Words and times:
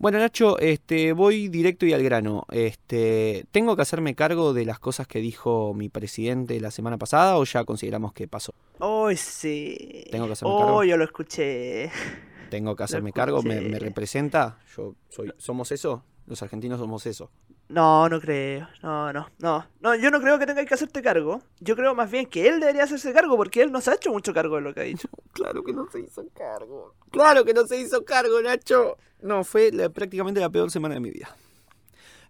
Bueno, 0.00 0.20
Nacho, 0.20 0.60
este, 0.60 1.12
voy 1.12 1.48
directo 1.48 1.84
y 1.84 1.92
al 1.92 2.04
grano. 2.04 2.46
Este, 2.52 3.44
¿Tengo 3.50 3.74
que 3.74 3.82
hacerme 3.82 4.14
cargo 4.14 4.54
de 4.54 4.64
las 4.64 4.78
cosas 4.78 5.08
que 5.08 5.18
dijo 5.18 5.74
mi 5.74 5.88
presidente 5.88 6.60
la 6.60 6.70
semana 6.70 6.98
pasada 6.98 7.36
o 7.36 7.42
ya 7.42 7.64
consideramos 7.64 8.12
que 8.12 8.28
pasó? 8.28 8.54
Oh, 8.78 9.10
sí. 9.16 10.04
¿Tengo 10.12 10.26
que 10.26 10.34
hacerme 10.34 10.54
oh, 10.54 10.58
cargo? 10.60 10.84
yo 10.84 10.96
lo 10.96 11.02
escuché. 11.02 11.90
¿Tengo 12.48 12.76
que 12.76 12.82
hacerme 12.84 13.12
cargo? 13.12 13.42
¿Me, 13.42 13.60
me 13.60 13.80
representa? 13.80 14.58
Yo 14.76 14.94
soy, 15.08 15.32
¿Somos 15.36 15.72
eso? 15.72 16.04
Los 16.26 16.42
argentinos 16.42 16.78
somos 16.78 17.04
eso. 17.06 17.32
No, 17.68 18.08
no 18.08 18.18
creo. 18.20 18.66
No, 18.82 19.12
no, 19.12 19.28
no. 19.38 19.66
No, 19.80 19.94
yo 19.94 20.10
no 20.10 20.20
creo 20.20 20.38
que 20.38 20.46
tengas 20.46 20.64
que 20.66 20.74
hacerte 20.74 21.02
cargo. 21.02 21.42
Yo 21.60 21.76
creo 21.76 21.94
más 21.94 22.10
bien 22.10 22.24
que 22.26 22.48
él 22.48 22.60
debería 22.60 22.84
hacerse 22.84 23.12
cargo 23.12 23.36
porque 23.36 23.60
él 23.62 23.70
no 23.70 23.80
se 23.82 23.90
ha 23.90 23.94
hecho 23.94 24.10
mucho 24.10 24.32
cargo 24.32 24.56
de 24.56 24.62
lo 24.62 24.72
que 24.74 24.80
ha 24.80 24.84
dicho. 24.84 25.08
Claro 25.32 25.62
que 25.62 25.72
no 25.72 25.86
se 25.90 26.00
hizo 26.00 26.24
cargo. 26.36 26.94
Claro 27.12 27.44
que 27.44 27.54
no 27.54 27.64
se 27.66 27.78
hizo 27.80 28.04
cargo, 28.04 28.40
Nacho. 28.42 28.96
No, 29.20 29.44
fue 29.44 29.70
la- 29.70 29.88
prácticamente 29.88 30.40
la 30.40 30.50
peor 30.50 30.68
semana 30.70 30.94
de 30.94 31.00
mi 31.00 31.10
vida. 31.10 31.28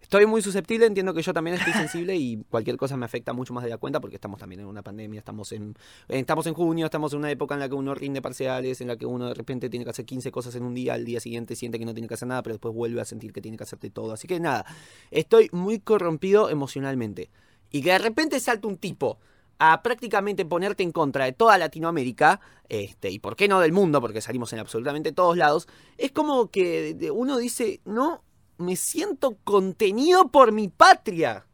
Estoy 0.09 0.25
muy 0.25 0.41
susceptible, 0.41 0.87
entiendo 0.87 1.13
que 1.13 1.21
yo 1.21 1.33
también 1.33 1.57
estoy 1.57 1.71
sensible 1.71 2.15
y 2.15 2.43
cualquier 2.49 2.77
cosa 2.77 2.97
me 2.97 3.05
afecta 3.05 3.31
mucho 3.31 3.53
más 3.53 3.63
de 3.63 3.69
la 3.69 3.77
cuenta 3.77 3.99
porque 4.01 4.15
estamos 4.15 4.39
también 4.39 4.61
en 4.61 4.65
una 4.65 4.81
pandemia, 4.81 5.19
estamos 5.19 5.51
en, 5.51 5.75
estamos 6.07 6.47
en 6.47 6.55
junio, 6.55 6.85
estamos 6.85 7.13
en 7.13 7.19
una 7.19 7.29
época 7.29 7.53
en 7.53 7.59
la 7.59 7.69
que 7.69 7.75
uno 7.75 7.93
rinde 7.93 8.19
parciales, 8.19 8.81
en 8.81 8.87
la 8.87 8.97
que 8.97 9.05
uno 9.05 9.27
de 9.27 9.35
repente 9.35 9.69
tiene 9.69 9.85
que 9.85 9.91
hacer 9.91 10.05
15 10.05 10.31
cosas 10.31 10.55
en 10.55 10.63
un 10.63 10.73
día, 10.73 10.95
al 10.95 11.05
día 11.05 11.19
siguiente 11.19 11.55
siente 11.55 11.77
que 11.77 11.85
no 11.85 11.93
tiene 11.93 12.07
que 12.07 12.15
hacer 12.15 12.27
nada, 12.27 12.41
pero 12.41 12.55
después 12.55 12.73
vuelve 12.73 12.99
a 13.01 13.05
sentir 13.05 13.31
que 13.31 13.39
tiene 13.39 13.55
que 13.55 13.65
hacerte 13.65 13.91
todo. 13.91 14.11
Así 14.11 14.27
que 14.27 14.39
nada, 14.39 14.65
estoy 15.11 15.47
muy 15.51 15.77
corrompido 15.79 16.49
emocionalmente. 16.49 17.29
Y 17.69 17.83
que 17.83 17.91
de 17.91 17.99
repente 17.99 18.39
salta 18.39 18.67
un 18.67 18.77
tipo 18.77 19.19
a 19.59 19.83
prácticamente 19.83 20.43
ponerte 20.43 20.81
en 20.81 20.91
contra 20.91 21.25
de 21.25 21.33
toda 21.33 21.59
Latinoamérica, 21.59 22.41
este, 22.67 23.11
y 23.11 23.19
por 23.19 23.35
qué 23.35 23.47
no 23.47 23.59
del 23.59 23.73
mundo, 23.73 24.01
porque 24.01 24.21
salimos 24.21 24.51
en 24.53 24.59
absolutamente 24.59 25.11
todos 25.11 25.37
lados, 25.37 25.67
es 25.99 26.11
como 26.11 26.49
que 26.49 26.97
uno 27.13 27.37
dice, 27.37 27.79
no, 27.85 28.23
me 28.59 28.75
siento 28.75 29.37
contenido 29.43 30.29
por 30.29 30.51
mi 30.51 30.67
patria. 30.67 31.45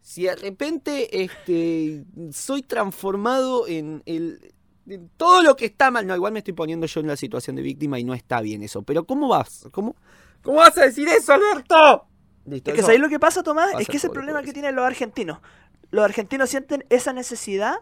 Si 0.00 0.24
de 0.24 0.36
repente 0.36 1.22
este, 1.24 2.04
soy 2.30 2.62
transformado 2.62 3.66
en, 3.66 4.02
el, 4.04 4.52
en 4.86 5.08
todo 5.16 5.42
lo 5.42 5.56
que 5.56 5.64
está 5.64 5.90
mal, 5.90 6.06
no, 6.06 6.14
igual 6.14 6.32
me 6.34 6.40
estoy 6.40 6.52
poniendo 6.52 6.86
yo 6.86 7.00
en 7.00 7.06
la 7.06 7.16
situación 7.16 7.56
de 7.56 7.62
víctima 7.62 7.98
y 7.98 8.04
no 8.04 8.12
está 8.14 8.40
bien 8.42 8.62
eso, 8.62 8.82
pero 8.82 9.04
¿cómo 9.04 9.28
vas? 9.28 9.66
¿Cómo, 9.72 9.96
cómo 10.42 10.58
vas 10.58 10.76
a 10.76 10.82
decir 10.82 11.08
eso, 11.08 11.32
Alberto? 11.32 12.06
Listo, 12.44 12.70
Es 12.70 12.74
que 12.74 12.80
eso- 12.80 12.86
¿sabéis 12.86 13.00
lo 13.00 13.08
que 13.08 13.18
pasa, 13.18 13.42
Tomás? 13.42 13.68
pasa 13.72 13.80
Es 13.80 13.88
que 13.88 13.96
ese 13.96 14.06
es 14.06 14.10
el 14.10 14.14
problema 14.14 14.42
que 14.42 14.52
tienen 14.52 14.76
los 14.76 14.84
argentinos. 14.84 15.38
Los 15.90 16.04
argentinos 16.04 16.50
sienten 16.50 16.84
esa 16.90 17.14
necesidad 17.14 17.76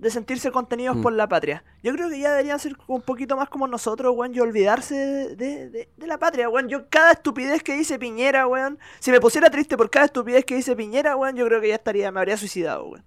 de 0.00 0.10
sentirse 0.10 0.50
contenidos 0.50 0.96
Mm. 0.96 1.02
por 1.02 1.12
la 1.12 1.28
patria. 1.28 1.62
Yo 1.82 1.92
creo 1.92 2.08
que 2.08 2.18
ya 2.18 2.30
deberían 2.30 2.58
ser 2.58 2.76
un 2.86 3.02
poquito 3.02 3.36
más 3.36 3.48
como 3.48 3.66
nosotros, 3.66 4.14
weón, 4.16 4.34
y 4.34 4.40
olvidarse 4.40 4.94
de, 4.94 5.36
de- 5.36 5.68
de- 5.70 5.88
de 5.96 6.06
la 6.06 6.18
patria, 6.18 6.48
weón. 6.48 6.68
Yo 6.68 6.88
cada 6.88 7.12
estupidez 7.12 7.62
que 7.62 7.74
dice 7.76 7.98
Piñera, 7.98 8.46
weón, 8.46 8.78
si 8.98 9.10
me 9.10 9.20
pusiera 9.20 9.50
triste 9.50 9.76
por 9.76 9.90
cada 9.90 10.06
estupidez 10.06 10.44
que 10.44 10.54
dice 10.56 10.74
Piñera, 10.74 11.16
weón, 11.16 11.36
yo 11.36 11.46
creo 11.46 11.60
que 11.60 11.68
ya 11.68 11.74
estaría, 11.74 12.10
me 12.10 12.18
habría 12.20 12.36
suicidado, 12.36 12.86
weón. 12.86 13.04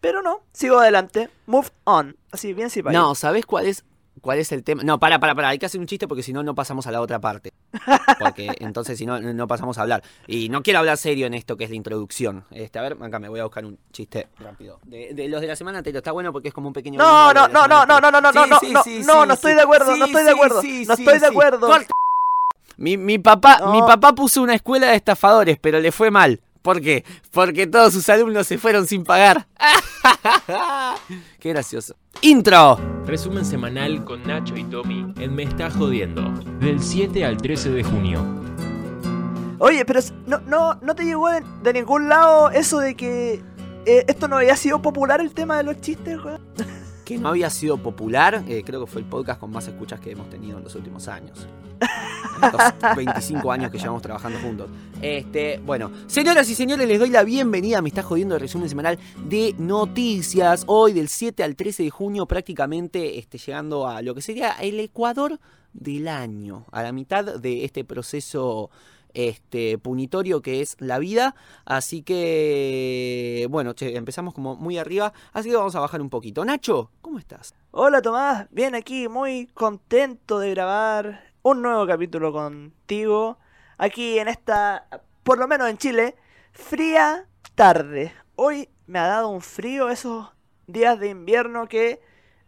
Pero 0.00 0.20
no, 0.20 0.40
sigo 0.52 0.78
adelante. 0.80 1.30
Move 1.46 1.68
on. 1.84 2.16
Así, 2.32 2.52
bien 2.54 2.70
si 2.70 2.82
No, 2.82 3.14
¿sabes 3.14 3.46
cuál 3.46 3.66
es, 3.66 3.84
cuál 4.22 4.38
es 4.38 4.50
el 4.52 4.64
tema? 4.64 4.82
No, 4.82 4.98
para, 4.98 5.18
para, 5.18 5.34
para, 5.34 5.48
hay 5.50 5.58
que 5.58 5.66
hacer 5.66 5.78
un 5.78 5.86
chiste 5.86 6.08
porque 6.08 6.22
si 6.22 6.32
no, 6.32 6.42
no 6.42 6.54
pasamos 6.54 6.86
a 6.86 6.90
la 6.90 7.02
otra 7.02 7.20
parte. 7.20 7.52
Porque 8.18 8.54
entonces 8.58 8.98
si 8.98 9.06
no, 9.06 9.18
no 9.18 9.46
pasamos 9.46 9.78
a 9.78 9.82
hablar. 9.82 10.02
Y 10.26 10.50
no 10.50 10.62
quiero 10.62 10.78
hablar 10.78 10.98
serio 10.98 11.26
en 11.26 11.32
esto 11.34 11.56
que 11.56 11.64
es 11.64 11.70
la 11.70 11.76
introducción. 11.76 12.44
Este, 12.50 12.78
a 12.78 12.82
ver, 12.82 12.98
acá 13.00 13.18
me 13.18 13.28
voy 13.30 13.40
a 13.40 13.44
buscar 13.44 13.64
un 13.64 13.78
chiste 13.92 14.28
rápido. 14.38 14.78
De, 14.84 15.14
de 15.14 15.28
los 15.28 15.40
de 15.40 15.46
la 15.46 15.56
semana 15.56 15.78
anterior, 15.78 16.00
está 16.00 16.12
bueno 16.12 16.32
porque 16.32 16.48
es 16.48 16.54
como 16.54 16.68
un 16.68 16.74
pequeño... 16.74 16.98
No, 16.98 17.32
no, 17.32 17.48
no, 17.48 17.66
no, 17.66 17.86
no, 17.86 17.98
no, 18.00 18.10
no, 18.10 18.20
no, 18.20 18.20
no, 18.20 18.32
no, 18.32 19.26
no, 19.26 19.34
estoy 19.34 19.54
de 19.54 19.62
acuerdo, 19.62 19.96
no 19.96 20.04
estoy 20.04 20.24
de 20.24 20.30
acuerdo, 20.30 20.62
no 20.62 20.94
estoy 20.94 21.18
de 21.18 21.26
acuerdo. 21.26 21.68
Mi, 22.76 22.96
mi 22.96 23.18
papá, 23.18 23.58
No. 23.60 23.72
mi 23.72 23.80
papá 23.80 24.14
puso 24.14 24.42
una 24.42 24.54
escuela 24.54 24.88
de 24.88 24.96
estafadores, 24.96 25.58
pero 25.58 25.80
le 25.80 25.92
fue 25.92 26.10
mal. 26.10 26.40
¿Por 26.62 26.80
qué? 26.80 27.04
Porque 27.32 27.66
todos 27.66 27.92
sus 27.92 28.08
alumnos 28.08 28.46
se 28.46 28.56
fueron 28.56 28.86
sin 28.86 29.04
pagar. 29.04 29.46
Qué 31.40 31.48
gracioso. 31.50 31.96
Intro. 32.20 32.78
Resumen 33.04 33.44
semanal 33.44 34.04
con 34.04 34.22
Nacho 34.22 34.56
y 34.56 34.64
Tommy 34.64 35.12
en 35.18 35.34
Me 35.34 35.42
Está 35.42 35.70
Jodiendo, 35.70 36.22
del 36.60 36.80
7 36.80 37.24
al 37.24 37.36
13 37.36 37.70
de 37.70 37.82
junio. 37.82 38.24
Oye, 39.58 39.84
pero 39.84 40.00
no, 40.26 40.38
no, 40.40 40.74
no 40.76 40.94
te 40.94 41.04
llegó 41.04 41.28
de, 41.28 41.42
de 41.62 41.72
ningún 41.72 42.08
lado 42.08 42.50
eso 42.50 42.78
de 42.78 42.94
que 42.94 43.42
eh, 43.86 44.04
esto 44.06 44.28
no 44.28 44.36
había 44.36 44.56
sido 44.56 44.80
popular 44.80 45.20
el 45.20 45.34
tema 45.34 45.56
de 45.56 45.64
los 45.64 45.80
chistes, 45.80 46.18
weón. 46.22 46.40
que 47.12 47.18
no 47.18 47.28
había 47.28 47.50
sido 47.50 47.76
popular, 47.76 48.42
eh, 48.48 48.62
creo 48.64 48.80
que 48.84 48.90
fue 48.90 49.02
el 49.02 49.06
podcast 49.06 49.38
con 49.38 49.50
más 49.50 49.68
escuchas 49.68 50.00
que 50.00 50.10
hemos 50.10 50.30
tenido 50.30 50.58
en 50.58 50.64
los 50.64 50.74
últimos 50.74 51.08
años. 51.08 51.46
Estos 52.42 52.62
25 52.96 53.52
años 53.52 53.70
que 53.70 53.78
llevamos 53.78 54.02
trabajando 54.02 54.38
juntos. 54.38 54.70
Este, 55.00 55.60
bueno, 55.64 55.90
señoras 56.06 56.48
y 56.48 56.54
señores, 56.54 56.88
les 56.88 56.98
doy 56.98 57.10
la 57.10 57.22
bienvenida. 57.22 57.82
Me 57.82 57.88
está 57.88 58.02
jodiendo 58.02 58.34
el 58.34 58.40
resumen 58.40 58.68
semanal 58.68 58.98
de 59.28 59.54
noticias. 59.58 60.64
Hoy, 60.66 60.92
del 60.92 61.08
7 61.08 61.42
al 61.42 61.54
13 61.54 61.82
de 61.82 61.90
junio, 61.90 62.26
prácticamente 62.26 63.18
este, 63.18 63.36
llegando 63.36 63.86
a 63.86 64.00
lo 64.00 64.14
que 64.14 64.22
sería 64.22 64.52
el 64.52 64.80
Ecuador 64.80 65.38
del 65.74 66.08
año, 66.08 66.66
a 66.72 66.82
la 66.82 66.92
mitad 66.92 67.24
de 67.38 67.64
este 67.64 67.84
proceso 67.84 68.70
este 69.14 69.78
punitorio 69.78 70.42
que 70.42 70.60
es 70.60 70.76
la 70.78 70.98
vida. 70.98 71.34
Así 71.64 72.02
que, 72.02 73.46
bueno, 73.50 73.72
che, 73.74 73.96
empezamos 73.96 74.34
como 74.34 74.56
muy 74.56 74.78
arriba, 74.78 75.12
así 75.32 75.50
que 75.50 75.56
vamos 75.56 75.74
a 75.74 75.80
bajar 75.80 76.00
un 76.00 76.10
poquito. 76.10 76.44
Nacho, 76.44 76.90
¿cómo 77.00 77.18
estás? 77.18 77.54
Hola 77.70 78.02
Tomás, 78.02 78.46
bien 78.50 78.74
aquí, 78.74 79.08
muy 79.08 79.46
contento 79.54 80.38
de 80.38 80.50
grabar 80.50 81.24
un 81.42 81.62
nuevo 81.62 81.86
capítulo 81.86 82.32
contigo. 82.32 83.38
Aquí 83.78 84.18
en 84.18 84.28
esta, 84.28 84.86
por 85.22 85.38
lo 85.38 85.48
menos 85.48 85.68
en 85.68 85.78
Chile, 85.78 86.16
fría 86.52 87.26
tarde. 87.54 88.12
Hoy 88.36 88.68
me 88.86 88.98
ha 88.98 89.06
dado 89.06 89.28
un 89.28 89.40
frío 89.40 89.90
esos 89.90 90.28
días 90.66 90.98
de 91.00 91.08
invierno 91.08 91.68
que 91.68 92.00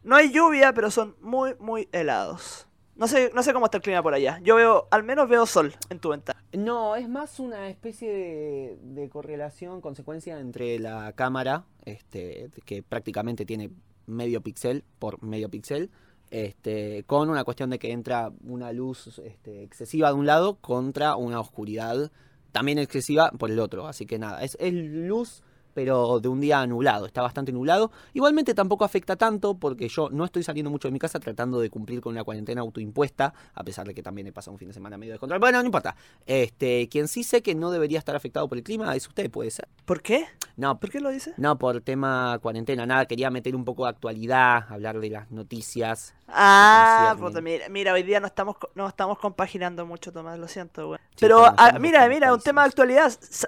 no 0.03 0.17
hay 0.17 0.31
lluvia, 0.31 0.73
pero 0.73 0.91
son 0.91 1.17
muy, 1.21 1.55
muy 1.59 1.89
helados. 1.93 2.69
No 2.97 3.09
sé, 3.09 3.31
no 3.35 3.43
sé 3.43 3.53
cómo 3.53 3.67
está 3.67 3.79
el 3.79 3.83
clima 3.83 4.03
por 4.03 4.15
allá. 4.15 4.39
Yo 4.43 4.57
veo, 4.57 4.87
al 4.91 5.03
menos 5.03 5.29
veo 5.29 5.47
sol 5.47 5.75
en 5.91 5.99
tu 5.99 6.11
ventana. 6.11 6.41
No, 6.53 6.95
es 6.95 7.09
más 7.09 7.41
una 7.41 7.69
especie 7.69 8.11
de, 8.11 8.79
de 8.81 9.09
correlación, 9.09 9.81
consecuencia 9.81 10.39
entre 10.39 10.79
la 10.79 11.13
cámara, 11.13 11.65
este, 11.85 12.51
que 12.65 12.83
prácticamente 12.83 13.45
tiene 13.45 13.71
medio 14.07 14.41
píxel 14.43 14.85
por 14.99 15.23
medio 15.23 15.49
píxel, 15.51 15.91
este, 16.31 17.05
con 17.05 17.31
una 17.31 17.45
cuestión 17.45 17.71
de 17.71 17.79
que 17.79 17.93
entra 17.93 18.33
una 18.45 18.73
luz 18.73 19.19
este, 19.19 19.63
excesiva 19.63 20.09
de 20.09 20.15
un 20.15 20.27
lado 20.27 20.57
contra 20.57 21.17
una 21.17 21.41
oscuridad 21.41 22.11
también 22.53 22.79
excesiva 22.79 23.31
por 23.33 23.51
el 23.51 23.59
otro. 23.59 23.89
Así 23.89 24.07
que 24.07 24.19
nada, 24.19 24.43
es, 24.43 24.57
es 24.61 24.73
luz 24.73 25.43
pero 25.75 26.21
de 26.21 26.29
un 26.29 26.41
día 26.41 26.67
nublado, 26.67 27.07
está 27.07 27.21
bastante 27.23 27.53
nublado. 27.53 27.91
Igualmente 28.15 28.55
tampoco 28.55 28.85
afecta 28.85 29.17
tanto 29.17 29.55
porque 29.59 29.89
yo 29.89 30.09
no 30.11 30.25
estoy 30.25 30.43
saliendo 30.43 30.71
mucho 30.71 30.89
de 30.89 30.93
mi 30.93 30.99
casa 30.99 31.19
tratando 31.21 31.61
de 31.61 31.69
cumplir 31.71 32.01
con 32.01 32.13
una 32.13 32.25
cuarentena 32.25 32.61
autoimpuesta, 32.63 33.35
a 33.55 33.65
pesar 33.65 33.87
de 33.87 33.95
que 33.95 34.03
también 34.03 34.27
he 34.29 34.33
pasado 34.33 34.53
un 34.53 34.59
fin 34.59 34.69
de 34.69 34.75
semana 34.75 34.97
medio 34.97 35.13
de 35.13 35.19
control. 35.19 35.41
Bueno, 35.41 35.59
no 35.61 35.67
importa. 35.67 35.97
Este, 36.27 36.89
quien 36.89 37.09
sí 37.09 37.25
sé 37.25 37.43
que 37.43 37.55
no 37.55 37.71
debería 37.71 37.99
estar 37.99 38.17
afectado 38.17 38.49
por 38.49 38.57
el 38.59 38.65
clima 38.65 38.95
es 38.97 39.07
usted, 39.09 39.31
puede 39.31 39.51
ser. 39.51 39.69
¿Por 39.85 40.01
qué? 40.01 40.27
No, 40.57 40.79
¿Por 40.79 40.91
qué 40.91 41.01
lo 41.01 41.11
dice? 41.11 41.35
no 41.37 41.59
por 41.59 41.81
tema 41.81 42.39
cuarentena, 42.41 42.87
nada, 42.87 43.07
quería 43.07 43.29
meter 43.31 43.57
un 43.57 43.65
poco 43.65 43.85
de 43.85 43.91
actualidad, 43.91 44.67
hablar 44.69 45.01
de 45.01 45.11
las 45.11 45.31
noticias. 45.33 46.15
Ah, 46.29 47.17
puta, 47.19 47.41
mira, 47.41 47.69
mira, 47.69 47.93
hoy 47.93 48.03
día 48.03 48.21
no 48.21 48.27
estamos, 48.27 48.57
no 48.75 48.87
estamos 48.89 49.19
compaginando 49.19 49.85
mucho, 49.85 50.13
Tomás, 50.13 50.39
lo 50.39 50.47
siento, 50.49 50.87
güey. 50.89 50.99
Sí, 51.11 51.17
Pero, 51.21 51.39
pero 51.39 51.55
ah, 51.59 51.79
mira, 51.81 52.09
mira, 52.09 52.33
un 52.33 52.41
tema 52.41 52.63
de 52.63 52.69
actualidad. 52.69 53.07
S- 53.07 53.47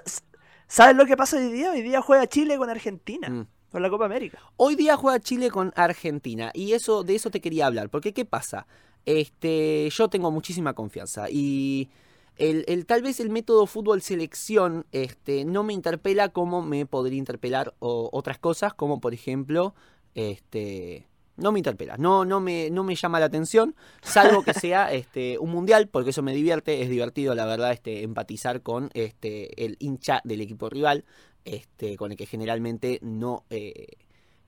¿Sabes 0.67 0.95
lo 0.95 1.05
que 1.05 1.15
pasa 1.17 1.37
hoy 1.37 1.51
día? 1.51 1.71
Hoy 1.71 1.81
día 1.81 2.01
juega 2.01 2.27
Chile 2.27 2.57
con 2.57 2.69
Argentina, 2.69 3.29
Mm. 3.29 3.47
por 3.71 3.81
la 3.81 3.89
Copa 3.89 4.05
América. 4.05 4.39
Hoy 4.57 4.75
día 4.75 4.95
juega 4.97 5.19
Chile 5.19 5.49
con 5.49 5.71
Argentina 5.75 6.51
y 6.53 6.73
eso 6.73 7.03
de 7.03 7.15
eso 7.15 7.29
te 7.31 7.41
quería 7.41 7.67
hablar, 7.67 7.89
porque 7.89 8.13
¿qué 8.13 8.25
pasa? 8.25 8.67
Este, 9.05 9.89
yo 9.89 10.09
tengo 10.09 10.31
muchísima 10.31 10.73
confianza 10.73 11.29
y 11.29 11.89
el, 12.37 12.65
el- 12.67 12.85
tal 12.85 13.01
vez 13.01 13.19
el 13.21 13.29
método 13.29 13.65
fútbol 13.65 14.01
selección 14.01 14.85
este, 14.91 15.45
no 15.45 15.63
me 15.63 15.73
interpela 15.73 16.29
como 16.29 16.61
me 16.61 16.85
podría 16.85 17.17
interpelar 17.17 17.73
o- 17.79 18.09
otras 18.11 18.37
cosas, 18.37 18.73
como 18.73 18.99
por 18.99 19.13
ejemplo, 19.13 19.73
este, 20.15 21.07
no 21.37 21.51
me 21.51 21.59
interpela, 21.59 21.97
no, 21.97 22.25
no, 22.25 22.39
me, 22.39 22.69
no 22.69 22.83
me 22.83 22.95
llama 22.95 23.19
la 23.19 23.27
atención, 23.27 23.75
salvo 24.01 24.43
que 24.43 24.53
sea 24.53 24.91
este, 24.93 25.37
un 25.39 25.51
mundial, 25.51 25.87
porque 25.87 26.09
eso 26.09 26.23
me 26.23 26.33
divierte, 26.33 26.81
es 26.81 26.89
divertido 26.89 27.35
la 27.35 27.45
verdad 27.45 27.71
este, 27.71 28.03
empatizar 28.03 28.61
con 28.61 28.89
este, 28.93 29.65
el 29.65 29.77
hincha 29.79 30.21
del 30.23 30.41
equipo 30.41 30.69
rival, 30.69 31.05
este, 31.45 31.95
con 31.95 32.11
el 32.11 32.17
que 32.17 32.25
generalmente 32.25 32.99
no... 33.01 33.45
eh, 33.49 33.87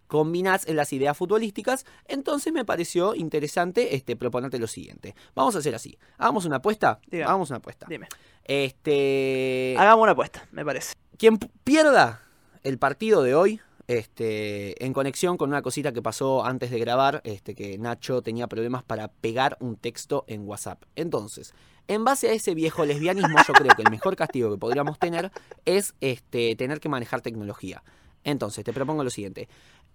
combinás 0.07 0.68
en 0.68 0.75
las 0.75 0.91
ideas 0.91 1.15
futbolísticas, 1.15 1.86
entonces 2.06 2.51
me 2.51 2.65
pareció 2.65 3.13
interesante 3.13 3.95
este, 3.95 4.15
proponerte 4.15 4.57
lo 4.57 4.65
siguiente. 4.65 5.13
Vamos 5.36 5.56
a 5.56 5.59
hacer 5.59 5.75
así. 5.75 6.00
Hagamos 6.18 6.45
una 6.45 6.56
apuesta. 6.56 7.00
Hagamos 7.13 7.51
una 7.51 7.57
apuesta. 7.57 7.86
Dime. 7.88 8.07
Este. 8.44 9.75
Hagamos 9.77 10.01
una 10.01 10.13
apuesta, 10.13 10.47
me 10.51 10.65
parece. 10.65 10.95
Quien 11.15 11.38
pierda 11.63 12.24
el 12.63 12.80
partido 12.80 13.21
de 13.21 13.36
hoy 13.36 13.62
este, 13.89 14.86
en 14.86 14.94
conexión 14.94 15.36
con 15.36 15.50
una 15.50 15.63
cosita 15.63 15.91
que 15.91 16.03
pasó 16.03 16.45
antes 16.45 16.69
de 16.69 16.77
grabar, 16.77 17.21
este, 17.24 17.56
que 17.56 17.80
Nacho 17.80 18.21
tenía 18.21 18.45
problemas 18.45 18.83
para 18.83 19.07
pegar 19.07 19.57
un 19.59 19.77
texto 19.77 20.25
en 20.27 20.47
WhatsApp. 20.47 20.83
Entonces, 20.95 21.56
en 21.88 22.03
base 22.03 22.30
a 22.30 22.33
ese 22.33 22.53
viejo 22.53 22.86
lesbianismo, 22.86 23.36
yo 23.47 23.53
creo 23.56 23.75
que 23.75 23.81
el 23.81 23.89
mejor 23.89 24.15
castigo 24.15 24.51
que 24.51 24.59
podríamos 24.59 25.00
tener 25.00 25.31
es 25.65 25.95
este, 26.01 26.56
tener 26.56 26.80
que 26.80 26.88
manejar 26.88 27.21
tecnología. 27.21 27.81
Entonces, 28.24 28.63
te 28.63 28.74
propongo 28.74 29.03
lo 29.03 29.09
siguiente. 29.09 29.50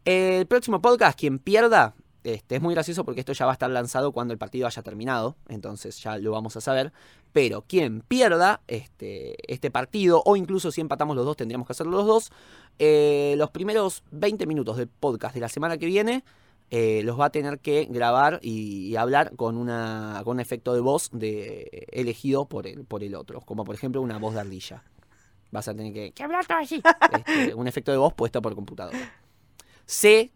El 0.05 0.47
próximo 0.49 0.83
podcast, 0.83 1.17
quien 1.17 1.39
pierda, 1.39 1.95
este, 2.25 2.57
es 2.57 2.63
muy 2.63 2.75
gracioso 2.75 3.05
porque 3.05 3.21
esto 3.21 3.33
ya 3.33 3.45
va 3.45 3.53
a 3.53 3.55
estar 3.55 3.71
lanzado 3.71 4.13
cuando 4.13 4.33
el 4.33 4.39
partido 4.39 4.67
haya 4.67 4.83
terminado, 4.83 5.37
entonces 5.49 6.03
ya 6.03 6.19
lo 6.19 6.33
vamos 6.33 6.57
a 6.57 6.61
saber. 6.61 6.93
Pero 7.33 7.63
quien 7.63 8.01
pierda 8.01 8.63
este, 8.67 9.37
este 9.53 9.71
partido, 9.71 10.23
o 10.25 10.37
incluso 10.37 10.73
si 10.73 10.81
empatamos 10.81 11.17
los 11.17 11.25
dos, 11.25 11.37
tendríamos 11.37 11.67
que 11.67 11.73
hacerlo 11.73 11.93
los 11.99 12.07
dos, 12.07 12.33
eh, 12.79 13.35
los 13.37 13.51
primeros 13.51 14.03
20 14.11 14.47
minutos 14.47 14.77
del 14.77 14.89
podcast 14.89 15.35
de 15.35 15.41
la 15.41 15.49
semana 15.49 15.79
que 15.79 15.87
viene 15.87 16.25
eh, 16.71 17.03
los 17.05 17.21
va 17.21 17.27
a 17.27 17.31
tener 17.31 17.61
que 17.61 17.87
grabar 17.91 18.41
y, 18.43 18.89
y 18.89 18.97
hablar 18.97 19.37
con, 19.37 19.57
una, 19.57 20.23
con 20.25 20.37
un 20.37 20.41
efecto 20.41 20.75
de 20.75 20.81
voz 20.81 21.11
de, 21.13 21.87
elegido 21.93 22.47
por 22.47 22.67
el, 22.67 22.85
por 22.85 23.05
el 23.05 23.15
otro, 23.15 23.41
como 23.43 23.65
por 23.65 23.75
ejemplo 23.75 24.01
una 24.01 24.19
voz 24.19 24.35
de 24.35 24.41
ardilla. 24.41 24.83
Vas 25.51 25.69
a 25.69 25.75
tener 25.75 25.93
que, 25.93 26.13
que 26.13 26.23
hablar 26.23 26.47
todo 26.47 26.59
así. 26.59 26.83
Este, 27.13 27.55
un 27.55 27.69
efecto 27.69 27.93
de 27.93 27.99
voz 27.99 28.13
puesto 28.15 28.43
por 28.43 28.55
computadora. 28.55 28.99
Sé 29.87 30.33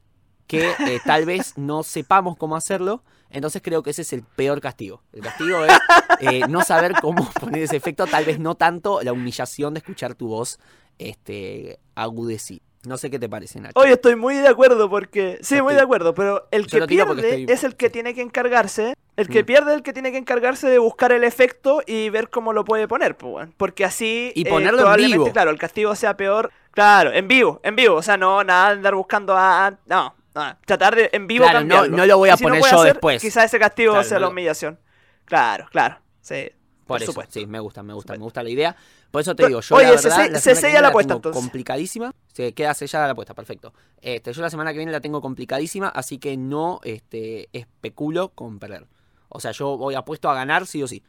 que 0.49 0.71
eh, 0.71 0.99
tal 1.05 1.25
vez 1.27 1.57
no 1.57 1.85
sepamos 1.85 2.37
cómo 2.37 2.57
hacerlo, 2.57 3.05
entonces 3.31 3.63
creo 3.63 3.83
que 3.85 3.91
ese 3.91 4.03
es 4.03 4.13
el 4.13 4.23
peor 4.25 4.61
castigo. 4.61 5.03
El 5.13 5.21
castigo 5.23 5.65
es 5.65 5.73
eh, 6.21 6.41
no 6.49 6.63
saber 6.63 6.95
cómo 7.01 7.31
poner 7.41 7.63
ese 7.63 7.77
efecto, 7.77 8.07
tal 8.07 8.25
vez 8.25 8.41
no 8.41 8.57
tanto 8.57 9.01
la 9.03 9.13
humillación 9.13 9.75
de 9.75 9.79
escuchar 9.79 10.15
tu 10.17 10.27
voz 10.29 10.59
este, 10.99 11.79
agudecida. 11.95 12.61
No 12.87 12.97
sé 12.97 13.11
qué 13.11 13.19
te 13.19 13.29
parece, 13.29 13.61
Nacho. 13.61 13.79
Hoy 13.79 13.91
estoy 13.91 14.15
muy 14.15 14.37
de 14.37 14.47
acuerdo 14.49 14.89
porque... 14.89 15.39
Sí, 15.43 15.61
muy 15.61 15.75
de 15.75 15.81
acuerdo, 15.81 16.15
pero 16.15 16.47
el 16.53 16.69
que 16.69 16.87
pierde 16.87 17.41
estoy- 17.43 17.53
es 17.53 17.65
el 17.65 17.75
que 17.77 17.91
tiene 17.91 18.15
que 18.15 18.23
encargarse. 18.23 18.95
El 19.17 19.29
que 19.29 19.43
Mm. 19.43 19.47
pierde 19.47 19.71
es 19.73 19.77
el 19.79 19.83
que 19.83 19.93
tiene 19.93 20.13
que 20.13 20.19
encargarse 20.19 20.69
de 20.69 20.79
buscar 20.79 21.11
el 21.11 21.25
efecto 21.25 21.83
y 21.87 22.09
ver 22.09 22.31
cómo 22.31 22.53
lo 22.53 22.65
puede 22.65 22.87
poner, 22.87 23.17
pues. 23.17 23.49
Porque 23.57 23.85
así... 23.85 24.33
Y 24.37 24.47
eh, 24.47 24.51
ponerlo 24.51 24.89
en 24.95 24.97
vivo. 25.07 25.31
Claro, 25.33 25.51
el 25.51 25.59
castigo 25.59 25.95
sea 25.97 26.17
peor. 26.17 26.53
Claro, 26.71 27.13
en 27.13 27.27
vivo, 27.27 27.61
en 27.65 27.75
vivo. 27.75 27.97
O 27.97 28.03
sea, 28.03 28.17
no, 28.17 28.45
nada 28.45 28.69
de 28.69 28.75
andar 28.77 28.95
buscando 28.95 29.37
a- 29.37 29.77
No, 29.87 30.15
no, 30.35 30.57
tratar 30.67 30.95
de 30.97 31.11
en 31.13 31.27
vivo 31.27 31.45
Claro, 31.45 31.61
no- 31.61 31.75
cambiarlo. 31.77 31.97
no 31.97 32.07
lo 32.07 32.19
voy 32.19 32.29
a 32.31 32.37
si 32.37 32.45
poner 32.45 32.61
yo 32.63 32.67
hacer, 32.81 32.93
después. 32.95 33.21
Quizás 33.23 33.45
ese 33.47 33.59
castigo 33.59 33.93
Claro, 33.93 34.09
sea 34.09 34.17
no 34.19 34.21
la 34.23 34.27
lo- 34.27 34.33
humillación. 34.33 34.79
Claro, 35.25 35.67
claro. 35.71 35.99
Sí, 36.21 36.51
por, 36.81 36.87
Por 36.87 37.03
eso, 37.03 37.13
supuesto. 37.13 37.39
sí, 37.41 37.47
me 37.47 37.61
gusta, 37.61 37.83
me 37.83 37.93
gusta, 37.95 38.13
me 38.15 38.19
gusta 38.21 38.43
la 38.43 38.51
idea. 38.51 38.77
Por 39.11 39.21
eso 39.23 39.33
te 39.33 39.37
Pero, 39.39 39.49
digo, 39.49 39.61
yo 39.63 39.75
oye, 39.77 39.85
la 39.87 39.91
verdad, 39.93 40.17
se- 40.25 40.31
la 40.31 40.39
se 40.39 40.55
sella 40.55 40.81
la 40.83 40.89
apuesta, 40.89 41.15
entonces. 41.15 41.41
complicadísima. 41.41 42.13
Se 42.33 42.53
queda 42.53 42.75
sellada 42.75 43.07
la 43.07 43.13
apuesta, 43.13 43.35
perfecto. 43.35 43.73
Este, 44.01 44.33
yo 44.33 44.43
la 44.43 44.51
semana 44.51 44.73
que 44.73 44.79
viene 44.79 44.93
la 44.93 45.01
tengo 45.01 45.21
complicadísima, 45.21 45.89
así 45.89 46.19
que 46.19 46.37
no 46.37 46.81
este, 46.85 47.49
especulo 47.53 48.31
con 48.31 48.59
perder. 48.59 48.87
O 49.31 49.41
sea, 49.41 49.51
yo 49.53 49.77
voy 49.77 49.95
apuesto 49.95 50.31
a 50.31 50.35
ganar 50.35 50.67
sí 50.67 50.83
o 50.83 50.89
sí. 50.89 51.03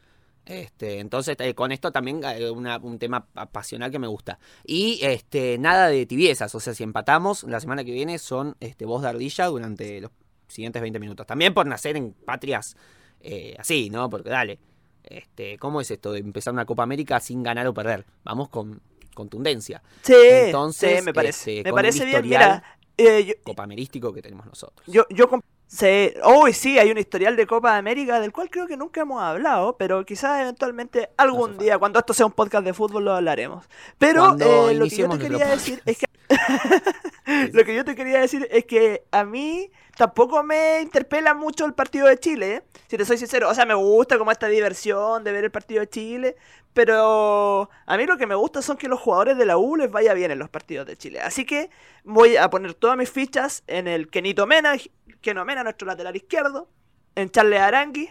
Este, 0.50 1.00
entonces, 1.00 1.36
eh, 1.40 1.54
con 1.54 1.72
esto 1.72 1.92
también 1.92 2.22
eh, 2.24 2.50
una- 2.50 2.80
un 2.80 2.98
tema 2.98 3.24
pa- 3.28 3.46
pasional 3.46 3.92
que 3.92 4.00
me 4.00 4.08
gusta. 4.08 4.40
Y 4.66 5.00
este, 5.04 5.60
nada 5.60 5.88
de 5.90 6.06
tibiezas. 6.08 6.54
O 6.56 6.60
sea, 6.60 6.74
si 6.74 6.84
empatamos, 6.84 7.44
la 7.44 7.60
semana 7.60 7.84
que 7.84 7.92
viene 7.92 8.18
son 8.18 8.56
este, 8.60 8.86
voz 8.86 9.04
de 9.04 9.10
ardilla 9.10 9.46
durante 9.46 10.02
los 10.02 10.12
siguientes 10.48 10.82
20 10.82 11.00
minutos. 11.00 11.28
También 11.28 11.54
por 11.54 11.68
nacer 11.68 11.96
en 11.98 12.14
patrias 12.14 12.76
eh, 13.22 13.56
así, 13.60 13.92
¿no? 13.92 14.10
Porque 14.10 14.30
dale. 14.32 14.60
Este, 15.04 15.58
¿Cómo 15.60 15.82
es 15.82 15.92
esto 15.92 16.12
de 16.14 16.20
empezar 16.20 16.52
una 16.54 16.66
Copa 16.66 16.82
América 16.82 17.20
sin 17.20 17.44
ganar 17.44 17.68
o 17.68 17.74
perder? 17.74 18.06
Vamos 18.24 18.50
con 18.50 18.82
contundencia. 19.14 19.84
Sí, 20.02 20.14
Entonces, 20.20 21.00
sí, 21.00 21.06
me 21.06 21.14
parece. 21.14 21.58
este, 21.60 21.70
me 21.70 21.74
parece 21.76 22.06
bien. 22.06 22.22
Mira, 22.24 22.64
eh, 22.98 23.24
yo, 23.24 23.34
Copa 23.44 23.64
Amerístico 23.64 24.12
que 24.14 24.22
tenemos 24.24 24.46
nosotros. 24.48 24.84
Yo, 24.88 25.06
yo 25.12 25.30
sé- 25.70 26.20
Uy, 26.26 26.52
sí, 26.54 26.78
hay 26.80 26.92
un 26.92 26.98
historial 26.98 27.36
de 27.36 27.46
Copa 27.48 27.78
América 27.78 28.20
del 28.20 28.34
cual 28.34 28.50
creo 28.50 28.68
que 28.68 28.76
nunca 28.76 29.02
hemos 29.02 29.22
hablado, 29.22 29.78
pero 29.78 30.04
quizás 30.06 30.42
eventualmente 30.42 31.10
algún 31.16 31.58
día, 31.58 31.78
cuando 31.78 32.00
esto 32.00 32.14
sea 32.14 32.26
un 32.26 32.32
podcast 32.34 32.66
de 32.66 32.74
fútbol, 32.74 33.06
lo 33.06 33.14
hablaremos. 33.14 33.66
Pero 33.98 34.36
eh, 34.40 34.74
lo 34.74 34.86
que 34.86 34.96
yo 34.96 35.10
te 35.10 35.20
quería 35.20 35.48
decir 35.48 35.82
es 35.86 35.98
que. 35.98 36.06
lo 37.54 37.64
que 37.64 37.76
yo 37.76 37.86
te 37.86 37.96
quería 37.96 38.20
decir 38.20 38.48
es 38.52 38.66
que 38.66 39.04
a 39.12 39.24
mí 39.24 39.72
tampoco 39.98 40.44
me 40.44 40.82
interpela 40.82 41.34
mucho 41.34 41.66
el 41.66 41.74
partido 41.74 42.08
de 42.08 42.18
Chile, 42.18 42.56
¿eh? 42.56 42.64
si 42.88 42.98
te 42.98 43.06
soy 43.06 43.18
sincero. 43.18 43.50
O 43.50 43.54
sea, 43.54 43.66
me 43.66 43.74
gusta 43.74 44.18
como 44.18 44.32
esta 44.32 44.48
diversión 44.48 45.24
de 45.24 45.32
ver 45.32 45.44
el 45.44 45.52
partido 45.52 45.82
de 45.82 45.90
Chile, 45.90 46.36
pero 46.74 47.70
a 47.86 47.98
mí 47.98 48.06
lo 48.06 48.18
que 48.18 48.28
me 48.28 48.36
gusta 48.36 48.62
son 48.62 48.78
que 48.78 48.88
los 48.88 49.00
jugadores 49.00 49.38
de 49.38 49.46
la 49.46 49.58
U 49.58 49.76
les 49.76 49.92
vaya 49.92 50.14
bien 50.14 50.32
en 50.32 50.40
los 50.40 50.50
partidos 50.50 50.88
de 50.88 50.96
Chile. 50.96 51.20
Así 51.20 51.46
que 51.46 51.70
voy 52.04 52.38
a 52.38 52.50
poner 52.50 52.74
todas 52.74 52.98
mis 52.98 53.10
fichas 53.10 53.64
en 53.68 53.88
el 53.88 54.10
Kenito 54.10 54.48
Mena, 54.48 54.76
Keno 55.22 55.46
Mena, 55.46 55.64
nuestro 55.64 55.88
lateral 55.88 56.16
izquierdo, 56.16 56.70
en 57.16 57.30
Charles 57.30 57.60
Arangui 57.60 58.10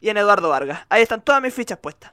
y 0.00 0.08
en 0.08 0.16
Eduardo 0.16 0.48
Vargas. 0.48 0.86
Ahí 0.88 1.02
están 1.02 1.22
todas 1.22 1.42
mis 1.42 1.52
fichas 1.54 1.78
puestas. 1.78 2.12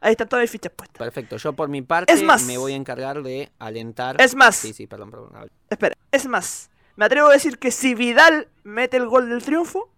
Ahí 0.00 0.12
están 0.12 0.28
todas 0.28 0.42
mis 0.42 0.50
fichas 0.50 0.72
puestas. 0.72 0.98
Perfecto. 0.98 1.36
Yo 1.38 1.54
por 1.54 1.68
mi 1.68 1.80
parte 1.82 2.12
Es 2.12 2.22
más- 2.22 2.44
me 2.44 2.58
voy 2.58 2.72
a 2.72 2.76
encargar 2.76 3.22
de 3.22 3.50
alentar. 3.58 4.20
Es 4.20 4.34
más, 4.34 4.56
Sí, 4.56 4.72
sí, 4.72 4.86
perdón, 4.86 5.10
perdón. 5.10 5.50
espera, 5.70 5.94
es 6.12 6.26
más, 6.26 6.70
me 6.96 7.06
atrevo 7.06 7.28
a 7.28 7.32
decir 7.32 7.58
que 7.58 7.70
si 7.70 7.94
Vidal 7.94 8.48
mete 8.62 8.96
el 8.98 9.06
gol 9.08 9.28
del 9.30 9.42
triunfo, 9.42 9.90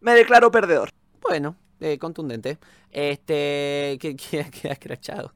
me 0.00 0.12
declaro 0.14 0.50
perdedor. 0.50 0.90
Bueno, 1.20 1.56
eh, 1.80 1.96
contundente. 1.98 2.58
Este, 2.90 3.98
que 4.00 4.16
queda, 4.16 4.50
queda 4.50 4.72
escrachado. 4.72 5.32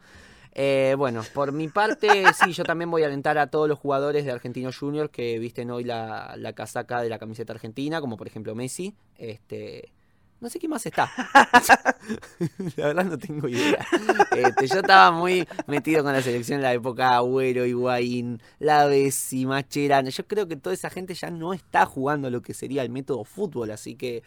Eh, 0.59 0.95
bueno, 0.97 1.23
por 1.35 1.53
mi 1.53 1.69
parte, 1.69 2.09
sí, 2.43 2.53
yo 2.55 2.65
también 2.65 2.91
voy 2.91 3.03
a 3.03 3.07
alentar 3.07 3.37
a 3.37 3.49
todos 3.49 3.69
los 3.69 3.79
jugadores 3.79 4.25
de 4.25 4.33
Argentino 4.33 4.71
Junior 4.73 5.11
que 5.11 5.39
visten 5.39 5.71
hoy 5.71 5.85
la, 5.85 6.35
la 6.39 6.55
casaca 6.55 7.03
de 7.03 7.11
la 7.11 7.19
camiseta 7.19 7.53
argentina, 7.53 8.01
como 8.01 8.17
por 8.17 8.27
ejemplo 8.27 8.55
Messi. 8.55 8.95
Este, 9.19 9.93
no 10.41 10.49
sé 10.49 10.59
quién 10.59 10.71
más 10.71 10.87
está. 10.87 11.13
la 12.77 12.87
verdad 12.87 13.05
no 13.05 13.19
tengo 13.19 13.49
idea. 13.49 13.87
Este, 14.35 14.67
yo 14.67 14.77
estaba 14.77 15.11
muy 15.11 15.47
metido 15.67 16.03
con 16.03 16.15
la 16.15 16.23
selección 16.23 16.57
en 16.61 16.63
la 16.63 16.73
época 16.73 17.15
Agüero, 17.17 17.67
Higuaín, 17.67 18.41
La 18.59 18.87
Bessi, 18.87 19.45
Macherano. 19.45 20.09
Yo 20.09 20.27
creo 20.27 20.49
que 20.49 20.57
toda 20.57 20.73
esa 20.73 20.89
gente 20.89 21.13
ya 21.13 21.31
no 21.31 21.53
está 21.53 21.85
jugando 21.85 22.31
lo 22.31 22.41
que 22.41 22.55
sería 22.55 22.83
el 22.83 22.89
método 22.89 23.25
fútbol, 23.25 23.73
así 23.73 23.95
que 23.95 24.23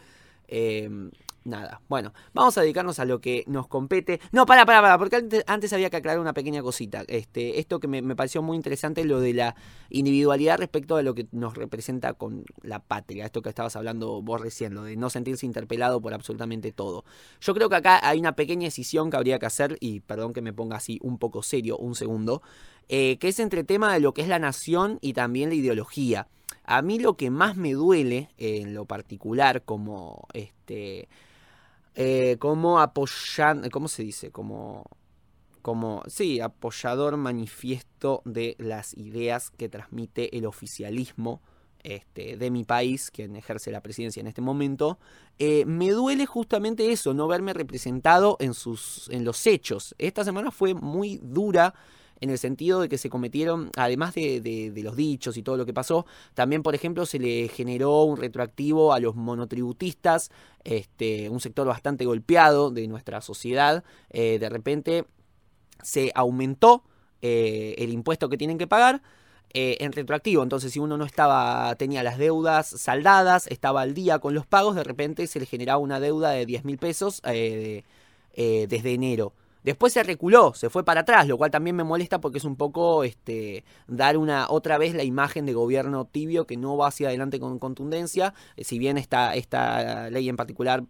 eh, 0.47 1.09
nada. 1.49 1.81
Bueno, 1.89 2.13
vamos 2.33 2.57
a 2.57 2.61
dedicarnos 2.61 2.99
a 2.99 3.05
lo 3.05 3.19
que 3.19 3.43
nos 3.47 3.67
compete. 3.67 4.21
No, 4.31 4.45
para, 4.45 4.65
para, 4.65 4.81
para, 4.81 4.97
porque 4.97 5.43
antes, 5.47 5.73
había 5.73 5.89
que 5.89 5.97
aclarar 5.97 6.19
una 6.19 6.33
pequeña 6.33 6.61
cosita. 6.61 7.03
Este, 7.07 7.59
esto 7.59 7.79
que 7.79 7.87
me, 7.87 8.15
pareció 8.15 8.41
muy 8.41 8.55
interesante, 8.55 9.03
lo 9.03 9.19
de 9.19 9.33
la 9.33 9.55
individualidad 9.89 10.57
respecto 10.57 10.95
a 10.95 11.01
lo 11.01 11.13
que 11.13 11.27
nos 11.31 11.55
representa 11.55 12.13
con 12.13 12.45
la 12.61 12.79
patria. 12.79 13.25
Esto 13.25 13.41
que 13.41 13.49
estabas 13.49 13.75
hablando 13.75 14.21
vos 14.21 14.39
recién, 14.39 14.73
lo 14.73 14.83
de 14.83 14.95
no 14.95 15.09
sentirse 15.09 15.45
interpelado 15.45 16.01
por 16.01 16.13
absolutamente 16.13 16.71
todo. 16.71 17.03
Yo 17.41 17.53
creo 17.53 17.69
que 17.69 17.75
acá 17.75 17.99
hay 18.07 18.19
una 18.19 18.35
pequeña 18.35 18.65
decisión 18.65 19.09
que 19.09 19.17
habría 19.17 19.39
que 19.39 19.45
hacer, 19.45 19.77
y 19.79 19.99
perdón 20.01 20.33
que 20.33 20.41
me 20.41 20.53
ponga 20.53 20.77
así 20.77 20.99
un 21.01 21.17
poco 21.17 21.43
serio 21.43 21.77
un 21.77 21.95
segundo, 21.95 22.41
eh, 22.87 23.17
que 23.19 23.27
es 23.27 23.39
entre 23.39 23.63
tema 23.63 23.93
de 23.93 23.99
lo 23.99 24.13
que 24.13 24.21
es 24.21 24.27
la 24.27 24.39
nación 24.39 24.97
y 25.01 25.13
también 25.13 25.49
la 25.49 25.55
ideología. 25.55 26.27
A 26.63 26.81
mí 26.81 26.99
lo 26.99 27.17
que 27.17 27.31
más 27.31 27.55
me 27.57 27.73
duele 27.73 28.29
en 28.37 28.73
lo 28.73 28.85
particular 28.85 29.63
como 29.63 30.27
este 30.33 31.09
eh, 32.01 32.37
como 32.39 32.79
apoyando, 32.79 33.69
¿cómo 33.69 33.89
se 33.89 34.03
dice? 34.03 34.31
Como 34.31 34.85
como 35.61 36.01
sí, 36.07 36.39
apoyador 36.39 37.17
manifiesto 37.17 38.21
de 38.23 38.55
las 38.57 38.95
ideas 38.95 39.49
que 39.51 39.67
transmite 39.67 40.37
el 40.37 40.45
oficialismo 40.45 41.41
este, 41.83 42.37
de 42.37 42.51
mi 42.51 42.63
país, 42.63 43.11
quien 43.11 43.35
ejerce 43.35 43.69
la 43.69 43.81
presidencia 43.81 44.21
en 44.21 44.27
este 44.27 44.41
momento, 44.41 44.97
eh, 45.39 45.65
me 45.65 45.89
duele 45.89 46.25
justamente 46.25 46.89
eso, 46.93 47.13
no 47.13 47.27
verme 47.27 47.51
representado 47.53 48.37
en, 48.39 48.53
sus, 48.53 49.09
en 49.09 49.25
los 49.25 49.45
hechos. 49.45 49.93
Esta 49.97 50.23
semana 50.23 50.51
fue 50.51 50.73
muy 50.73 51.19
dura 51.21 51.73
en 52.21 52.29
el 52.29 52.37
sentido 52.37 52.81
de 52.81 52.89
que 52.89 52.97
se 52.97 53.09
cometieron, 53.09 53.71
además 53.77 54.13
de, 54.15 54.41
de- 54.41 54.71
de 54.71 54.83
los 54.83 54.95
dichos 54.95 55.37
y 55.37 55.43
todo 55.43 55.57
lo 55.57 55.65
que 55.65 55.73
pasó, 55.73 56.05
también, 56.33 56.63
por 56.63 56.75
ejemplo, 56.75 57.05
se 57.05 57.19
le 57.19 57.47
generó 57.47 58.03
un 58.03 58.17
retroactivo 58.17 58.93
a 58.93 58.99
los 58.99 59.15
monotributistas, 59.15 60.31
este, 60.63 61.29
un 61.29 61.39
sector 61.39 61.67
bastante 61.67 62.05
golpeado 62.05 62.71
de 62.71 62.87
nuestra 62.87 63.21
sociedad. 63.21 63.83
Eh, 64.09 64.37
de 64.39 64.49
repente 64.49 65.05
se 65.81 66.11
aumentó 66.15 66.83
eh, 67.21 67.75
el 67.77 67.91
impuesto 67.91 68.29
que 68.29 68.37
tienen 68.37 68.57
que 68.57 68.67
pagar 68.67 69.01
eh, 69.53 69.77
en 69.79 69.91
retroactivo. 69.93 70.43
Entonces, 70.43 70.73
si 70.73 70.79
uno 70.79 70.97
no 70.97 71.05
estaba, 71.05 71.73
tenía 71.75 72.03
las 72.03 72.17
deudas 72.17 72.67
saldadas, 72.67 73.47
estaba 73.47 73.81
al 73.81 73.93
día 73.93 74.19
con 74.19 74.33
los 74.33 74.45
pagos, 74.45 74.75
de 74.75 74.83
repente 74.83 75.25
se 75.27 75.39
le 75.39 75.45
generaba 75.45 75.79
una 75.79 75.99
deuda 75.99 76.31
de 76.31 76.45
10 76.45 76.65
mil 76.65 76.77
pesos 76.77 77.21
de- 77.23 77.83
desde 78.35 78.93
enero. 78.93 79.33
Después 79.63 79.93
se 79.93 80.03
reculó, 80.03 80.53
se 80.53 80.69
fue 80.69 80.85
para 80.85 81.01
atrás, 81.01 81.27
lo 81.27 81.37
cual 81.37 81.51
también 81.51 81.75
me 81.75 81.83
molesta 81.83 82.21
porque 82.21 82.37
es 82.37 82.45
un 82.45 82.55
poco 82.55 83.03
este, 83.03 83.63
dar 83.87 84.17
una 84.17 84.49
otra 84.49 84.77
vez 84.77 84.93
la 84.93 85.03
imagen 85.03 85.45
de 85.45 85.53
gobierno 85.53 86.05
tibio 86.05 86.45
que 86.45 86.57
no 86.57 86.77
va 86.77 86.87
hacia 86.87 87.09
adelante 87.09 87.39
con 87.39 87.59
contundencia. 87.59 88.33
Eh, 88.55 88.63
si 88.63 88.79
bien 88.79 88.97
esta, 88.97 89.35
esta 89.35 90.09
ley 90.09 90.29
en 90.29 90.37
particular 90.37 90.83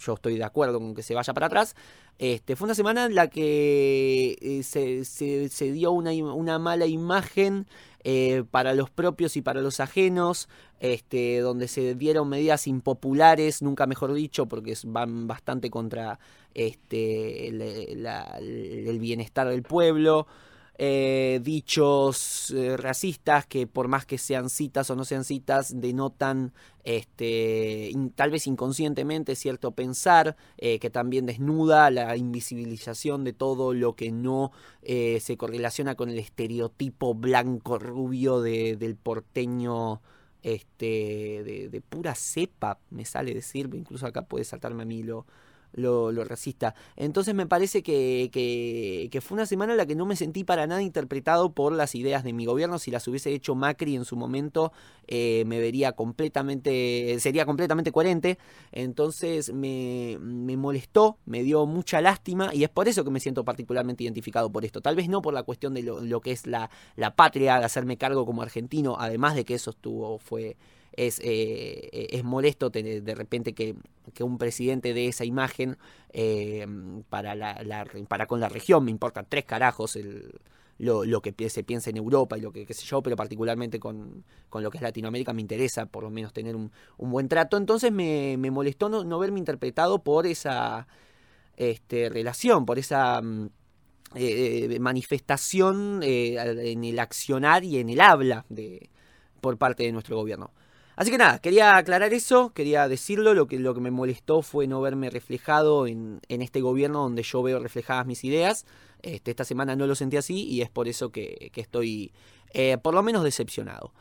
yo 0.00 0.14
estoy 0.14 0.36
de 0.36 0.44
acuerdo 0.44 0.78
con 0.80 0.94
que 0.94 1.02
se 1.02 1.14
vaya 1.14 1.32
para 1.34 1.46
atrás. 1.46 1.74
Este, 2.18 2.56
fue 2.56 2.66
una 2.66 2.74
semana 2.74 3.06
en 3.06 3.14
la 3.14 3.28
que 3.28 4.36
eh, 4.40 4.62
se, 4.62 5.04
se- 5.04 5.72
dio 5.72 5.92
una, 5.92 6.10
una 6.12 6.58
mala 6.58 6.86
imagen 6.86 7.66
eh, 8.04 8.44
para 8.50 8.74
los 8.74 8.90
propios 8.90 9.36
y 9.36 9.42
para 9.42 9.62
los 9.62 9.80
ajenos, 9.80 10.48
este, 10.80 11.40
donde 11.40 11.66
se 11.68 11.94
dieron 11.94 12.28
medidas 12.28 12.66
impopulares, 12.66 13.62
nunca 13.62 13.86
mejor 13.86 14.12
dicho, 14.12 14.46
porque 14.46 14.74
van 14.84 15.26
bastante 15.26 15.70
contra 15.70 16.18
este, 16.54 17.48
el 17.48 18.98
bienestar 18.98 19.48
del 19.48 19.62
pueblo. 19.62 20.26
Eh, 20.82 21.40
dichos 21.42 22.50
eh, 22.56 22.74
racistas 22.78 23.44
que 23.44 23.66
por 23.66 23.88
más 23.88 24.06
que 24.06 24.16
sean 24.16 24.48
citas 24.48 24.88
o 24.88 24.96
no 24.96 25.04
sean 25.04 25.24
citas 25.24 25.78
denotan 25.78 26.54
este, 26.84 27.92
tal 28.14 28.30
vez 28.30 28.46
inconscientemente 28.46 29.36
cierto 29.36 29.72
pensar 29.72 30.38
eh, 30.56 30.78
que 30.78 30.88
también 30.88 31.26
desnuda 31.26 31.90
la 31.90 32.16
invisibilización 32.16 33.24
de 33.24 33.34
todo 33.34 33.74
lo 33.74 33.94
que 33.94 34.10
no 34.10 34.52
se 34.82 35.36
correlaciona 35.36 35.96
con 35.96 36.08
el 36.08 36.18
estereotipo 36.18 37.12
blanco 37.12 37.78
rubio 37.78 38.40
del 38.40 38.96
porteño 38.96 40.00
este, 40.42 41.42
de, 41.44 41.68
de, 41.70 41.80
pura 41.82 42.14
cepa 42.14 42.78
me 42.88 43.04
sale 43.04 43.34
decir 43.34 43.68
incluso 43.74 44.06
acá 44.06 44.22
puede 44.22 44.46
saltarme 44.46 44.84
a 44.84 44.86
mí 44.86 45.02
lo 45.02 45.26
lo, 45.72 46.10
racista. 46.24 46.74
Entonces 46.96 47.34
me 47.34 47.46
parece 47.46 47.82
que, 47.82 48.30
que, 48.32 49.20
fue 49.20 49.36
una 49.36 49.46
semana 49.46 49.72
en 49.72 49.78
la 49.78 49.86
que 49.86 49.94
no 49.94 50.06
me 50.06 50.16
sentí 50.16 50.44
para 50.44 50.66
nada 50.66 50.82
interpretado 50.82 51.52
por 51.52 51.72
las 51.72 51.94
ideas 51.94 52.24
de 52.24 52.32
mi 52.32 52.46
gobierno. 52.46 52.78
Si 52.78 52.90
las 52.90 53.06
hubiese 53.08 53.32
hecho 53.32 53.54
Macri 53.54 53.96
en 53.96 54.04
su 54.04 54.16
momento, 54.16 54.72
eh, 55.06 55.44
me 55.46 55.60
vería 55.60 55.92
completamente, 55.92 57.16
sería 57.20 57.46
completamente 57.46 57.92
coherente. 57.92 58.38
Entonces 58.72 59.52
me, 59.52 60.18
me, 60.20 60.56
molestó, 60.56 61.18
me 61.26 61.42
dio 61.42 61.66
mucha 61.66 62.00
lástima 62.00 62.54
y 62.54 62.64
es 62.64 62.70
por 62.70 62.88
eso 62.88 63.04
que 63.04 63.10
me 63.10 63.20
siento 63.20 63.44
particularmente 63.44 64.04
identificado 64.04 64.50
por 64.50 64.64
esto. 64.64 64.80
Tal 64.80 64.96
vez 64.96 65.08
no 65.08 65.22
por 65.22 65.34
la 65.34 65.42
cuestión 65.42 65.74
de 65.74 65.82
lo, 65.82 66.00
lo 66.00 66.20
que 66.20 66.32
es 66.32 66.46
la, 66.46 66.70
la 66.96 67.14
patria, 67.14 67.58
de 67.58 67.64
hacerme 67.64 67.96
cargo 67.96 68.26
como 68.26 68.42
argentino, 68.42 68.96
además 68.98 69.34
de 69.34 69.44
que 69.44 69.54
eso 69.54 69.70
estuvo, 69.70 70.18
fue 70.18 70.56
es, 71.06 71.20
eh, 71.24 72.08
es 72.10 72.24
molesto 72.24 72.70
de 72.70 73.14
repente 73.14 73.54
que, 73.54 73.74
un 74.20 74.38
presidente 74.38 74.92
de 74.92 75.06
esa 75.06 75.24
imagen 75.24 75.78
eh, 76.12 76.66
para, 77.08 77.34
la, 77.34 77.86
para 78.08 78.26
con 78.26 78.40
la 78.40 78.48
región, 78.48 78.84
me 78.84 78.90
importa 78.90 79.22
tres 79.22 79.44
carajos 79.44 79.96
el, 79.96 80.40
lo, 80.78 81.04
lo, 81.04 81.22
que 81.22 81.48
se 81.48 81.62
piensa 81.62 81.90
en 81.90 81.96
Europa 81.96 82.36
y 82.36 82.40
lo 82.40 82.52
que 82.52 82.66
qué 82.66 82.74
sé 82.74 82.84
yo, 82.84 83.02
pero 83.02 83.16
particularmente 83.16 83.78
con, 83.78 84.24
con, 84.48 84.62
lo 84.62 84.70
que 84.70 84.78
es 84.78 84.82
Latinoamérica 84.82 85.32
me 85.32 85.40
interesa 85.40 85.86
por 85.86 86.02
lo 86.02 86.10
menos 86.10 86.32
tener 86.32 86.54
un, 86.56 86.70
buen 86.98 87.28
trato. 87.28 87.56
Entonces 87.56 87.92
me, 87.92 88.36
me 88.36 88.50
molestó 88.50 88.88
no, 88.88 89.18
verme 89.18 89.38
interpretado 89.38 90.02
por 90.02 90.26
esa 90.26 90.86
este, 91.56 92.08
relación, 92.08 92.66
por 92.66 92.78
esa... 92.78 93.20
Mm, 93.22 93.50
eh, 94.16 94.76
manifestación 94.80 96.00
en 96.02 96.82
el 96.82 96.98
accionar 96.98 97.62
y 97.62 97.78
en 97.78 97.90
el 97.90 98.00
habla 98.00 98.44
de, 98.48 98.90
por 99.40 99.56
parte 99.56 99.84
de 99.84 99.92
nuestro 99.92 100.16
gobierno. 100.16 100.50
Así 101.00 101.10
que 101.10 101.16
nada, 101.16 101.38
quería 101.38 101.78
aclarar 101.78 102.12
eso, 102.12 102.52
quería 102.52 102.86
decirlo, 102.86 103.32
lo 103.32 103.46
que, 103.46 103.58
lo 103.58 103.72
que 103.72 103.80
me 103.80 103.90
molestó 103.90 104.42
fue 104.42 104.66
no 104.66 104.82
verme 104.82 105.08
reflejado 105.08 105.86
en, 105.86 106.20
este 106.28 106.60
gobierno 106.60 107.00
donde 107.00 107.22
yo 107.22 107.42
veo 107.42 107.58
reflejadas 107.58 108.04
mis 108.04 108.22
ideas. 108.22 108.66
Este, 109.00 109.30
esta 109.30 109.44
semana 109.44 109.74
no 109.76 109.86
lo 109.86 109.94
sentí 109.94 110.18
así 110.18 110.44
y 110.44 110.60
es 110.60 110.68
por 110.68 110.88
eso 110.88 111.10
que, 111.10 111.50
estoy 111.56 112.12
eh, 112.52 112.76
por 112.76 112.92
lo 112.92 113.02
menos 113.02 113.24
decepcionado. 113.24 113.94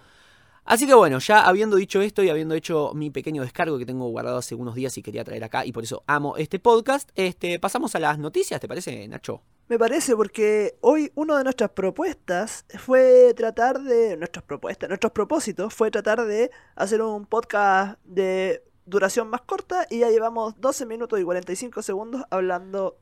Así 0.66 0.88
que 0.88 0.94
bueno, 0.94 1.20
ya 1.20 1.48
habiendo 1.48 1.78
dicho 1.78 2.02
esto 2.02 2.22
y 2.22 2.28
habiendo 2.28 2.54
hecho 2.54 2.92
mi 2.94 3.12
pequeño 3.12 3.44
descargo 3.44 3.78
que 3.78 3.86
tengo 3.86 4.10
guardado 4.10 4.40
hace 4.40 4.56
unos 4.56 4.76
días 4.76 4.98
y 4.98 5.02
quería 5.02 5.24
traer 5.24 5.46
acá 5.46 5.66
y 5.66 5.72
por 5.72 5.86
eso 5.86 6.04
amo 6.06 6.36
este 6.36 6.60
podcast, 6.60 7.12
este, 7.16 7.60
pasamos 7.60 7.96
a 7.96 8.00
las 8.00 8.20
noticias, 8.20 8.60
¿te 8.60 8.68
parece, 8.68 9.08
Nacho? 9.08 9.42
Me 9.70 9.78
parece 9.78 10.16
porque 10.16 10.80
hoy 10.82 11.12
una 11.14 11.38
de 11.38 11.44
nuestras 11.44 11.70
propuestas 11.70 12.66
fue 12.80 13.36
tratar 13.36 13.80
de. 13.80 14.18
Nuestras 14.18 14.44
propuestas, 14.44 14.90
nuestros 14.90 15.14
propósitos 15.14 15.72
fue 15.76 15.92
tratar 15.92 16.26
de 16.26 16.50
hacer 16.76 17.04
un 17.04 17.28
podcast 17.28 18.00
de 18.04 18.64
duración 18.88 19.30
más 19.30 19.42
corta 19.42 19.86
y 19.88 20.00
ya 20.00 20.10
llevamos 20.10 20.60
12 20.60 20.88
minutos 20.88 21.20
y 21.20 21.24
45 21.24 21.84
segundos 21.84 22.24
hablando 22.32 22.98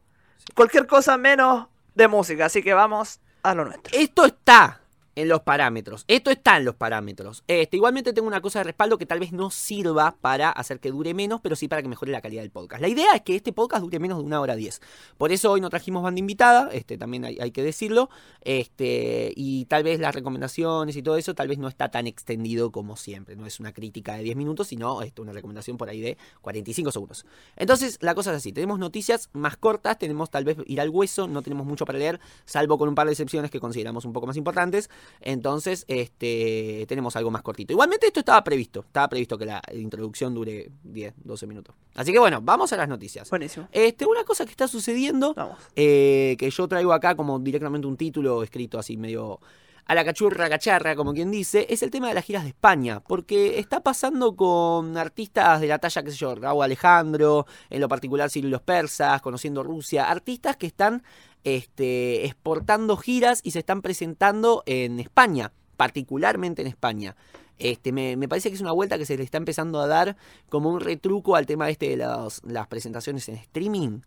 cualquier 0.55 0.87
cosa 0.87 1.17
menos 1.17 1.67
de 1.95 2.09
música. 2.09 2.47
Así 2.47 2.61
que 2.61 2.73
vamos 2.73 3.21
a 3.43 3.55
lo 3.55 3.63
nuestro. 3.63 3.97
Esto 3.97 4.25
está 4.25 4.81
en 5.17 5.27
los 5.27 5.41
parámetros. 5.41 6.05
Esto 6.07 6.29
está 6.29 6.57
en 6.57 6.65
los 6.65 6.75
parámetros. 6.75 7.43
Este, 7.47 7.75
igualmente 7.75 8.13
tengo 8.13 8.27
una 8.27 8.39
cosa 8.39 8.59
de 8.59 8.65
respaldo 8.65 8.99
que 8.99 9.07
tal 9.07 9.19
vez 9.19 9.31
no 9.31 9.49
sirva 9.49 10.15
para 10.21 10.51
hacer 10.51 10.79
que 10.79 10.91
dure 10.91 11.15
menos, 11.15 11.41
pero 11.41 11.55
sí 11.55 11.67
para 11.67 11.81
que 11.81 11.87
mejore 11.87 12.11
la 12.11 12.21
calidad 12.21 12.43
del 12.43 12.51
podcast. 12.51 12.83
La 12.83 12.87
idea 12.87 13.15
es 13.15 13.23
que 13.23 13.35
este 13.35 13.51
podcast 13.51 13.81
dure 13.81 13.97
menos 13.97 14.19
de 14.19 14.23
una 14.23 14.39
hora 14.39 14.55
diez. 14.55 14.79
Por 15.17 15.31
eso 15.31 15.51
hoy 15.51 15.59
no 15.59 15.71
trajimos 15.71 16.03
banda 16.03 16.19
invitada, 16.19 16.69
este, 16.71 16.99
también 16.99 17.25
hay, 17.25 17.51
que 17.51 17.63
decirlo. 17.63 18.11
Este, 18.41 19.33
y 19.35 19.65
tal 19.65 19.83
vez 19.83 19.99
las 19.99 20.13
recomendaciones 20.13 20.95
y 20.95 21.01
todo 21.01 21.17
eso 21.17 21.33
tal 21.33 21.47
vez 21.47 21.57
no 21.57 21.67
está 21.67 21.89
tan 21.89 22.05
extendido 22.05 22.71
como 22.71 22.95
siempre. 22.95 23.35
No 23.35 23.47
es 23.47 23.59
una 23.59 23.73
crítica 23.73 24.15
de 24.17 24.21
10 24.21 24.35
minutos, 24.35 24.67
sino 24.67 25.01
este, 25.01 25.23
una 25.23 25.33
recomendación 25.33 25.77
por 25.77 25.89
ahí 25.89 25.99
de 25.99 26.19
45 26.41 26.91
segundos. 26.91 27.25
Entonces, 27.55 27.97
la 28.01 28.13
cosa 28.13 28.29
es 28.29 28.37
así. 28.37 28.53
Tenemos 28.53 28.77
noticias 28.77 29.31
más 29.33 29.57
cortas, 29.57 29.97
tenemos 29.97 30.29
tal 30.29 30.45
vez 30.45 30.57
ir 30.67 30.79
al 30.79 30.89
hueso, 30.89 31.27
no 31.27 31.41
tenemos 31.41 31.65
mucho 31.65 31.85
para 31.85 31.97
leer, 31.97 32.19
salvo 32.45 32.77
con 32.77 32.87
un 32.87 32.93
par 32.93 33.07
de 33.07 33.13
excepciones 33.13 33.49
que 33.49 33.59
consideramos 33.59 34.05
un 34.05 34.13
poco 34.13 34.27
más 34.27 34.37
importantes. 34.37 34.91
Entonces, 35.21 35.85
este, 35.87 36.85
tenemos 36.87 37.15
algo 37.15 37.31
más 37.31 37.41
cortito. 37.41 37.73
Igualmente 37.73 38.07
esto 38.07 38.19
estaba 38.19 38.43
previsto. 38.43 38.81
Estaba 38.81 39.07
previsto 39.07 39.37
que 39.37 39.45
la 39.45 39.61
introducción 39.73 40.33
dure 40.33 40.69
10, 40.83 41.13
12 41.23 41.47
minutos. 41.47 41.75
Así 41.95 42.11
que 42.11 42.19
bueno, 42.19 42.41
vamos 42.41 42.71
a 42.73 42.77
las 42.77 42.87
noticias. 42.87 43.29
Buenísimo. 43.29 43.67
Este, 43.71 44.05
una 44.05 44.23
cosa 44.23 44.45
que 44.45 44.51
está 44.51 44.67
sucediendo, 44.67 45.35
eh, 45.75 46.35
que 46.37 46.49
yo 46.49 46.67
traigo 46.67 46.93
acá 46.93 47.15
como 47.15 47.39
directamente 47.39 47.87
un 47.87 47.97
título 47.97 48.43
escrito 48.43 48.79
así 48.79 48.97
medio 48.97 49.39
a 49.87 49.95
la 49.95 50.03
cachurra 50.03 50.49
cacharra, 50.49 50.95
como 50.95 51.13
quien 51.13 51.31
dice, 51.31 51.65
es 51.69 51.81
el 51.81 51.91
tema 51.91 52.09
de 52.09 52.13
las 52.13 52.25
giras 52.25 52.43
de 52.43 52.49
España, 52.49 52.99
porque 52.99 53.59
está 53.59 53.81
pasando 53.81 54.35
con 54.35 54.97
artistas 54.97 55.61
de 55.61 55.67
la 55.67 55.79
talla, 55.79 56.03
qué 56.03 56.11
sé 56.11 56.17
yo, 56.17 56.35
Raúl 56.35 56.63
Alejandro, 56.63 57.45
en 57.69 57.81
lo 57.81 57.87
particular 57.87 58.29
Ciro 58.29 58.49
los 58.49 58.61
Persas, 58.61 59.21
conociendo 59.21 59.63
Rusia, 59.63 60.09
artistas 60.09 60.57
que 60.57 60.67
están 60.67 61.03
este, 61.43 62.25
exportando 62.25 62.97
giras 62.97 63.39
y 63.43 63.51
se 63.51 63.59
están 63.59 63.81
presentando 63.81 64.63
en 64.65 64.99
España, 64.99 65.53
particularmente 65.77 66.61
en 66.61 66.67
España. 66.67 67.15
Este, 67.57 67.91
me, 67.91 68.27
parece 68.27 68.49
que 68.49 68.55
es 68.55 68.61
una 68.61 68.71
vuelta 68.71 68.97
que 68.97 69.05
se 69.05 69.17
le 69.17 69.23
está 69.23 69.37
empezando 69.37 69.79
a 69.79 69.87
dar 69.87 70.17
como 70.49 70.69
un 70.69 70.79
retruco 70.79 71.35
al 71.35 71.45
tema 71.45 71.69
este 71.69 71.95
de 71.95 71.97
las 71.97 72.67
presentaciones 72.67 73.27
en 73.29 73.35
streaming. 73.35 74.01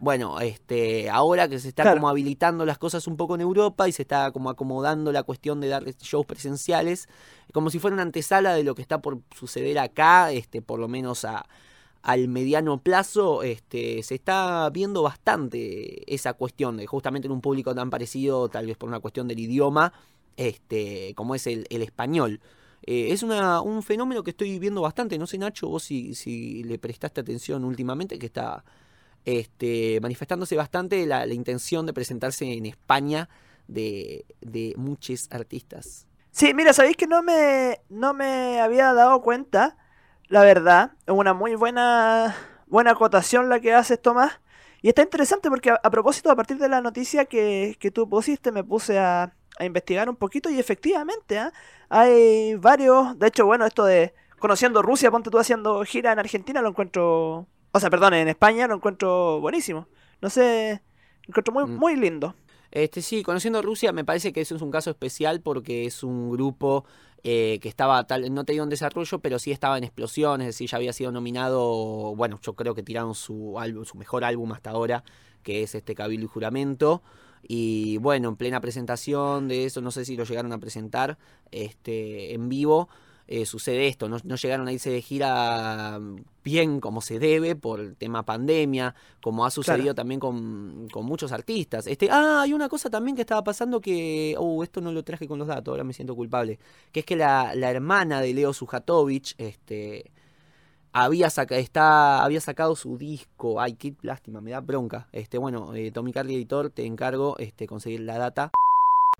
Bueno, 0.00 0.38
este, 0.40 1.10
ahora 1.10 1.48
que 1.48 1.58
se 1.58 1.68
está 1.68 1.92
como 1.92 2.08
habilitando 2.08 2.64
las 2.64 2.78
cosas 2.78 3.06
un 3.08 3.16
poco 3.16 3.34
en 3.34 3.40
Europa 3.40 3.88
y 3.88 3.92
se 3.92 4.02
está 4.02 4.30
como 4.30 4.48
acomodando 4.48 5.10
la 5.10 5.24
cuestión 5.24 5.60
de 5.60 5.68
dar 5.68 5.84
shows 5.84 6.24
presenciales, 6.24 7.08
como 7.52 7.70
si 7.70 7.80
fuera 7.80 7.94
una 7.94 8.04
antesala 8.04 8.54
de 8.54 8.62
lo 8.62 8.74
que 8.76 8.82
está 8.82 9.00
por 9.00 9.20
suceder 9.36 9.78
acá, 9.78 10.30
este, 10.30 10.62
por 10.62 10.78
lo 10.78 10.86
menos 10.86 11.24
a, 11.24 11.46
al 12.02 12.28
mediano 12.28 12.80
plazo, 12.80 13.42
este, 13.42 14.02
se 14.04 14.14
está 14.14 14.70
viendo 14.70 15.02
bastante 15.02 16.14
esa 16.14 16.32
cuestión, 16.34 16.76
de 16.76 16.86
justamente 16.86 17.26
en 17.26 17.32
un 17.32 17.40
público 17.40 17.74
tan 17.74 17.90
parecido, 17.90 18.48
tal 18.48 18.66
vez 18.66 18.76
por 18.76 18.88
una 18.88 19.00
cuestión 19.00 19.26
del 19.26 19.40
idioma, 19.40 19.92
este, 20.36 21.12
como 21.16 21.34
es 21.34 21.46
el, 21.48 21.66
español. 21.70 22.40
Eh, 22.86 23.08
es 23.10 23.24
una, 23.24 23.60
un 23.60 23.82
fenómeno 23.82 24.22
que 24.22 24.30
estoy 24.30 24.60
viendo 24.60 24.80
bastante, 24.80 25.18
no 25.18 25.26
sé 25.26 25.38
Nacho, 25.38 25.68
vos 25.68 25.82
si, 25.82 26.14
si 26.14 26.62
le 26.62 26.78
prestaste 26.78 27.20
atención 27.20 27.64
últimamente, 27.64 28.18
que 28.18 28.26
está 28.26 28.64
este, 29.28 30.00
manifestándose 30.00 30.56
bastante 30.56 31.04
la, 31.04 31.26
intención 31.26 31.84
de 31.84 31.92
presentarse 31.92 32.50
en 32.50 32.64
España 32.64 33.28
de, 33.66 34.24
muchos 34.78 35.28
artistas. 35.30 36.06
Sí, 36.30 36.54
mira, 36.54 36.72
sabéis 36.72 36.96
que 36.96 37.06
no 37.06 37.22
me, 37.22 37.80
no 37.90 38.14
me 38.14 38.58
había 38.58 38.94
dado 38.94 39.20
cuenta 39.20 39.76
la 40.28 40.42
verdad, 40.42 40.92
es 41.06 41.12
una 41.12 41.34
muy 41.34 41.56
buena, 41.56 42.34
buena 42.68 42.92
acotación 42.92 43.50
la 43.50 43.60
que 43.60 43.74
haces, 43.74 44.00
Tomás. 44.00 44.40
Y 44.80 44.88
está 44.88 45.02
interesante 45.02 45.50
porque 45.50 45.70
a, 45.70 45.90
propósito, 45.90 46.30
a 46.30 46.36
partir 46.36 46.56
de 46.56 46.68
la 46.68 46.80
noticia 46.80 47.26
que, 47.26 47.76
que 47.78 47.90
tú 47.90 48.08
pusiste, 48.08 48.50
me 48.50 48.64
puse 48.64 48.98
a, 48.98 49.34
a, 49.58 49.64
investigar 49.64 50.08
un 50.08 50.16
poquito 50.16 50.48
y 50.48 50.58
efectivamente 50.58 51.38
¿ah? 51.38 51.52
hay 51.90 52.54
varios, 52.54 53.18
de 53.18 53.26
hecho, 53.26 53.44
bueno, 53.44 53.66
esto 53.66 53.84
de 53.84 54.14
conociendo 54.38 54.80
Rusia, 54.80 55.10
ponte 55.10 55.30
tú 55.30 55.38
haciendo 55.38 55.84
gira 55.84 56.12
en 56.12 56.18
Argentina, 56.18 56.62
lo 56.62 56.68
encuentro, 56.68 57.46
o 57.78 57.80
sea, 57.80 57.90
perdón, 57.90 58.14
en 58.14 58.26
España 58.26 58.66
lo 58.66 58.74
encuentro 58.74 59.40
buenísimo. 59.40 59.86
No 60.20 60.30
sé, 60.30 60.82
lo 61.26 61.30
encuentro 61.30 61.54
muy, 61.54 61.64
mm. 61.64 61.76
muy 61.78 61.96
lindo. 61.96 62.34
Este 62.72 63.02
sí, 63.02 63.22
conociendo 63.22 63.62
Rusia 63.62 63.92
me 63.92 64.04
parece 64.04 64.32
que 64.32 64.40
eso 64.40 64.56
es 64.56 64.62
un 64.62 64.70
caso 64.72 64.90
especial 64.90 65.40
porque 65.40 65.86
es 65.86 66.02
un 66.02 66.30
grupo 66.30 66.84
eh, 67.22 67.60
que 67.62 67.68
estaba 67.68 68.04
tal, 68.04 68.34
no 68.34 68.44
tenía 68.44 68.64
un 68.64 68.68
desarrollo, 68.68 69.20
pero 69.20 69.38
sí 69.38 69.52
estaba 69.52 69.78
en 69.78 69.84
explosiones, 69.84 70.48
es 70.48 70.54
decir, 70.56 70.68
ya 70.68 70.76
había 70.76 70.92
sido 70.92 71.12
nominado, 71.12 72.14
bueno, 72.16 72.40
yo 72.42 72.54
creo 72.54 72.74
que 72.74 72.82
tiraron 72.82 73.14
su 73.14 73.58
álbum, 73.60 73.84
su 73.84 73.96
mejor 73.96 74.24
álbum 74.24 74.50
hasta 74.52 74.70
ahora, 74.70 75.04
que 75.44 75.62
es 75.62 75.74
este 75.76 75.94
Cabildo 75.94 76.26
y 76.26 76.28
Juramento. 76.28 77.02
Y 77.46 77.98
bueno, 77.98 78.28
en 78.28 78.36
plena 78.36 78.60
presentación 78.60 79.46
de 79.46 79.66
eso, 79.66 79.80
no 79.80 79.92
sé 79.92 80.04
si 80.04 80.16
lo 80.16 80.24
llegaron 80.24 80.52
a 80.52 80.58
presentar 80.58 81.16
este, 81.52 82.34
en 82.34 82.48
vivo. 82.48 82.88
Eh, 83.30 83.44
sucede 83.44 83.88
esto, 83.88 84.08
no, 84.08 84.16
no 84.24 84.36
llegaron 84.36 84.66
a 84.68 84.72
irse 84.72 84.88
de 84.90 85.02
gira 85.02 85.98
mm, 86.00 86.16
bien 86.42 86.80
como 86.80 87.02
se 87.02 87.18
debe 87.18 87.54
por 87.56 87.78
el 87.78 87.94
tema 87.94 88.24
pandemia, 88.24 88.94
como 89.22 89.44
ha 89.44 89.50
sucedido 89.50 89.94
también 89.94 90.18
con, 90.18 90.88
con 90.90 91.04
muchos 91.04 91.30
artistas. 91.32 91.86
Este, 91.86 92.08
ah, 92.10 92.40
hay 92.42 92.54
una 92.54 92.70
cosa 92.70 92.88
también 92.88 93.14
que 93.14 93.22
estaba 93.22 93.44
pasando 93.44 93.82
que, 93.82 94.34
uh, 94.38 94.62
esto 94.62 94.80
no 94.80 94.92
lo 94.92 95.02
traje 95.02 95.28
con 95.28 95.38
los 95.38 95.46
datos, 95.46 95.72
ahora 95.72 95.84
me 95.84 95.92
siento 95.92 96.16
culpable, 96.16 96.58
que 96.90 97.00
es 97.00 97.06
que 97.06 97.16
la, 97.16 97.54
la 97.54 97.70
hermana 97.70 98.22
de 98.22 98.32
Leo 98.32 98.54
Sujatovich, 98.54 99.34
este, 99.36 100.10
había, 100.92 101.28
saca, 101.28 101.56
está, 101.56 102.24
había 102.24 102.40
sacado 102.40 102.76
su 102.76 102.96
disco. 102.96 103.60
Ay, 103.60 103.74
qué 103.74 103.94
lástima, 104.00 104.40
me 104.40 104.52
da 104.52 104.60
bronca. 104.60 105.06
Este, 105.12 105.36
bueno, 105.36 105.74
eh, 105.74 105.90
Tommy 105.92 106.12
Carly 106.12 106.34
Editor, 106.34 106.70
te 106.70 106.86
encargo 106.86 107.36
este, 107.38 107.66
conseguir 107.66 108.00
la 108.00 108.16
data. 108.18 108.50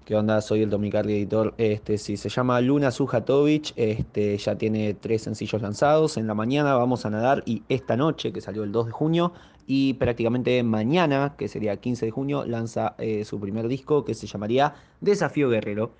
¿Qué 0.04 0.16
onda? 0.16 0.40
Soy 0.40 0.62
el 0.62 0.70
Tommy 0.70 0.90
Carly 0.90 1.14
Editor. 1.16 1.54
Este, 1.58 1.98
sí, 1.98 2.16
se 2.16 2.28
llama 2.28 2.60
Luna 2.60 2.90
Sujatovich. 2.90 3.74
Este, 3.76 4.38
ya 4.38 4.56
tiene 4.56 4.94
tres 4.94 5.22
sencillos 5.22 5.60
lanzados. 5.60 6.16
En 6.16 6.26
la 6.26 6.34
mañana 6.34 6.74
vamos 6.74 7.04
a 7.04 7.10
nadar 7.10 7.42
y 7.44 7.62
esta 7.68 7.96
noche, 7.96 8.32
que 8.32 8.40
salió 8.40 8.64
el 8.64 8.72
2 8.72 8.86
de 8.86 8.92
junio, 8.92 9.32
y 9.66 9.94
prácticamente 9.94 10.62
mañana, 10.62 11.34
que 11.36 11.46
sería 11.46 11.76
15 11.76 12.06
de 12.06 12.10
junio, 12.10 12.44
lanza 12.46 12.94
eh, 12.98 13.24
su 13.26 13.38
primer 13.38 13.68
disco 13.68 14.04
que 14.04 14.14
se 14.14 14.26
llamaría 14.26 14.74
Desafío 15.02 15.50
Guerrero. 15.50 15.90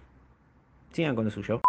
Sigan 0.93 1.15
con 1.15 1.27
lo 1.27 1.31
suyo. 1.31 1.61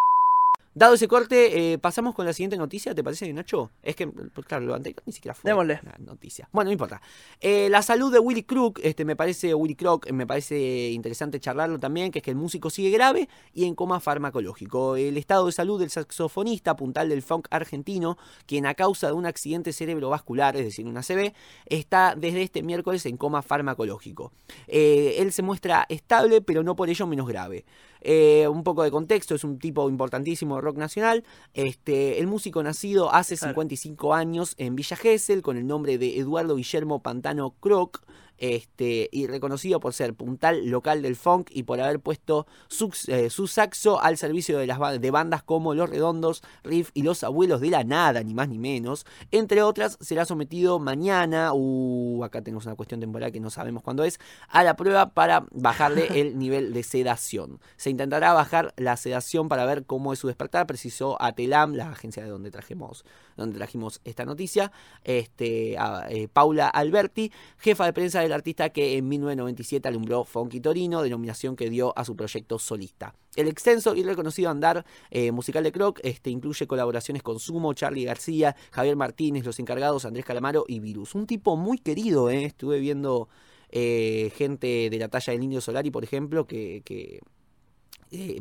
Dado 0.76 0.94
ese 0.94 1.08
corte, 1.08 1.74
eh, 1.74 1.78
pasamos 1.80 2.14
con 2.14 2.26
la 2.26 2.34
siguiente 2.34 2.56
noticia, 2.56 2.94
¿te 2.94 3.04
parece, 3.04 3.32
Nacho? 3.34 3.72
Es 3.82 3.96
que, 3.96 4.08
pues, 4.08 4.46
claro, 4.46 4.66
lo 4.66 4.76
anterior 4.76 5.02
ni 5.06 5.14
siquiera 5.14 5.34
fue 5.34 5.50
Démosle. 5.50 5.80
una 5.82 5.96
noticia. 6.00 6.48
Bueno, 6.52 6.70
no 6.70 6.74
importa. 6.74 7.02
Eh, 7.42 7.70
la 7.70 7.82
salud 7.82 8.14
de 8.14 8.20
Willy 8.20 8.44
Crook, 8.44 8.80
este, 8.84 9.04
me 9.04 9.16
parece, 9.16 9.54
Willy 9.54 9.76
Crook, 9.76 10.12
me 10.12 10.28
parece 10.28 10.90
interesante 10.92 11.40
charlarlo 11.40 11.80
también, 11.80 12.12
que 12.12 12.20
es 12.20 12.24
que 12.24 12.32
el 12.32 12.38
músico 12.38 12.70
sigue 12.70 12.92
grave 12.92 13.28
y 13.54 13.66
en 13.66 13.74
coma 13.74 14.00
farmacológico. 14.00 14.96
El 14.96 15.18
estado 15.18 15.48
de 15.48 15.52
salud 15.52 15.80
del 15.80 15.90
saxofonista, 15.90 16.76
puntal 16.76 17.10
del 17.10 17.24
funk 17.24 17.48
argentino, 17.50 18.18
quien 18.46 18.66
a 18.68 18.76
causa 18.76 19.08
de 19.08 19.14
un 19.14 19.26
accidente 19.26 19.74
cerebrovascular, 19.74 20.56
es 20.56 20.66
decir, 20.66 20.86
una 20.86 21.02
CB, 21.02 21.34
está 21.66 22.14
desde 22.16 22.44
este 22.44 22.62
miércoles 22.62 23.06
en 23.08 23.18
coma 23.18 23.42
farmacológico. 23.42 24.32
Eh, 24.68 25.16
él 25.18 25.32
se 25.32 25.42
muestra 25.42 25.86
estable, 25.90 26.42
pero 26.42 26.64
no 26.64 26.76
por 26.76 26.90
ello 26.90 27.08
menos 27.08 27.28
grave. 27.28 27.66
Eh, 28.02 28.48
un 28.48 28.64
poco 28.64 28.84
de 28.84 28.92
contexto, 28.92 29.36
es 29.36 29.44
un 29.44 29.60
tipo 29.60 29.90
importantísimo 29.90 30.56
de 30.56 30.62
rock 30.62 30.78
nacional. 30.78 31.24
Este, 31.54 32.20
el 32.20 32.28
músico 32.28 32.64
nacido 32.64 33.14
hace 33.14 33.36
Claro. 33.38 33.54
55 33.54 34.14
años 34.14 34.56
en 34.58 34.76
Villa 34.76 34.96
Gesell 34.96 35.42
con 35.42 35.58
el 35.58 35.68
nombre 35.68 35.98
de 35.98 36.18
Eduardo 36.18 36.56
Guillermo 36.56 37.02
Pantano 37.02 37.52
Croc. 37.60 38.02
Este, 38.40 39.10
y 39.12 39.28
reconocido 39.28 39.82
por 39.82 39.94
ser 39.94 40.14
puntal 40.14 40.66
local 40.70 41.02
del 41.02 41.18
funk 41.18 41.50
y 41.52 41.64
por 41.64 41.82
haber 41.82 42.00
puesto 42.00 42.48
su, 42.70 42.90
eh, 43.08 43.30
su 43.30 43.48
saxo 43.48 44.02
al 44.02 44.18
servicio 44.18 44.58
de, 44.58 44.66
las, 44.66 44.80
de 45.02 45.12
bandas 45.12 45.44
como 45.44 45.74
Los 45.74 45.90
Redondos, 45.90 46.42
Riff 46.64 46.92
y 46.94 47.04
Los 47.04 47.26
Abuelos 47.26 47.60
de 47.60 47.70
la 47.70 47.84
Nada, 47.84 48.24
ni 48.24 48.34
más 48.34 48.48
ni 48.48 48.58
menos. 48.58 49.06
Entre 49.32 49.62
otras, 49.62 49.98
será 50.00 50.24
sometido 50.24 50.80
mañana, 50.80 51.52
uh, 51.54 52.24
acá 52.24 52.42
tenemos 52.42 52.66
una 52.66 52.76
cuestión 52.76 53.02
temporal 53.02 53.34
que 53.34 53.42
no 53.42 53.50
sabemos 53.50 53.84
cuándo 53.84 54.06
es, 54.06 54.22
a 54.48 54.64
la 54.64 54.78
prueba 54.78 55.10
para 55.10 55.46
bajarle 55.52 56.08
el 56.22 56.40
nivel 56.40 56.72
de 56.72 56.84
sedación. 56.84 57.60
Se 57.76 57.90
intentará 57.90 58.32
bajar 58.32 58.74
la 58.78 58.96
sedación 58.96 59.50
para 59.50 59.66
ver 59.66 59.86
cómo 59.86 60.14
es 60.14 60.20
su 60.20 60.28
despertar, 60.28 60.66
precisó 60.66 61.22
Atelam, 61.22 61.74
la 61.74 61.90
agencia 61.90 62.24
de 62.24 62.30
donde 62.30 62.52
trajimos, 62.52 63.04
donde 63.36 63.58
trajimos 63.58 64.00
esta 64.06 64.24
noticia, 64.24 64.72
este, 65.04 65.78
a, 65.78 66.06
eh, 66.10 66.30
Paula 66.32 66.70
Alberti, 66.70 67.34
jefa 67.58 67.86
de 67.86 67.92
prensa 67.92 68.29
del 68.30 68.36
artista 68.36 68.70
que 68.70 68.98
en 68.98 69.08
1997 69.10 69.88
alumbró 69.88 70.24
Funky 70.24 70.60
Torino, 70.60 71.02
denominación 71.02 71.56
que 71.56 71.70
dio 71.70 71.98
a 71.98 72.06
su 72.06 72.16
proyecto 72.16 72.60
solista. 72.60 73.16
El 73.36 73.48
extenso 73.48 73.96
y 73.96 74.04
reconocido 74.04 74.50
andar 74.50 74.86
eh, 75.12 75.32
musical 75.32 75.64
de 75.64 75.72
Croc 75.72 76.00
este, 76.04 76.30
incluye 76.30 76.68
colaboraciones 76.68 77.24
con 77.24 77.40
Sumo, 77.40 77.74
Charlie 77.74 78.06
García, 78.06 78.56
Javier 78.72 78.96
Martínez, 78.96 79.46
Los 79.46 79.60
Encargados, 79.60 80.06
Andrés 80.06 80.26
Calamaro 80.26 80.66
y 80.68 80.80
Virus. 80.80 81.16
Un 81.16 81.28
tipo 81.28 81.56
muy 81.56 81.78
querido, 81.78 82.30
eh, 82.30 82.46
estuve 82.46 82.80
viendo 82.80 83.30
eh, 83.72 84.32
gente 84.36 84.90
de 84.90 85.00
la 85.00 85.10
talla 85.10 85.34
del 85.34 85.44
Indio 85.44 85.62
Solari, 85.62 85.92
por 85.92 86.04
ejemplo, 86.04 86.48
que, 86.48 87.22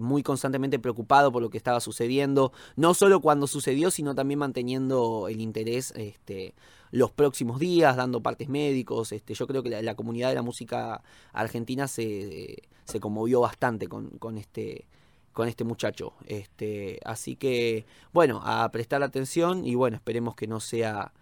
muy 0.01 0.23
constantemente 0.23 0.79
preocupado 0.79 1.31
por 1.31 1.43
lo 1.43 1.51
que 1.51 1.59
estaba 1.59 1.81
sucediendo, 1.81 2.53
no 2.77 2.95
solo 2.95 3.21
cuando 3.21 3.47
sucedió, 3.47 3.91
sino 3.91 4.15
también 4.15 4.39
manteniendo 4.39 5.29
el 5.29 5.41
interés 5.41 5.93
este, 5.97 6.55
los 6.91 7.11
próximos 7.11 7.59
días, 7.61 7.97
dando 7.97 8.23
partes 8.23 8.49
médicos. 8.49 9.13
Este, 9.13 9.35
yo 9.35 9.47
creo 9.47 9.63
que 9.63 9.71
la, 9.71 9.83
la 9.83 9.95
comunidad 9.95 10.29
de 10.31 10.35
la 10.37 10.43
música 10.43 11.03
argentina 11.33 11.89
se, 11.89 12.63
se 12.85 13.01
conmovió 13.01 13.41
bastante 13.41 13.89
con, 13.89 14.11
con 14.19 14.39
este 14.39 14.87
con 15.33 15.47
este 15.47 15.63
muchacho. 15.63 16.15
Este, 16.27 16.99
así 17.05 17.37
que, 17.37 17.87
bueno, 18.13 18.41
a 18.45 18.69
prestar 18.73 19.05
atención 19.05 19.65
y 19.65 19.77
bueno, 19.77 19.97
esperemos 19.97 20.35
que 20.35 20.49
no 20.49 20.59
sea 20.59 21.13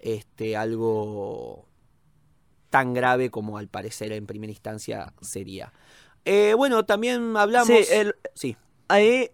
este 0.00 0.56
algo 0.56 1.66
tan 2.70 2.94
grave 2.94 3.30
como 3.30 3.58
al 3.58 3.68
parecer 3.68 4.12
en 4.12 4.26
primera 4.26 4.50
instancia 4.50 5.12
sería. 5.20 5.72
Eh, 6.24 6.54
bueno, 6.56 6.84
también 6.86 7.36
hablamos. 7.36 7.68
Sí, 7.68 7.84
el- 7.92 8.14
Sí. 8.34 8.56
ahí, 8.88 9.30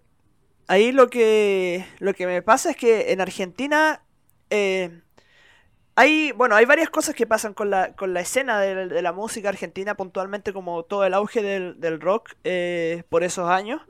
ahí 0.67 0.91
lo 0.93 1.09
que 1.09 1.87
lo 2.01 2.13
que 2.13 2.27
me 2.27 2.43
pasa 2.43 2.71
es 2.71 2.77
que 2.77 3.13
en 3.13 3.21
Argentina 3.21 4.03
eh, 4.51 5.03
hay, 5.95 6.33
bueno, 6.33 6.55
hay 6.55 6.65
varias 6.65 6.91
cosas 6.91 7.15
que 7.15 7.27
pasan 7.27 7.53
con 7.55 7.71
la, 7.71 7.95
con 7.95 8.15
la 8.15 8.21
escena 8.21 8.61
de, 8.61 9.03
la 9.03 9.13
música 9.13 9.51
argentina, 9.51 9.95
puntualmente 9.95 10.53
como 10.53 10.85
todo 10.85 11.05
el 11.05 11.15
auge 11.15 11.43
del, 11.43 11.79
del 11.81 12.01
rock 12.01 12.35
eh, 12.45 13.03
por 13.11 13.25
esos 13.25 13.49
años. 13.49 13.83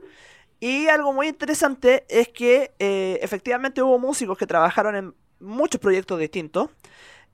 Y 0.59 0.87
algo 0.87 1.13
muy 1.13 1.27
interesante 1.27 2.05
es 2.09 2.29
que 2.29 2.73
eh, 2.79 3.19
efectivamente 3.21 3.81
hubo 3.81 3.99
músicos 3.99 4.37
que 4.37 4.47
trabajaron 4.47 4.95
en 4.95 5.15
muchos 5.39 5.79
proyectos 5.79 6.19
distintos, 6.19 6.69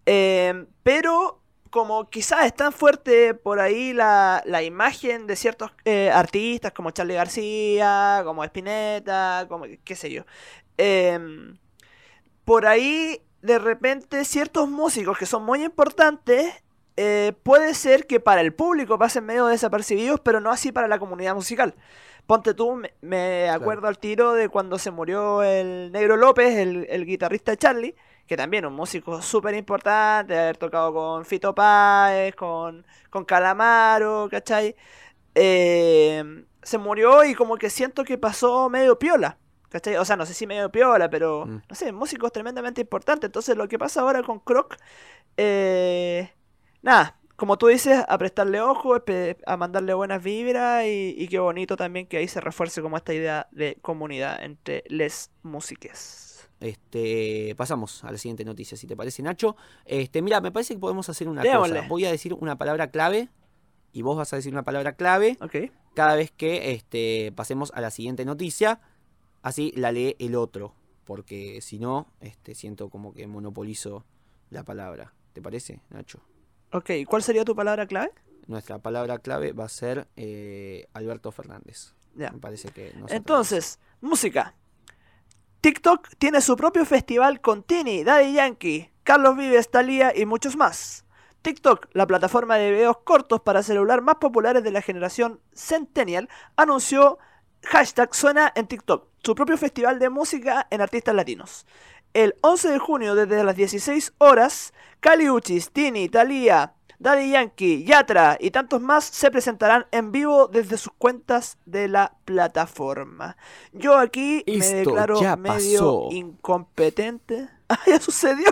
eh, 0.06 0.66
pero 0.84 1.42
como 1.70 2.10
quizás 2.10 2.46
es 2.46 2.56
tan 2.56 2.72
fuerte 2.72 3.36
por 3.36 3.60
ahí 3.60 3.94
la, 3.94 4.42
la 4.46 4.64
imagen 4.64 5.28
de 5.28 5.36
ciertos 5.36 5.72
artistas 6.14 6.72
como 6.74 6.90
Charlie 6.92 7.14
García, 7.14 8.22
como 8.26 8.44
Spinetta, 8.44 9.46
como 9.48 9.66
qué 9.84 9.96
sé 9.96 10.10
yo. 10.12 10.24
por 12.46 12.66
ahí 12.66 13.22
de 13.42 13.60
repente 13.60 14.26
ciertos 14.26 14.70
músicos 14.70 15.18
que 15.18 15.26
son 15.26 15.44
muy 15.44 15.64
importantes 15.64 16.54
eh, 16.98 17.34
puede 17.44 17.74
ser 17.76 18.08
que 18.08 18.20
para 18.20 18.42
el 18.42 18.54
público 18.54 18.98
pasen 19.00 19.26
medio 19.26 19.46
desapercibidos, 19.46 20.20
pero 20.20 20.42
no 20.42 20.52
así 20.52 20.74
para 20.74 20.90
la 20.90 21.00
comunidad 21.00 21.34
musical. 21.34 21.76
Ponte 22.28 22.54
tú, 22.54 22.76
me, 22.76 22.94
me 23.02 23.50
acuerdo 23.50 23.88
al 23.88 23.98
tiro 23.98 24.34
de 24.34 24.50
cuando 24.50 24.78
se 24.78 24.92
murió 24.92 25.42
el 25.42 25.92
Negro 25.94 26.18
López, 26.18 26.58
el, 26.58 26.86
el 26.90 27.06
guitarrista 27.06 27.52
de 27.52 27.58
Charlie, 27.58 27.96
que 28.28 28.36
también 28.36 28.66
un 28.66 28.74
músico 28.74 29.22
súper 29.22 29.56
importante, 29.56 30.34
de 30.34 30.40
haber 30.40 30.58
tocado 30.58 30.94
con 30.94 31.26
Fito 31.26 31.56
Páez, 31.56 32.36
con, 32.36 32.86
con 33.10 33.24
Calamaro, 33.24 34.28
¿cachai? 34.30 34.76
Eh, 35.36 36.46
se 36.62 36.78
murió 36.78 37.24
y 37.24 37.34
como 37.34 37.56
que 37.58 37.70
siento 37.70 38.04
que 38.04 38.18
pasó 38.18 38.70
medio 38.70 39.00
piola. 39.00 39.38
¿Cachai? 39.70 39.96
O 39.98 40.06
sea, 40.06 40.16
no 40.16 40.26
sé 40.26 40.34
si 40.34 40.48
medio 40.48 40.72
piola, 40.72 41.10
pero 41.10 41.46
Mm. 41.46 41.62
no 41.70 41.76
sé, 41.76 41.92
músicos 41.92 42.32
tremendamente 42.32 42.82
importantes. 42.82 43.28
Entonces, 43.28 43.56
lo 43.56 43.68
que 43.68 43.78
pasa 43.80 44.02
ahora 44.02 44.24
con 44.24 44.40
Croc, 44.40 44.76
eh, 45.38 46.32
nada, 46.82 47.18
como 47.36 47.58
tú 47.58 47.68
dices, 47.68 48.04
a 48.08 48.18
prestarle 48.18 48.60
ojo, 48.62 48.96
a 49.46 49.58
mandarle 49.58 49.94
buenas 49.94 50.22
vibras 50.24 50.86
y, 50.86 51.16
y 51.18 51.28
qué 51.28 51.40
bonito 51.40 51.78
también 51.78 52.08
que 52.08 52.18
ahí 52.18 52.28
se 52.28 52.42
refuerce 52.42 52.82
como 52.82 52.98
esta 52.98 53.14
idea 53.14 53.48
de 53.52 53.78
comunidad 53.82 54.44
entre 54.44 54.84
les 54.88 55.32
músiques. 55.44 56.50
Este, 56.60 57.54
pasamos 57.56 58.04
a 58.04 58.12
la 58.12 58.18
siguiente 58.18 58.44
noticia, 58.44 58.76
si 58.76 58.86
te 58.88 58.98
parece, 58.98 59.22
Nacho. 59.24 59.56
Este, 59.86 60.22
mira, 60.22 60.42
me 60.42 60.52
parece 60.52 60.74
que 60.74 60.80
podemos 60.80 61.08
hacer 61.08 61.30
una 61.30 61.42
Démosle. 61.42 61.76
cosa. 61.78 61.88
Voy 61.88 62.04
a 62.06 62.12
decir 62.12 62.34
una 62.34 62.58
palabra 62.58 62.92
clave 62.92 63.30
y 63.94 64.02
vos 64.02 64.18
vas 64.18 64.34
a 64.34 64.36
decir 64.36 64.52
una 64.52 64.64
palabra 64.64 64.94
clave 64.94 65.38
cada 65.96 66.16
vez 66.16 66.32
que 66.32 66.72
este, 66.74 67.32
pasemos 67.36 67.72
a 67.74 67.80
la 67.82 67.92
siguiente 67.92 68.26
noticia. 68.26 68.82
Así 69.42 69.72
la 69.76 69.92
lee 69.92 70.16
el 70.20 70.36
otro, 70.36 70.74
porque 71.06 71.62
si 71.62 71.80
no, 71.80 72.08
este, 72.20 72.56
siento 72.56 72.90
como 72.90 73.14
que 73.14 73.28
monopolizo 73.28 74.06
la 74.50 74.64
palabra. 74.64 75.14
¿Te 75.34 75.42
parece, 75.42 75.82
Nacho? 75.90 76.20
Ok, 76.72 76.92
¿cuál 77.08 77.24
sería 77.24 77.46
tu 77.46 77.56
palabra 77.56 77.88
clave? 77.88 78.12
Nuestra 78.48 78.80
palabra 78.80 79.20
clave 79.20 79.54
va 79.54 79.66
a 79.66 79.70
ser 79.70 80.08
eh, 80.16 80.88
Alberto 80.94 81.32
Fernández. 81.32 81.94
Ya. 82.16 82.32
Me 82.32 82.40
parece 82.40 82.70
que 82.70 82.94
nos 82.96 83.12
Entonces, 83.12 83.80
música. 84.02 84.56
TikTok 85.62 86.10
tiene 86.18 86.42
su 86.42 86.56
propio 86.56 86.86
festival 86.86 87.42
con 87.42 87.64
Tini, 87.64 88.04
Daddy 88.04 88.34
Yankee, 88.34 88.92
Carlos 89.04 89.36
Vives, 89.38 89.70
Thalía 89.70 90.16
y 90.16 90.26
muchos 90.26 90.56
más. 90.56 91.06
TikTok, 91.42 91.88
la 91.94 92.08
plataforma 92.08 92.58
de 92.58 92.72
videos 92.72 92.98
cortos 93.00 93.42
para 93.42 93.64
celular 93.64 94.02
más 94.02 94.16
populares 94.16 94.64
de 94.64 94.72
la 94.72 94.82
generación 94.82 95.40
Centennial, 95.54 96.30
anunció 96.56 97.18
hashtag 97.64 98.14
suena 98.14 98.52
en 98.56 98.68
TikTok, 98.68 99.09
su 99.24 99.36
propio 99.36 99.58
festival 99.58 100.00
de 100.00 100.10
música 100.10 100.68
en 100.70 100.82
artistas 100.82 101.16
latinos. 101.16 101.66
El 102.14 102.36
11 102.42 102.70
de 102.70 102.80
junio, 102.80 103.16
desde 103.16 103.44
las 103.44 103.56
16 103.56 104.14
horas, 104.18 104.74
Cali 105.00 105.30
Uchis, 105.30 105.72
Tini, 105.72 106.10
Thalía, 106.10 106.74
Daddy 106.98 107.32
Yankee, 107.32 107.84
Yatra 107.86 108.36
y 108.40 108.52
tantos 108.52 108.82
más 108.82 109.06
se 109.06 109.30
presentarán 109.32 109.86
en 109.92 110.12
vivo 110.12 110.48
desde 110.48 110.78
sus 110.78 110.92
cuentas 110.98 111.58
de 111.66 111.88
la 111.88 112.14
plataforma. 112.26 113.38
Yo 113.72 113.98
aquí 113.98 114.44
me 114.48 114.58
declaro 114.66 115.22
ya 115.22 115.36
medio 115.36 115.80
pasó. 115.80 116.08
incompetente. 116.12 117.50
Ah, 117.72 117.78
ya 117.86 118.00
sucedió. 118.00 118.48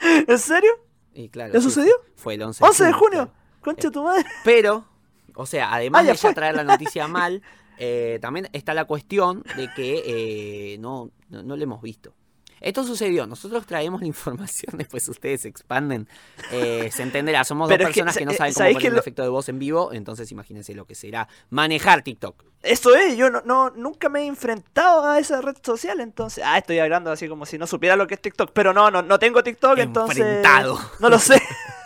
¿En 0.26 0.38
serio? 0.40 0.72
Y 1.14 1.28
claro, 1.28 1.52
¿Ya 1.52 1.60
sí, 1.60 1.66
sucedió? 1.66 1.94
Fue 2.16 2.34
el 2.34 2.42
11 2.42 2.64
11 2.64 2.84
de 2.84 2.92
junio. 2.92 3.10
claro. 3.10 3.32
Concha 3.60 3.90
tu 3.92 4.02
madre. 4.02 4.24
Pero, 4.42 4.84
o 5.36 5.46
sea, 5.46 5.72
además 5.72 6.00
Ah, 6.00 6.04
de 6.10 6.16
ya 6.16 6.34
traer 6.34 6.56
la 6.56 6.64
noticia 6.64 7.06
mal, 7.08 7.42
eh, 7.78 8.18
también 8.20 8.48
está 8.52 8.74
la 8.74 8.84
cuestión 8.84 9.42
de 9.56 9.72
que 9.74 10.02
eh, 10.74 10.78
no, 10.78 11.10
no, 11.28 11.42
no 11.42 11.56
lo 11.56 11.62
hemos 11.62 11.82
visto. 11.82 12.12
Esto 12.58 12.84
sucedió, 12.84 13.26
nosotros 13.26 13.66
traemos 13.66 14.00
la 14.00 14.06
información, 14.06 14.72
después 14.78 15.06
ustedes 15.10 15.42
se 15.42 15.48
expanden, 15.48 16.08
eh, 16.50 16.90
se 16.90 17.02
entenderá, 17.02 17.44
somos 17.44 17.68
Pero 17.68 17.84
dos 17.84 17.92
que, 17.92 18.00
personas 18.00 18.16
que, 18.16 18.24
no 18.24 18.30
eh, 18.32 18.34
saben 18.36 18.54
cómo 18.54 18.58
¿sabéis 18.60 18.76
poner 18.78 18.92
lo- 18.94 18.98
efecto 19.00 19.22
de 19.22 19.28
voz 19.28 19.48
en 19.50 19.58
vivo, 19.58 19.92
entonces 19.92 20.32
imagínense 20.32 20.74
lo 20.74 20.86
que 20.86 20.94
será 20.94 21.28
manejar 21.50 22.02
TikTok. 22.02 22.44
Eso 22.62 22.96
es, 22.96 23.16
yo 23.16 23.30
no, 23.30 23.42
no, 23.44 23.70
nunca 23.70 24.08
me 24.08 24.22
he 24.22 24.26
enfrentado 24.26 25.04
a 25.04 25.18
esa 25.18 25.42
red 25.42 25.56
social, 25.62 26.00
entonces. 26.00 26.42
Ah, 26.44 26.56
estoy 26.56 26.78
hablando 26.78 27.12
así 27.12 27.28
como 27.28 27.44
si 27.44 27.58
no 27.58 27.66
supiera 27.66 27.94
lo 27.94 28.06
que 28.06 28.14
es 28.14 28.22
TikTok. 28.22 28.50
Pero 28.52 28.72
no, 28.72 28.90
no, 28.90 29.02
no 29.02 29.18
tengo 29.18 29.42
TikTok, 29.44 29.78
entonces. 29.78 30.16
Enfrentado. 30.18 30.80
No 30.98 31.08
lo 31.10 31.18
sé. 31.18 31.40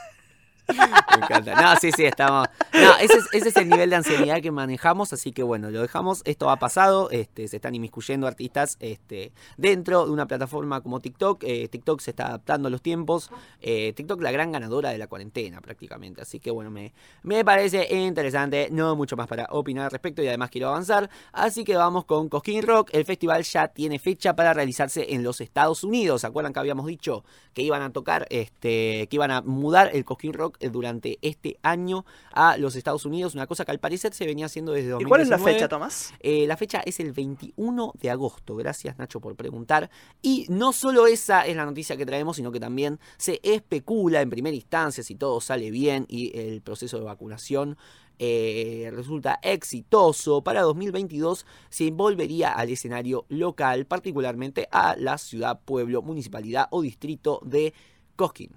Me 1.19 1.25
encanta. 1.25 1.61
No, 1.61 1.77
sí, 1.81 1.91
sí, 1.93 2.05
estamos. 2.05 2.49
No, 2.73 2.97
ese 2.97 3.19
es, 3.19 3.25
ese 3.33 3.49
es 3.49 3.57
el 3.57 3.69
nivel 3.69 3.91
de 3.91 3.97
ansiedad 3.97 4.41
que 4.41 4.51
manejamos, 4.51 5.13
así 5.13 5.33
que 5.33 5.43
bueno, 5.43 5.71
lo 5.71 5.81
dejamos. 5.81 6.23
Esto 6.25 6.51
ha 6.51 6.57
pasado, 6.57 7.11
este, 7.11 7.49
se 7.49 7.57
están 7.57 7.75
inmiscuyendo 7.75 8.27
artistas 8.27 8.77
este, 8.81 9.33
dentro 9.57 10.07
de 10.07 10.13
una 10.13 10.27
plataforma 10.27 10.81
como 10.81 11.01
TikTok. 11.01 11.45
Eh, 11.45 11.69
TikTok 11.69 12.01
se 12.01 12.11
está 12.11 12.29
adaptando 12.29 12.69
a 12.69 12.71
los 12.71 12.83
tiempos. 12.83 13.31
Eh, 13.61 13.93
TikTok, 13.95 14.21
la 14.23 14.33
gran 14.33 14.53
ganadora 14.53 14.91
de 14.91 14.99
la 14.99 15.07
cuarentena, 15.07 15.61
prácticamente. 15.61 16.23
Así 16.23 16.41
que 16.41 16.51
bueno, 16.51 16.71
me, 16.71 16.93
me 17.23 17.45
parece 17.45 17.93
interesante. 17.95 18.69
No 18.71 18.97
mucho 18.97 19.17
más 19.17 19.27
para 19.27 19.47
opinar 19.51 19.87
al 19.87 19.91
respecto 19.91 20.23
y 20.23 20.29
además 20.29 20.51
quiero 20.51 20.69
avanzar. 20.69 21.11
Así 21.33 21.65
que 21.65 21.77
vamos 21.77 22.05
con 22.05 22.29
Cosquín 22.29 22.63
Rock. 22.63 22.91
El 22.93 23.05
festival 23.05 23.43
ya 23.43 23.69
tiene 23.69 23.99
fecha 23.99 24.35
para 24.35 24.55
realizarse 24.55 25.15
en 25.15 25.23
los 25.23 25.41
Estados 25.41 25.85
Unidos. 25.85 26.23
¿Se 26.23 26.27
acuerdan 26.27 26.53
que 26.53 26.61
habíamos 26.61 26.87
dicho 26.87 27.25
que 27.55 27.63
iban 27.63 27.83
a 27.83 27.93
tocar, 27.93 28.27
este, 28.31 29.09
que 29.09 29.17
iban 29.17 29.31
a 29.31 29.43
mudar 29.43 29.91
el 29.93 30.05
Cosquín 30.05 30.33
Rock 30.33 30.57
durante 30.69 31.19
este 31.23 31.59
año 31.63 32.05
a 32.33 32.57
los 32.57 32.77
Estados 32.77 33.05
Unidos? 33.05 33.35
Una 33.35 33.47
cosa 33.47 33.65
que 33.65 33.71
al 33.71 33.81
parecer 33.81 34.13
se 34.15 34.27
venía 34.27 34.47
haciendo 34.47 34.73
desde 34.73 34.89
¿Y 34.89 34.91
2019. 34.91 35.09
cuál 35.09 35.21
es 35.23 35.29
la 35.29 35.39
fecha, 35.39 35.69
Tomás? 35.69 36.15
Eh, 36.21 36.47
la 36.47 36.57
fecha 36.57 36.81
es 36.85 37.01
el 37.01 37.13
21 37.13 37.93
de 38.01 38.11
agosto. 38.11 38.57
Gracias, 38.57 38.99
Nacho, 38.99 39.21
por 39.21 39.37
preguntar. 39.37 39.91
Y 40.23 40.47
no 40.49 40.73
solo 40.73 41.07
esa 41.07 41.47
es 41.47 41.57
la 41.57 41.65
noticia 41.65 41.97
que 41.97 42.07
traemos, 42.07 42.37
sino 42.37 42.53
que 42.53 42.61
también 42.61 42.99
se 43.17 43.41
especula 43.43 44.21
en 44.21 44.31
primera 44.31 44.55
instancia 44.55 45.03
si 45.03 45.15
todo 45.15 45.41
sale 45.41 45.71
bien 45.71 46.07
y 46.09 46.37
el 46.39 46.63
proceso 46.63 46.99
de 46.99 47.05
vacunación 47.05 47.77
eh, 48.23 48.91
resulta 48.93 49.39
exitoso. 49.43 50.43
Para 50.43 50.61
2022 50.61 51.47
se 51.71 51.91
volvería 51.91 52.53
al 52.53 52.69
escenario 52.69 53.25
local, 53.31 53.87
particularmente 53.87 54.69
a 54.71 54.95
la 54.97 55.17
ciudad, 55.17 55.61
pueblo, 55.65 56.03
municipalidad 56.03 56.69
o 56.71 56.83
distrito 56.83 57.41
de 57.43 57.73
Cosquín. 58.17 58.51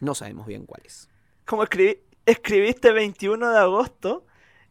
No 0.00 0.14
sabemos 0.14 0.46
bien 0.46 0.66
cuál 0.66 0.82
es. 0.84 1.08
Como 1.46 1.62
escribí, 1.62 2.00
escribiste 2.26 2.92
21 2.92 3.50
de 3.50 3.58
agosto 3.58 4.26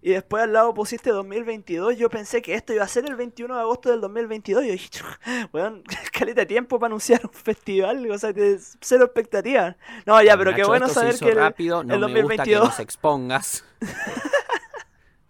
y 0.06 0.12
después 0.12 0.44
al 0.44 0.54
lado 0.54 0.72
pusiste 0.76 1.10
2022, 1.10 1.98
yo 1.98 2.12
pensé 2.12 2.44
que 2.44 2.54
esto 2.54 2.74
iba 2.74 2.84
a 2.84 2.88
ser 2.88 3.06
el 3.06 3.16
21 3.16 3.56
de 3.56 3.62
agosto 3.62 3.90
del 3.90 4.02
2022. 4.02 4.64
Y 4.64 4.68
yo 4.68 4.74
dije, 4.74 4.90
weón, 5.54 5.84
caleta 6.14 6.42
de 6.42 6.46
tiempo 6.46 6.78
para 6.78 6.90
anunciar 6.90 7.22
un 7.24 7.34
festival, 7.34 8.12
o 8.12 8.20
sea, 8.20 8.32
de 8.32 8.60
cero 8.82 9.06
expectativa. 9.06 9.76
No, 10.06 10.22
ya, 10.22 10.38
pero 10.38 10.54
qué 10.54 10.64
bueno 10.64 10.88
saber 10.90 11.18
que 11.18 11.30
el, 11.30 11.38
rápido. 11.38 11.84
No 11.84 11.96
el 11.96 12.02
me 12.02 12.22
gusta 12.22 12.44
que 12.44 12.54
2022 12.54 12.66
nos 12.66 12.80
expongas. 12.80 13.64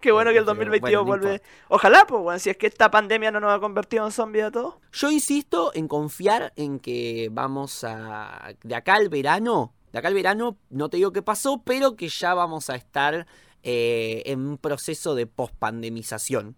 Qué 0.01 0.11
bueno 0.11 0.31
que 0.31 0.37
el 0.39 0.43
Pero, 0.43 0.55
2022 0.55 1.05
bueno, 1.05 1.23
no 1.23 1.29
vuelve. 1.29 1.41
Ojalá, 1.69 2.05
pues, 2.05 2.21
weón, 2.21 2.39
si 2.39 2.49
es 2.49 2.57
que 2.57 2.67
esta 2.67 2.91
pandemia 2.91 3.31
no 3.31 3.39
nos 3.39 3.51
ha 3.51 3.59
convertido 3.59 4.05
en 4.05 4.11
zombies 4.11 4.45
a 4.45 4.51
todos. 4.51 4.75
Yo 4.91 5.09
insisto 5.09 5.71
en 5.73 5.87
confiar 5.87 6.51
en 6.57 6.79
que 6.79 7.29
vamos 7.31 7.83
a. 7.83 8.53
De 8.61 8.75
acá 8.75 8.95
al 8.95 9.09
verano. 9.09 9.74
De 9.95 9.99
acá 9.99 10.09
al 10.09 10.13
verano, 10.13 10.57
no 10.69 10.89
te 10.89 10.97
digo 10.97 11.13
qué 11.13 11.21
pasó, 11.21 11.61
pero 11.63 11.95
que 11.95 12.09
ya 12.09 12.33
vamos 12.33 12.69
a 12.69 12.75
estar 12.75 13.25
eh, 13.63 14.23
en 14.25 14.45
un 14.45 14.57
proceso 14.57 15.15
de 15.15 15.25
pospandemización. 15.25 16.57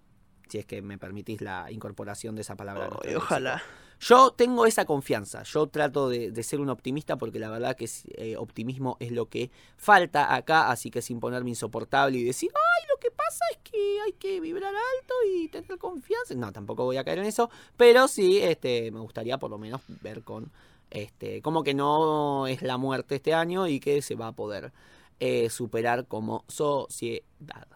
Si 0.49 0.57
es 0.57 0.65
que 0.65 0.81
me 0.81 0.97
permitís 0.97 1.41
la 1.41 1.71
incorporación 1.71 2.33
de 2.33 2.41
esa 2.41 2.55
palabra. 2.55 2.89
ojalá. 3.15 3.61
Yo 3.99 4.31
tengo 4.31 4.65
esa 4.65 4.85
confianza. 4.85 5.43
Yo 5.43 5.67
trato 5.67 6.09
de, 6.09 6.31
de 6.31 6.41
ser 6.41 6.59
un 6.59 6.71
optimista 6.71 7.17
porque 7.17 7.37
la 7.37 7.51
verdad 7.51 7.75
que 7.75 7.85
es, 7.85 8.05
eh, 8.15 8.37
optimismo 8.37 8.97
es 8.99 9.11
lo 9.11 9.29
que 9.29 9.51
falta 9.75 10.33
acá. 10.33 10.71
Así 10.71 10.89
que 10.89 11.03
sin 11.03 11.19
ponerme 11.19 11.51
insoportable 11.51 12.17
y 12.17 12.23
decir, 12.23 12.49
ay, 12.55 12.87
lo 12.89 12.99
que 12.99 13.11
pasa 13.11 13.45
es 13.51 13.59
que 13.71 13.99
hay 14.03 14.13
que 14.13 14.39
vibrar 14.39 14.73
alto 14.73 15.13
y 15.31 15.47
tener 15.49 15.77
confianza. 15.77 16.33
No, 16.33 16.51
tampoco 16.51 16.85
voy 16.85 16.97
a 16.97 17.03
caer 17.03 17.19
en 17.19 17.25
eso. 17.25 17.51
Pero 17.75 18.07
sí, 18.07 18.39
este, 18.39 18.89
me 18.89 18.99
gustaría 18.99 19.37
por 19.37 19.51
lo 19.51 19.59
menos 19.59 19.81
ver 20.01 20.23
con, 20.23 20.51
este, 20.89 21.41
como 21.41 21.63
que 21.63 21.73
no 21.73 22.47
es 22.47 22.61
la 22.61 22.77
muerte 22.77 23.15
este 23.15 23.33
año 23.33 23.67
y 23.67 23.79
que 23.79 24.01
se 24.01 24.15
va 24.15 24.27
a 24.27 24.31
poder 24.31 24.71
eh, 25.19 25.49
superar 25.49 26.07
como 26.07 26.45
sociedad. 26.47 27.67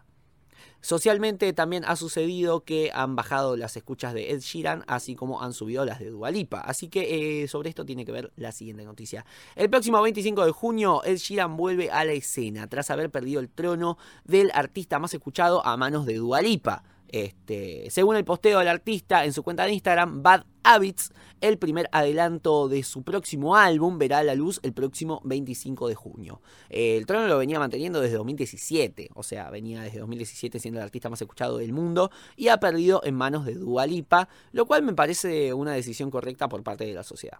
Socialmente 0.83 1.53
también 1.53 1.85
ha 1.85 1.95
sucedido 1.95 2.63
que 2.63 2.89
han 2.93 3.15
bajado 3.15 3.55
las 3.55 3.77
escuchas 3.77 4.15
de 4.15 4.31
Ed 4.31 4.39
Sheeran, 4.39 4.83
así 4.87 5.15
como 5.15 5.43
han 5.43 5.53
subido 5.53 5.85
las 5.85 5.99
de 5.99 6.09
Dualipa. 6.09 6.59
Así 6.59 6.87
que 6.87 7.43
eh, 7.43 7.47
sobre 7.47 7.69
esto 7.69 7.85
tiene 7.85 8.03
que 8.03 8.11
ver 8.11 8.31
la 8.35 8.51
siguiente 8.51 8.83
noticia. 8.83 9.23
El 9.55 9.69
próximo 9.69 10.01
25 10.01 10.43
de 10.43 10.51
junio, 10.51 11.03
Ed 11.03 11.17
Sheeran 11.17 11.55
vuelve 11.55 11.91
a 11.91 12.03
la 12.03 12.13
escena 12.13 12.67
tras 12.67 12.89
haber 12.89 13.11
perdido 13.11 13.39
el 13.39 13.49
trono 13.49 13.99
del 14.23 14.49
artista 14.55 14.97
más 14.97 15.13
escuchado 15.13 15.63
a 15.63 15.77
manos 15.77 16.07
de 16.07 16.15
Dualipa. 16.15 16.83
Este, 17.11 17.89
según 17.89 18.15
el 18.15 18.23
posteo 18.23 18.59
del 18.59 18.69
artista 18.69 19.25
en 19.25 19.33
su 19.33 19.43
cuenta 19.43 19.65
de 19.65 19.73
Instagram, 19.73 20.23
Bad 20.23 20.45
Habits, 20.63 21.11
el 21.41 21.57
primer 21.57 21.89
adelanto 21.91 22.69
de 22.69 22.83
su 22.83 23.03
próximo 23.03 23.55
álbum 23.55 23.97
verá 23.97 24.23
la 24.23 24.35
luz 24.35 24.59
el 24.63 24.73
próximo 24.73 25.21
25 25.25 25.89
de 25.89 25.95
junio. 25.95 26.41
Eh, 26.69 26.95
el 26.97 27.05
trono 27.05 27.27
lo 27.27 27.37
venía 27.37 27.59
manteniendo 27.59 27.99
desde 27.99 28.15
2017, 28.15 29.09
o 29.13 29.23
sea, 29.23 29.49
venía 29.49 29.81
desde 29.81 29.99
2017 29.99 30.59
siendo 30.59 30.79
el 30.79 30.85
artista 30.85 31.09
más 31.09 31.21
escuchado 31.21 31.57
del 31.57 31.73
mundo 31.73 32.11
y 32.37 32.47
ha 32.47 32.59
perdido 32.59 33.01
en 33.03 33.15
manos 33.15 33.45
de 33.45 33.55
Dua 33.55 33.85
Lipa, 33.85 34.29
lo 34.51 34.65
cual 34.65 34.83
me 34.83 34.93
parece 34.93 35.53
una 35.53 35.73
decisión 35.73 36.11
correcta 36.11 36.47
por 36.47 36.63
parte 36.63 36.85
de 36.85 36.93
la 36.93 37.03
sociedad. 37.03 37.39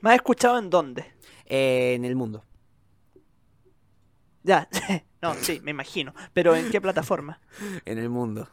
¿Me 0.00 0.10
has 0.10 0.16
escuchado 0.16 0.58
en 0.58 0.70
dónde? 0.70 1.04
Eh, 1.44 1.94
en 1.94 2.04
el 2.04 2.16
mundo. 2.16 2.44
Ya, 4.48 4.66
no, 5.22 5.34
sí, 5.34 5.60
me 5.62 5.72
imagino. 5.72 6.14
Pero 6.32 6.56
¿en 6.56 6.70
qué 6.70 6.80
plataforma? 6.80 7.38
En 7.84 7.98
el 7.98 8.08
mundo. 8.08 8.48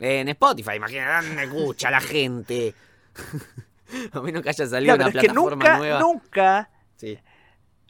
En 0.00 0.28
Spotify, 0.30 0.76
imagínate, 0.76 1.26
¿dónde 1.28 1.44
escucha 1.44 1.90
la 1.90 2.00
gente? 2.00 2.74
a 4.12 4.20
menos 4.22 4.42
que 4.42 4.48
haya 4.48 4.66
salido 4.66 4.92
Ya, 4.92 4.94
una 4.96 5.08
es 5.08 5.12
que 5.14 5.20
plataforma 5.20 5.56
nunca, 5.64 5.76
nueva. 5.78 6.00
nunca, 6.00 6.70
Sí. 6.96 7.18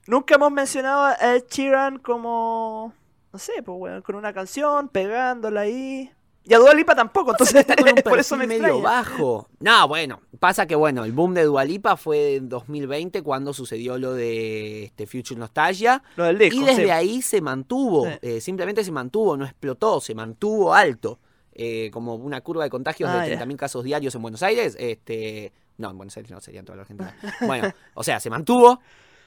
nunca 0.09 0.35
hemos 0.35 0.51
mencionado 0.51 1.05
a 1.05 1.15
Ed 1.37 1.45
Sheeran 1.49 1.99
como, 1.99 2.93
no 3.33 3.39
sé, 3.39 3.63
pues, 3.63 4.03
con 4.03 4.17
una 4.17 4.33
canción, 4.33 4.89
pegándola 4.89 5.61
ahí. 5.61 6.11
Y 6.47 6.53
a 6.53 6.59
Dua 6.59 6.75
Lipa 6.75 6.95
tampoco, 6.95 7.31
entonces 7.31 7.57
está 7.57 7.75
con 7.75 7.89
un 7.89 7.95
por 8.05 8.19
eso 8.19 8.37
me 8.37 8.47
medio 8.47 8.65
extraña. 8.65 8.83
bajo. 8.83 9.49
No, 9.61 9.89
bueno, 9.89 10.21
pasa 10.39 10.67
que 10.67 10.75
bueno, 10.75 11.05
el 11.05 11.13
boom 11.13 11.33
de 11.35 11.45
Dualipa 11.45 11.97
fue 11.97 12.37
en 12.37 12.51
2020 12.51 13.23
cuando 13.23 13.55
sucedió 13.55 13.97
lo 13.97 14.13
de 14.13 14.85
este 14.85 15.07
Future 15.07 15.41
Nostalgia 15.41 16.03
Lo 16.17 16.25
del 16.25 16.37
disco, 16.39 16.57
y 16.61 16.65
desde 16.65 16.85
sí. 16.85 16.91
ahí 16.91 17.23
se 17.23 17.41
mantuvo, 17.41 18.05
Sí. 18.07 18.13
eh, 18.21 18.41
simplemente 18.43 18.85
se 18.85 18.93
mantuvo, 18.93 19.37
no 19.39 19.45
explotó, 19.47 20.01
se 20.01 20.15
mantuvo 20.15 20.75
alto. 20.75 21.19
eh, 21.57 21.89
como 21.93 22.17
una 22.17 22.41
curva 22.41 22.65
de 22.65 22.71
contagios 22.71 23.09
Ah, 23.09 23.23
de 23.23 23.31
ya. 23.31 23.39
30.000 23.41 23.57
casos 23.57 23.85
diarios 23.85 24.13
en 24.17 24.23
Buenos 24.23 24.43
Aires. 24.43 24.77
Este, 24.77 25.53
no, 25.79 25.89
en 25.89 25.97
Buenos 25.97 26.17
Aires 26.17 26.31
no, 26.33 26.41
sería 26.41 26.59
en 26.61 26.67
toda 26.67 26.75
la 26.77 26.83
Argentina. 26.83 27.17
Bueno, 27.43 27.73
o 27.95 28.03
sea, 28.03 28.19
se 28.19 28.29
mantuvo. 28.29 28.81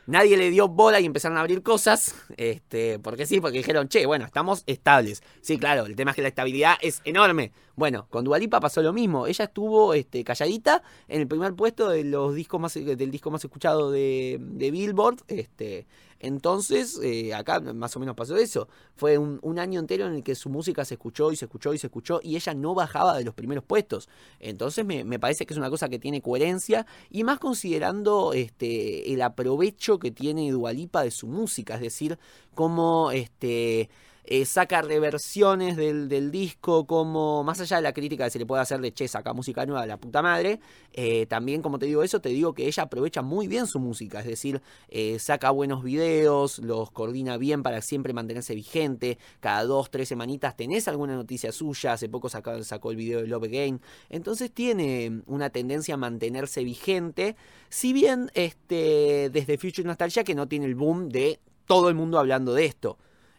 Nadie 0.08 0.38
le 0.38 0.50
dio 0.50 0.70
bola 0.70 1.02
y 1.02 1.06
empezaron 1.06 1.38
a 1.38 1.42
abrir 1.42 1.62
cosas. 1.62 2.16
Este, 2.38 2.98
porque 2.98 3.26
sí, 3.26 3.42
porque 3.42 3.58
dijeron, 3.58 3.90
che, 3.90 4.06
bueno, 4.06 4.26
estamos 4.26 4.64
estables. 4.66 5.22
Sí, 5.42 5.58
claro, 5.58 5.86
el 5.86 5.96
tema 5.98 6.12
es 6.12 6.16
que 6.16 6.22
la 6.22 6.30
estabilidad 6.30 6.76
es 6.82 7.02
enorme. 7.04 7.52
Bueno, 7.76 8.08
con 8.10 8.24
Dualipa 8.24 8.62
pasó 8.62 8.82
lo 8.82 8.94
mismo. 8.94 9.28
Ella 9.28 9.46
estuvo 9.46 9.94
este, 9.94 10.24
calladita 10.24 10.82
en 11.10 11.22
el 11.22 11.28
primer 11.28 11.54
puesto 11.54 11.90
de 11.90 12.06
los 12.06 12.34
discos 12.34 12.60
más, 12.60 12.74
del 12.74 13.12
disco 13.12 13.32
más 13.32 13.44
escuchado 13.44 13.92
de, 13.92 14.38
de 14.40 14.72
Billboard. 14.72 15.18
Este, 15.28 15.86
entonces, 16.20 17.00
eh, 17.04 17.34
acá 17.34 17.60
más 17.60 17.96
o 17.96 18.00
menos 18.00 18.16
pasó 18.16 18.36
eso. 18.38 18.68
Fue 18.96 19.18
un, 19.18 19.60
año 19.60 19.80
entero 19.80 20.06
en 20.06 20.14
el 20.14 20.24
que 20.24 20.36
su 20.36 20.50
música 20.50 20.86
se 20.86 20.96
escuchó 20.96 21.32
y 21.32 21.36
se 21.36 21.46
escuchó 21.46 21.74
y 21.74 21.78
se 21.78 21.88
escuchó 21.88 22.20
y 22.24 22.36
ella 22.36 22.54
no 22.54 22.76
bajaba 22.76 23.18
de 23.18 23.24
los 23.24 23.34
primeros 23.34 23.64
puestos. 23.64 24.08
Entonces 24.40 24.86
me, 24.86 25.04
me 25.04 25.20
parece 25.20 25.46
que 25.46 25.54
es 25.54 25.58
una 25.58 25.70
cosa 25.70 25.90
que 25.90 26.00
tiene 26.00 26.22
coherencia 26.22 26.86
y 27.10 27.24
más 27.24 27.40
considerando 27.40 28.34
este, 28.34 29.14
el 29.14 29.22
aprovecho 29.22 30.00
que 30.00 30.12
tiene 30.12 30.52
Dualipa 30.52 31.04
de 31.04 31.12
su 31.12 31.28
música, 31.28 31.76
es 31.76 31.82
decir, 31.82 32.20
como 32.54 33.12
este, 33.12 33.90
eh, 34.30 34.44
saca 34.44 34.82
reversiones 34.82 35.78
del, 35.78 36.10
del, 36.10 36.32
disco, 36.32 36.86
como 36.86 37.46
más 37.46 37.62
allá 37.62 37.78
de 37.78 37.84
la 37.84 37.94
crítica 37.94 38.26
que 38.26 38.30
se 38.30 38.40
le 38.40 38.46
puede 38.46 38.62
hacer 38.62 38.82
de 38.82 38.94
che, 38.94 39.08
saca 39.08 39.32
música 39.34 39.66
nueva 39.66 39.82
de 39.82 39.88
la 39.88 39.98
puta 39.98 40.22
madre, 40.22 40.60
eh, 40.92 41.26
también 41.28 41.62
como 41.62 41.80
te 41.80 41.86
digo 41.86 42.04
eso, 42.04 42.20
te 42.20 42.28
digo 42.30 42.54
que 42.54 42.68
ella 42.68 42.84
aprovecha 42.84 43.22
muy 43.22 43.48
bien 43.48 43.68
su 43.68 43.80
música, 43.80 44.20
es 44.20 44.26
decir, 44.26 44.62
eh, 44.90 45.18
saca 45.20 45.50
buenos 45.52 45.82
videos, 45.82 46.60
los 46.60 46.92
coordina 46.92 47.38
bien 47.38 47.64
para 47.64 47.82
siempre 47.82 48.12
mantenerse 48.12 48.54
vigente, 48.54 49.18
cada 49.40 49.64
dos, 49.64 49.90
tres 49.90 50.10
semanitas 50.10 50.58
tenés 50.58 50.90
alguna 50.90 51.16
noticia 51.16 51.54
suya, 51.54 51.94
hace 51.94 52.10
poco 52.10 52.28
sacó, 52.28 52.62
sacó 52.64 52.92
el 52.92 52.98
video 52.98 53.22
de 53.22 53.28
Love 53.28 53.46
Again, 53.46 53.82
entonces 54.10 54.52
tiene 54.52 55.22
una 55.26 55.52
tendencia 55.52 55.94
a 55.94 55.98
mantenerse 55.98 56.66
vigente, 56.66 57.38
si 57.70 57.94
bien 57.94 58.30
este, 58.34 59.30
desde 59.32 59.58
Future 59.58 59.88
Nostalgia 59.88 60.26
que 60.26 60.36
no 60.36 60.50
tiene 60.50 60.66
el 60.66 60.76
boom 60.76 61.08
de 61.08 61.40
todo 61.66 61.88
el 61.88 61.96
mundo 61.96 62.20
hablando 62.20 62.54
de 62.54 62.66
esto. 62.66 62.98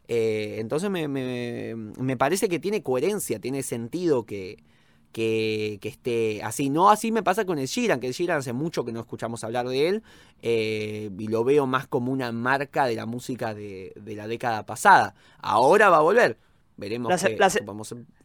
Eh, 0.08 0.56
entonces 0.58 0.88
me, 0.88 1.06
me, 1.06 1.74
me, 1.76 2.16
parece 2.16 2.48
que 2.48 2.58
tiene 2.58 2.82
coherencia, 2.82 3.38
tiene 3.38 3.62
sentido 3.62 4.24
que, 4.24 4.64
que, 5.12 5.78
que, 5.82 5.88
esté 5.90 6.42
así. 6.42 6.70
No 6.70 6.88
así 6.88 7.12
me 7.12 7.22
pasa 7.22 7.44
con 7.44 7.58
el 7.58 7.66
Sheeran, 7.66 8.00
que 8.00 8.06
el 8.06 8.14
Sheeran 8.14 8.38
hace 8.38 8.54
mucho 8.54 8.86
que 8.86 8.92
no 8.92 9.00
escuchamos 9.00 9.44
hablar 9.44 9.68
de 9.68 9.88
él 9.88 10.02
eh, 10.40 11.10
y 11.18 11.28
lo 11.28 11.44
veo 11.44 11.66
más 11.66 11.86
como 11.86 12.10
una 12.10 12.32
marca 12.32 12.86
de 12.86 12.94
la 12.94 13.04
música 13.04 13.52
de, 13.52 13.92
de, 13.96 14.16
la 14.16 14.26
década 14.26 14.64
pasada. 14.64 15.14
Ahora 15.40 15.90
va 15.90 15.98
a 15.98 16.02
volver. 16.02 16.38
Veremos. 16.78 17.10
La, 17.10 17.18
que, 17.18 17.36
la, 17.36 17.52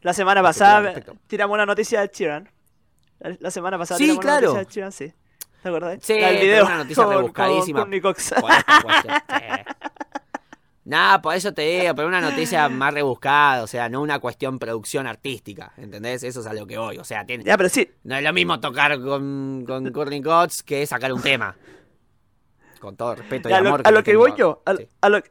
la 0.02 0.14
semana 0.14 0.42
pasada 0.42 1.04
tiramos 1.28 1.54
una 1.54 1.66
noticia 1.66 2.00
de 2.00 2.10
Sheeran. 2.14 2.50
La, 3.20 3.36
la 3.42 3.52
semana 3.52 3.78
pasada 3.78 3.98
sí, 3.98 4.06
tiramos 4.06 4.22
claro. 4.22 4.52
una 4.52 4.62
noticia 4.62 4.86
de 4.86 4.92
Sheeran, 4.92 4.92
sí. 4.94 5.14
¿Te 5.62 5.70
acordás? 5.70 6.00
Sí, 6.02 6.14
el 6.14 6.40
video 6.40 6.66
una 6.66 6.78
noticia 6.78 7.04
con, 7.04 7.14
rebuscadísima. 7.14 7.82
Con, 7.82 8.02
con. 8.02 8.14
Nada, 10.86 11.22
por 11.22 11.34
eso 11.34 11.54
te 11.54 11.62
digo, 11.62 11.96
pero 11.96 12.08
una 12.10 12.20
noticia 12.20 12.68
más 12.68 12.94
rebuscada, 12.94 13.64
o 13.64 13.68
sea, 13.68 13.88
no 13.88 14.02
una 14.02 14.20
cuestión 14.20 14.60
producción 14.60 15.08
artística, 15.08 15.72
¿entendés? 15.78 16.24
Eso 16.24 16.42
es 16.42 16.46
a 16.46 16.54
lo 16.54 16.68
que 16.68 16.78
voy, 16.78 16.98
o 16.98 17.06
sea, 17.06 17.26
tiene, 17.26 17.46
ya, 17.46 17.56
pero 17.56 17.70
sí. 17.70 17.90
no 18.04 18.16
es 18.18 18.24
lo 18.24 18.34
mismo 18.34 18.60
tocar 18.60 19.00
con, 19.00 19.64
con 19.66 19.90
Courtney 19.94 20.22
Cox 20.22 20.62
que 20.62 20.86
sacar 20.86 21.14
un 21.14 21.22
tema. 21.22 21.56
Con 22.82 22.98
todo 22.98 23.16
respeto 23.16 23.48
y 23.48 23.52
Ya, 23.52 23.60
amor. 23.60 23.82
a 23.86 23.92
lo 23.92 24.04
que 24.04 24.16
voy 24.18 24.34
yo, 24.38 24.62
a, 24.66 24.76
Sí. 24.76 24.90
a 25.00 25.08
lo, 25.10 25.24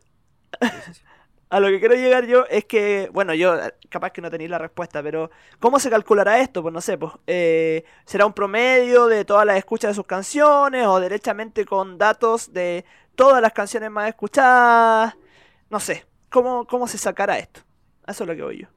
a 1.50 1.60
lo 1.60 1.68
que 1.68 1.80
quiero 1.80 1.96
llegar 1.96 2.24
yo 2.24 2.46
es 2.48 2.64
que, 2.64 3.10
bueno, 3.12 3.34
yo 3.34 3.54
capaz 3.90 4.10
que 4.10 4.22
no 4.22 4.30
tenéis 4.30 4.48
la 4.48 4.56
respuesta, 4.56 5.02
pero 5.02 5.30
¿cómo 5.60 5.78
se 5.78 5.90
calculará 5.90 6.40
esto? 6.40 6.62
Pues 6.62 6.72
no 6.72 6.80
sé, 6.80 6.96
pues 6.96 7.12
eh, 7.26 7.84
será 8.06 8.24
un 8.24 8.32
promedio 8.32 9.06
de 9.06 9.26
todas 9.26 9.44
las 9.44 9.58
escuchas 9.58 9.90
de 9.90 9.94
sus 9.96 10.06
canciones 10.06 10.86
o 10.86 10.98
derechamente 10.98 11.66
con 11.66 11.98
datos 11.98 12.54
de 12.54 12.86
todas 13.16 13.42
las 13.42 13.52
canciones 13.52 13.90
más 13.90 14.08
escuchadas. 14.08 15.14
No 15.72 15.80
sé, 15.80 16.04
¿cómo, 16.28 16.66
cómo 16.66 16.86
se 16.86 16.98
sacará 16.98 17.38
esto? 17.38 17.62
Eso 18.06 18.24
es 18.24 18.28
lo 18.28 18.36
que 18.36 18.42
voy 18.42 18.60
yo. 18.60 18.68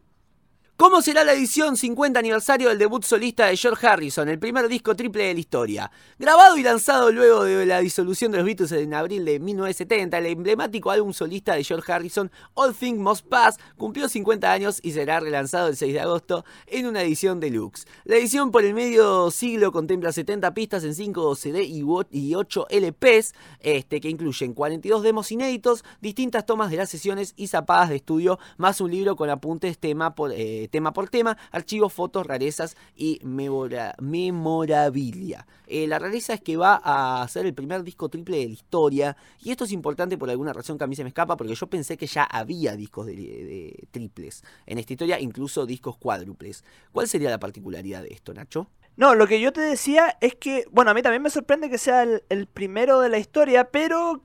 ¿Cómo 0.78 1.02
será 1.02 1.24
la 1.24 1.32
edición 1.32 1.78
50 1.78 2.20
aniversario 2.20 2.68
del 2.68 2.78
debut 2.78 3.02
solista 3.06 3.46
de 3.46 3.56
George 3.56 3.88
Harrison, 3.88 4.28
el 4.28 4.40
primer 4.40 4.68
disco 4.68 4.94
triple 4.94 5.24
de 5.24 5.34
la 5.34 5.40
historia? 5.40 5.92
Grabado 6.20 6.58
y 6.58 6.64
lanzado 6.64 7.14
luego 7.14 7.46
de 7.46 7.66
la 7.66 7.80
disolución 7.80 8.30
de 8.34 8.40
los 8.40 8.46
Beatles 8.46 8.74
en 8.74 8.94
abril 8.94 9.24
de 9.24 9.40
1970, 9.40 10.18
el 10.18 10.26
emblemático 10.26 10.92
álbum 10.92 11.14
solista 11.14 11.56
de 11.56 11.64
George 11.64 11.90
Harrison, 11.90 12.30
All 12.56 12.76
Things 12.76 13.00
Must 13.00 13.26
Pass, 13.26 13.58
cumplió 13.78 14.10
50 14.10 14.52
años 14.52 14.82
y 14.84 14.92
será 14.92 15.22
relanzado 15.22 15.70
el 15.70 15.78
6 15.78 15.94
de 15.94 16.02
agosto 16.02 16.44
en 16.68 16.88
una 16.88 17.04
edición 17.04 17.40
deluxe. 17.40 17.88
La 18.04 18.18
edición 18.18 18.52
por 18.52 18.66
el 18.66 18.74
medio 18.74 19.32
siglo 19.32 19.72
contempla 19.72 20.12
70 20.12 20.54
pistas 20.54 20.84
en 20.84 20.94
5 20.94 21.36
CD 21.38 21.64
y 21.64 22.36
8 22.36 22.68
LPs, 22.70 23.34
este, 23.62 24.02
que 24.02 24.10
incluyen 24.10 24.54
42 24.54 25.04
demos 25.04 25.32
inéditos, 25.32 25.86
distintas 26.02 26.46
tomas 26.46 26.70
de 26.70 26.76
las 26.76 26.90
sesiones 26.90 27.34
y 27.38 27.48
zapadas 27.48 27.88
de 27.88 27.96
estudio, 27.96 28.40
más 28.58 28.82
un 28.82 28.92
libro 28.92 29.16
con 29.16 29.30
apuntes 29.30 29.78
tema 29.78 30.16
por... 30.16 30.34
Eh, 30.34 30.65
tema 30.68 30.94
por 30.94 31.10
tema, 31.10 31.38
archivos, 31.52 31.94
fotos, 31.94 32.26
rarezas 32.26 32.76
y 32.96 33.20
memora 33.24 33.96
memorabilia. 34.00 35.46
Eh, 35.68 35.88
la 35.88 36.00
rareza 36.00 36.34
es 36.34 36.42
que 36.42 36.58
va 36.58 36.82
a 36.84 37.28
ser 37.28 37.46
el 37.46 37.54
primer 37.54 37.84
disco 37.84 38.10
triple 38.10 38.38
de 38.38 38.46
la 38.46 38.54
historia 38.54 39.18
y 39.42 39.52
esto 39.52 39.64
es 39.64 39.72
importante 39.72 40.18
por 40.18 40.30
alguna 40.30 40.54
razón 40.54 40.78
que 40.78 40.84
a 40.84 40.88
mí 40.88 40.96
se 40.96 41.04
me 41.04 41.10
escapa 41.10 41.38
porque 41.38 41.56
yo 41.56 41.68
pensé 41.68 41.98
que 41.98 42.08
ya 42.08 42.24
había 42.24 42.76
discos 42.76 43.08
de, 43.08 43.88
triples 43.92 44.44
en 44.66 44.78
esta 44.78 44.94
historia, 44.94 45.20
incluso 45.20 45.66
discos 45.66 45.98
cuádruples. 45.98 46.64
¿Cuál 46.92 47.08
sería 47.08 47.30
la 47.30 47.40
particularidad 47.40 48.04
de 48.04 48.10
esto, 48.10 48.34
Nacho? 48.34 48.70
No, 48.98 49.14
lo 49.14 49.28
que 49.28 49.42
yo 49.42 49.52
te 49.52 49.62
decía 49.62 50.18
es 50.22 50.36
que, 50.36 50.66
bueno, 50.72 50.92
a 50.92 50.94
mí 50.94 51.02
también 51.02 51.22
me 51.22 51.30
sorprende 51.30 51.70
que 51.70 51.78
sea 51.78 52.04
el 52.04 52.48
primero 52.48 53.02
de 53.02 53.10
la 53.10 53.18
historia, 53.18 53.70
pero 53.70 54.22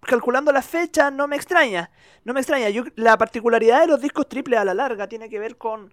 calculando 0.00 0.52
la 0.52 0.62
fecha 0.62 1.10
no 1.10 1.28
me 1.28 1.36
extraña. 1.36 1.90
No 2.24 2.32
me 2.32 2.40
extraña. 2.40 2.70
Yo, 2.70 2.84
la 2.96 3.16
particularidad 3.18 3.80
de 3.80 3.86
los 3.86 4.00
discos 4.00 4.28
triple 4.28 4.56
a 4.56 4.64
la 4.64 4.74
larga 4.74 5.08
tiene 5.08 5.28
que 5.28 5.38
ver 5.38 5.56
con 5.56 5.92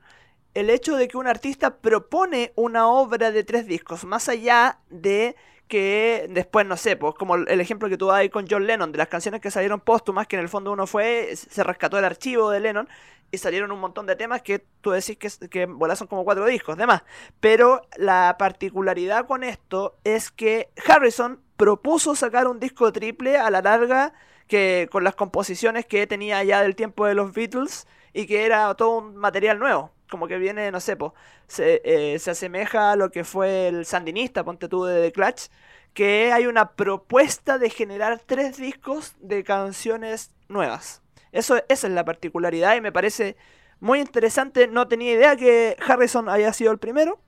el 0.53 0.69
hecho 0.69 0.95
de 0.95 1.07
que 1.07 1.17
un 1.17 1.27
artista 1.27 1.77
propone 1.77 2.51
una 2.55 2.87
obra 2.87 3.31
de 3.31 3.43
tres 3.43 3.67
discos, 3.67 4.03
más 4.03 4.27
allá 4.27 4.79
de 4.89 5.35
que 5.67 6.27
después, 6.29 6.65
no 6.65 6.75
sé, 6.75 6.97
pues 6.97 7.15
como 7.15 7.35
el 7.35 7.61
ejemplo 7.61 7.87
que 7.87 7.97
tú 7.97 8.07
das 8.07 8.17
ahí 8.17 8.29
con 8.29 8.45
John 8.49 8.67
Lennon, 8.67 8.91
de 8.91 8.97
las 8.97 9.07
canciones 9.07 9.39
que 9.39 9.49
salieron 9.49 9.79
póstumas, 9.79 10.27
que 10.27 10.35
en 10.35 10.41
el 10.41 10.49
fondo 10.49 10.73
uno 10.73 10.85
fue, 10.85 11.33
se 11.35 11.63
rescató 11.63 11.97
el 11.97 12.03
archivo 12.03 12.49
de 12.49 12.59
Lennon 12.59 12.89
y 13.31 13.37
salieron 13.37 13.71
un 13.71 13.79
montón 13.79 14.05
de 14.05 14.17
temas 14.17 14.41
que 14.41 14.59
tú 14.81 14.91
decís 14.91 15.17
que, 15.17 15.29
que 15.47 15.65
bueno, 15.67 15.95
son 15.95 16.07
como 16.07 16.25
cuatro 16.25 16.45
discos, 16.45 16.75
demás. 16.75 17.03
Pero 17.39 17.83
la 17.95 18.35
particularidad 18.37 19.25
con 19.25 19.45
esto 19.45 19.97
es 20.03 20.29
que 20.29 20.69
Harrison 20.85 21.39
propuso 21.61 22.15
sacar 22.15 22.47
un 22.47 22.59
disco 22.59 22.91
triple 22.91 23.37
a 23.37 23.51
la 23.51 23.61
larga 23.61 24.13
que 24.47 24.89
con 24.91 25.03
las 25.03 25.13
composiciones 25.13 25.85
que 25.85 26.07
tenía 26.07 26.43
ya 26.43 26.63
del 26.63 26.75
tiempo 26.75 27.05
de 27.05 27.13
los 27.13 27.33
Beatles 27.33 27.85
y 28.13 28.25
que 28.25 28.45
era 28.47 28.73
todo 28.73 28.97
un 28.97 29.15
material 29.15 29.59
nuevo. 29.59 29.91
Como 30.09 30.27
que 30.27 30.39
viene, 30.39 30.71
no 30.71 30.79
sé, 30.79 30.97
se, 31.45 31.79
eh, 31.85 32.17
se 32.17 32.31
asemeja 32.31 32.93
a 32.93 32.95
lo 32.95 33.11
que 33.11 33.23
fue 33.23 33.67
el 33.67 33.85
Sandinista, 33.85 34.43
ponte 34.43 34.67
tú 34.67 34.85
de 34.85 35.03
The 35.03 35.11
Clutch, 35.11 35.49
que 35.93 36.33
hay 36.33 36.47
una 36.47 36.71
propuesta 36.71 37.59
de 37.59 37.69
generar 37.69 38.19
tres 38.25 38.57
discos 38.57 39.13
de 39.19 39.43
canciones 39.43 40.31
nuevas. 40.47 41.03
Eso, 41.31 41.57
esa 41.69 41.85
es 41.87 41.93
la 41.93 42.05
particularidad 42.05 42.75
y 42.75 42.81
me 42.81 42.91
parece 42.91 43.37
muy 43.79 43.99
interesante. 43.99 44.67
No 44.67 44.87
tenía 44.87 45.13
idea 45.13 45.35
que 45.35 45.77
Harrison 45.87 46.27
haya 46.27 46.53
sido 46.53 46.71
el 46.71 46.79
primero, 46.79 47.19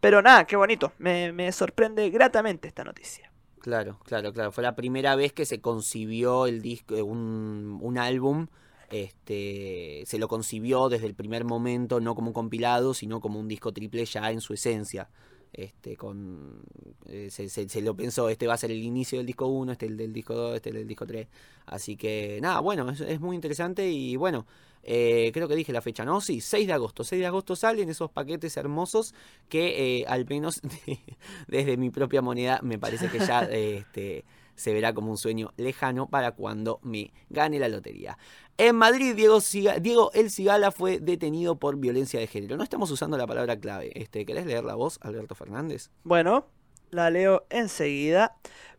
pero 0.00 0.22
nada, 0.22 0.44
qué 0.44 0.56
bonito. 0.56 0.92
Me, 0.98 1.30
me 1.30 1.52
sorprende 1.52 2.10
gratamente 2.10 2.66
esta 2.66 2.82
noticia. 2.82 3.30
Claro, 3.66 3.98
claro, 4.04 4.32
claro. 4.32 4.52
Fue 4.52 4.62
la 4.62 4.76
primera 4.76 5.16
vez 5.16 5.32
que 5.32 5.44
se 5.44 5.60
concibió 5.60 6.46
el 6.46 6.62
disco, 6.62 6.94
un, 7.04 7.80
un 7.82 7.98
álbum. 7.98 8.46
Este, 8.90 10.04
se 10.06 10.20
lo 10.20 10.28
concibió 10.28 10.88
desde 10.88 11.06
el 11.06 11.16
primer 11.16 11.44
momento, 11.44 11.98
no 11.98 12.14
como 12.14 12.28
un 12.28 12.32
compilado, 12.32 12.94
sino 12.94 13.20
como 13.20 13.40
un 13.40 13.48
disco 13.48 13.72
triple 13.72 14.04
ya 14.04 14.30
en 14.30 14.40
su 14.40 14.54
esencia. 14.54 15.10
Este, 15.52 15.96
con, 15.96 16.60
eh, 17.06 17.26
se, 17.32 17.48
se, 17.48 17.68
se, 17.68 17.80
lo 17.82 17.96
pensó, 17.96 18.28
este 18.28 18.46
va 18.46 18.54
a 18.54 18.56
ser 18.56 18.70
el 18.70 18.84
inicio 18.84 19.18
del 19.18 19.26
disco 19.26 19.46
1, 19.48 19.72
este 19.72 19.86
el 19.86 19.96
del 19.96 20.12
disco 20.12 20.34
2, 20.34 20.54
este 20.54 20.68
el 20.68 20.76
del 20.76 20.86
disco 20.86 21.04
3. 21.04 21.26
Así 21.66 21.96
que 21.96 22.38
nada, 22.40 22.60
bueno, 22.60 22.88
es, 22.90 23.00
es 23.00 23.18
muy 23.20 23.34
interesante 23.34 23.90
y 23.90 24.14
bueno, 24.14 24.46
eh, 24.88 25.32
creo 25.34 25.48
que 25.48 25.56
dije 25.56 25.72
la 25.72 25.82
fecha, 25.82 26.04
¿no? 26.04 26.20
Sí, 26.20 26.40
6 26.40 26.66
de 26.68 26.72
agosto. 26.72 27.02
6 27.02 27.20
de 27.20 27.26
agosto 27.26 27.56
salen 27.56 27.88
esos 27.88 28.08
paquetes 28.10 28.56
hermosos 28.56 29.14
que 29.48 30.00
eh, 30.00 30.04
al 30.06 30.26
menos 30.26 30.62
desde 31.48 31.76
mi 31.76 31.90
propia 31.90 32.22
moneda 32.22 32.60
me 32.62 32.78
parece 32.78 33.08
que 33.08 33.18
ya 33.18 33.40
este, 33.50 34.24
se 34.54 34.72
verá 34.72 34.94
como 34.94 35.10
un 35.10 35.18
sueño 35.18 35.52
lejano 35.56 36.08
para 36.08 36.32
cuando 36.32 36.78
me 36.82 37.12
gane 37.30 37.58
la 37.58 37.68
lotería. 37.68 38.16
En 38.58 38.76
Madrid, 38.76 39.14
Diego, 39.16 39.40
Ciga, 39.40 39.80
Diego 39.80 40.12
El 40.14 40.30
Cigala 40.30 40.70
fue 40.70 41.00
detenido 41.00 41.58
por 41.58 41.76
violencia 41.76 42.20
de 42.20 42.28
género. 42.28 42.56
No 42.56 42.62
estamos 42.62 42.90
usando 42.90 43.18
la 43.18 43.26
palabra 43.26 43.58
clave. 43.58 43.90
Este, 43.94 44.24
¿Querés 44.24 44.46
leer 44.46 44.64
la 44.64 44.76
voz, 44.76 44.98
Alberto 45.02 45.34
Fernández? 45.34 45.90
Bueno, 46.04 46.46
la 46.90 47.10
leo 47.10 47.44
enseguida. 47.50 48.36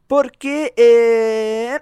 Porque, 0.08 0.74
eh, 0.78 1.80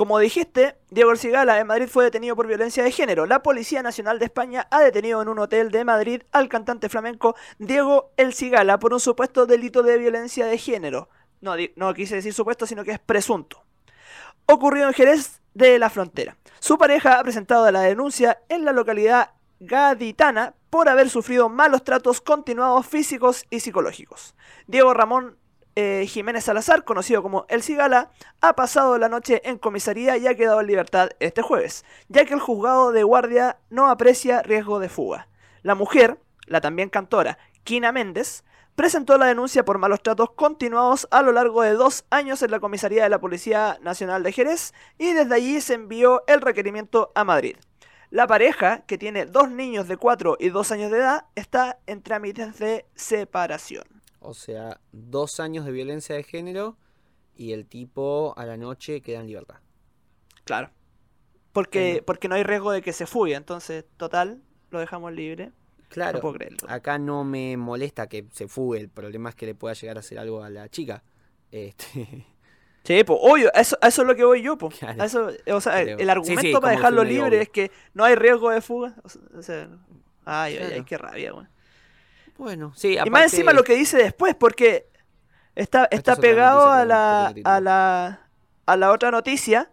como 0.00 0.18
dijiste, 0.18 0.78
Diego 0.88 1.10
El 1.10 1.18
Cigala 1.18 1.60
en 1.60 1.66
Madrid 1.66 1.86
fue 1.86 2.04
detenido 2.04 2.34
por 2.34 2.46
violencia 2.46 2.82
de 2.82 2.90
género. 2.90 3.26
La 3.26 3.42
Policía 3.42 3.82
Nacional 3.82 4.18
de 4.18 4.24
España 4.24 4.66
ha 4.70 4.80
detenido 4.80 5.20
en 5.20 5.28
un 5.28 5.38
hotel 5.38 5.70
de 5.70 5.84
Madrid 5.84 6.22
al 6.32 6.48
cantante 6.48 6.88
flamenco 6.88 7.36
Diego 7.58 8.10
El 8.16 8.32
Cigala 8.32 8.78
por 8.78 8.94
un 8.94 9.00
supuesto 9.00 9.44
delito 9.44 9.82
de 9.82 9.98
violencia 9.98 10.46
de 10.46 10.56
género. 10.56 11.10
No, 11.42 11.52
no 11.76 11.92
quise 11.92 12.14
decir 12.14 12.32
supuesto, 12.32 12.64
sino 12.64 12.82
que 12.82 12.92
es 12.92 12.98
presunto. 12.98 13.62
Ocurrió 14.46 14.86
en 14.86 14.94
Jerez 14.94 15.42
de 15.52 15.78
la 15.78 15.90
Frontera. 15.90 16.38
Su 16.60 16.78
pareja 16.78 17.18
ha 17.18 17.22
presentado 17.22 17.70
la 17.70 17.82
denuncia 17.82 18.40
en 18.48 18.64
la 18.64 18.72
localidad 18.72 19.32
gaditana 19.58 20.54
por 20.70 20.88
haber 20.88 21.10
sufrido 21.10 21.50
malos 21.50 21.84
tratos 21.84 22.22
continuados 22.22 22.86
físicos 22.86 23.44
y 23.50 23.60
psicológicos. 23.60 24.34
Diego 24.66 24.94
Ramón 24.94 25.36
eh, 25.80 26.06
Jiménez 26.06 26.44
Salazar, 26.44 26.84
conocido 26.84 27.22
como 27.22 27.46
El 27.48 27.62
Cigala, 27.62 28.10
ha 28.42 28.54
pasado 28.54 28.98
la 28.98 29.08
noche 29.08 29.40
en 29.48 29.56
comisaría 29.56 30.18
y 30.18 30.26
ha 30.26 30.34
quedado 30.34 30.60
en 30.60 30.66
libertad 30.66 31.08
este 31.20 31.40
jueves, 31.40 31.86
ya 32.08 32.26
que 32.26 32.34
el 32.34 32.40
juzgado 32.40 32.92
de 32.92 33.02
guardia 33.02 33.56
no 33.70 33.88
aprecia 33.88 34.42
riesgo 34.42 34.78
de 34.78 34.90
fuga. 34.90 35.28
La 35.62 35.74
mujer, 35.74 36.18
la 36.46 36.60
también 36.60 36.90
cantora 36.90 37.38
Kina 37.64 37.92
Méndez, 37.92 38.44
presentó 38.74 39.16
la 39.16 39.24
denuncia 39.24 39.64
por 39.64 39.78
malos 39.78 40.02
tratos 40.02 40.32
continuados 40.32 41.08
a 41.10 41.22
lo 41.22 41.32
largo 41.32 41.62
de 41.62 41.72
dos 41.72 42.04
años 42.10 42.42
en 42.42 42.50
la 42.50 42.60
comisaría 42.60 43.04
de 43.04 43.10
la 43.10 43.20
Policía 43.20 43.78
Nacional 43.80 44.22
de 44.22 44.32
Jerez 44.32 44.74
y 44.98 45.14
desde 45.14 45.34
allí 45.34 45.62
se 45.62 45.74
envió 45.74 46.22
el 46.26 46.42
requerimiento 46.42 47.10
a 47.14 47.24
Madrid. 47.24 47.56
La 48.10 48.26
pareja, 48.26 48.82
que 48.86 48.98
tiene 48.98 49.24
dos 49.24 49.50
niños 49.50 49.88
de 49.88 49.96
4 49.96 50.36
y 50.40 50.50
2 50.50 50.72
años 50.72 50.90
de 50.90 50.98
edad, 50.98 51.24
está 51.36 51.78
en 51.86 52.02
trámites 52.02 52.58
de 52.58 52.84
separación. 52.94 53.99
O 54.20 54.34
sea, 54.34 54.80
dos 54.92 55.40
años 55.40 55.64
de 55.64 55.72
violencia 55.72 56.14
de 56.14 56.22
género 56.22 56.76
y 57.34 57.52
el 57.52 57.66
tipo 57.66 58.34
a 58.36 58.44
la 58.46 58.56
noche 58.56 59.00
queda 59.00 59.20
en 59.20 59.26
libertad. 59.26 59.56
Claro. 60.44 60.70
Porque, 61.52 62.02
porque 62.06 62.28
no 62.28 62.34
hay 62.36 62.42
riesgo 62.44 62.70
de 62.70 62.80
que 62.82 62.92
se 62.92 63.06
fugue, 63.06 63.34
entonces, 63.34 63.84
total, 63.96 64.42
lo 64.70 64.78
dejamos 64.78 65.12
libre. 65.12 65.52
Claro, 65.88 66.18
No 66.18 66.20
puedo 66.22 66.34
creerlo. 66.34 66.58
acá 66.68 66.98
no 66.98 67.24
me 67.24 67.56
molesta 67.56 68.06
que 68.08 68.26
se 68.30 68.46
fugue, 68.46 68.78
el 68.78 68.88
problema 68.88 69.30
es 69.30 69.34
que 69.34 69.46
le 69.46 69.54
pueda 69.56 69.74
llegar 69.74 69.96
a 69.96 70.00
hacer 70.00 70.18
algo 70.20 70.44
a 70.44 70.50
la 70.50 70.68
chica. 70.68 71.02
Este, 71.50 72.26
Sí, 72.84 73.04
pues, 73.04 73.18
obvio, 73.20 73.50
a 73.54 73.60
eso, 73.60 73.76
a 73.82 73.88
eso 73.88 74.02
es 74.02 74.08
lo 74.08 74.16
que 74.16 74.24
voy 74.24 74.40
yo, 74.42 74.56
pues. 74.56 74.78
Claro. 74.78 75.02
A 75.02 75.06
eso, 75.06 75.30
o 75.48 75.60
sea, 75.60 75.74
Pero- 75.84 75.98
el 75.98 76.08
argumento 76.08 76.42
sí, 76.42 76.52
para 76.54 76.70
dejarlo 76.70 77.04
libre 77.04 77.26
obvio. 77.28 77.40
es 77.40 77.48
que 77.50 77.70
no 77.92 78.04
hay 78.04 78.14
riesgo 78.14 78.48
de 78.50 78.60
fuga. 78.62 78.94
O 79.34 79.42
sea, 79.42 79.68
ay, 80.24 80.56
ay, 80.56 80.72
ay, 80.76 80.84
qué 80.84 80.96
rabia, 80.96 81.32
güey. 81.32 81.44
bueno, 81.46 81.59
sí, 82.74 82.96
Y 83.04 83.10
más 83.10 83.24
encima 83.24 83.52
lo 83.52 83.64
que 83.64 83.74
dice 83.74 83.96
después, 83.96 84.34
porque 84.34 84.88
está, 85.54 85.86
está 85.90 86.12
es 86.14 86.18
pegado 86.18 86.70
a 86.70 86.84
la, 86.84 87.34
a 87.44 87.60
la 87.60 88.30
a 88.70 88.76
la 88.76 88.92
otra 88.92 89.10
noticia, 89.10 89.70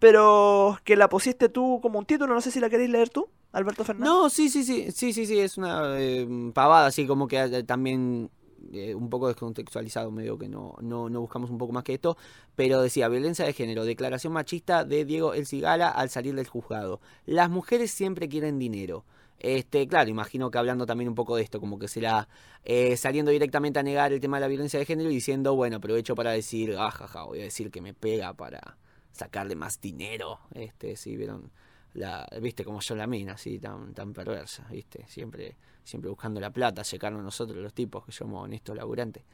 pero 0.00 0.78
que 0.82 0.96
la 0.96 1.08
pusiste 1.08 1.48
tú 1.48 1.78
como 1.80 2.00
un 2.00 2.04
título, 2.04 2.34
no 2.34 2.40
sé 2.40 2.50
si 2.50 2.58
la 2.58 2.68
queréis 2.68 2.90
leer 2.90 3.10
tú, 3.10 3.28
Alberto 3.52 3.84
Fernández. 3.84 4.12
No, 4.12 4.28
sí, 4.28 4.48
sí, 4.48 4.64
sí, 4.64 4.90
sí, 4.90 5.12
sí, 5.12 5.24
sí, 5.24 5.38
es 5.38 5.56
una 5.56 6.00
eh, 6.00 6.26
pavada, 6.52 6.86
así 6.86 7.06
como 7.06 7.28
que 7.28 7.40
eh, 7.40 7.62
también 7.62 8.28
eh, 8.72 8.92
un 8.92 9.08
poco 9.08 9.28
descontextualizado, 9.28 10.10
medio 10.10 10.36
que 10.36 10.48
no, 10.48 10.74
no, 10.80 11.08
no 11.08 11.20
buscamos 11.20 11.48
un 11.48 11.58
poco 11.58 11.72
más 11.72 11.84
que 11.84 11.94
esto, 11.94 12.16
pero 12.56 12.82
decía, 12.82 13.08
violencia 13.08 13.44
de 13.44 13.52
género, 13.52 13.84
declaración 13.84 14.32
machista 14.32 14.84
de 14.84 15.04
Diego 15.04 15.32
El 15.32 15.46
Cigala 15.46 15.88
al 15.88 16.10
salir 16.10 16.34
del 16.34 16.48
juzgado. 16.48 17.00
Las 17.26 17.50
mujeres 17.50 17.92
siempre 17.92 18.28
quieren 18.28 18.58
dinero. 18.58 19.04
Este, 19.46 19.86
claro, 19.86 20.08
imagino 20.08 20.50
que 20.50 20.56
hablando 20.56 20.86
también 20.86 21.06
un 21.10 21.14
poco 21.14 21.36
de 21.36 21.42
esto, 21.42 21.60
como 21.60 21.78
que 21.78 21.86
será 21.86 22.26
eh, 22.64 22.96
saliendo 22.96 23.30
directamente 23.30 23.78
a 23.78 23.82
negar 23.82 24.10
el 24.10 24.18
tema 24.18 24.38
de 24.38 24.40
la 24.40 24.48
violencia 24.48 24.78
de 24.78 24.86
género 24.86 25.10
y 25.10 25.16
diciendo, 25.16 25.54
bueno, 25.54 25.76
aprovecho 25.76 26.14
para 26.14 26.30
decir, 26.30 26.74
ah, 26.78 26.90
jaja, 26.90 27.24
voy 27.24 27.40
a 27.40 27.44
decir 27.44 27.70
que 27.70 27.82
me 27.82 27.92
pega 27.92 28.32
para 28.32 28.78
sacarle 29.12 29.54
más 29.54 29.78
dinero. 29.82 30.38
Este, 30.54 30.96
sí, 30.96 31.14
vieron 31.14 31.50
la, 31.92 32.26
viste 32.40 32.64
como 32.64 32.80
yo 32.80 32.94
la 32.96 33.06
mina, 33.06 33.34
así 33.34 33.58
tan, 33.58 33.92
tan 33.92 34.14
perversa, 34.14 34.66
viste, 34.70 35.04
siempre, 35.08 35.56
siempre 35.84 36.08
buscando 36.08 36.40
la 36.40 36.48
plata, 36.48 36.82
checarnos 36.82 37.22
nosotros 37.22 37.58
los 37.58 37.74
tipos 37.74 38.06
que 38.06 38.12
somos 38.12 38.44
honestos 38.44 38.74
laburantes. 38.74 39.24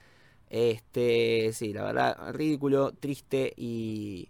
Este, 0.49 1.53
sí, 1.53 1.73
la 1.73 1.85
verdad, 1.85 2.33
ridículo, 2.33 2.90
triste 2.90 3.53
y. 3.57 4.29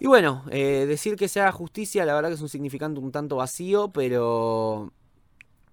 Y 0.00 0.06
bueno, 0.06 0.44
eh, 0.50 0.84
decir 0.86 1.16
que 1.16 1.28
se 1.28 1.40
haga 1.40 1.52
justicia, 1.52 2.04
la 2.04 2.14
verdad 2.14 2.28
que 2.30 2.34
es 2.34 2.40
un 2.42 2.48
significante 2.48 3.00
un 3.00 3.12
tanto 3.12 3.36
vacío, 3.36 3.88
pero 3.92 4.92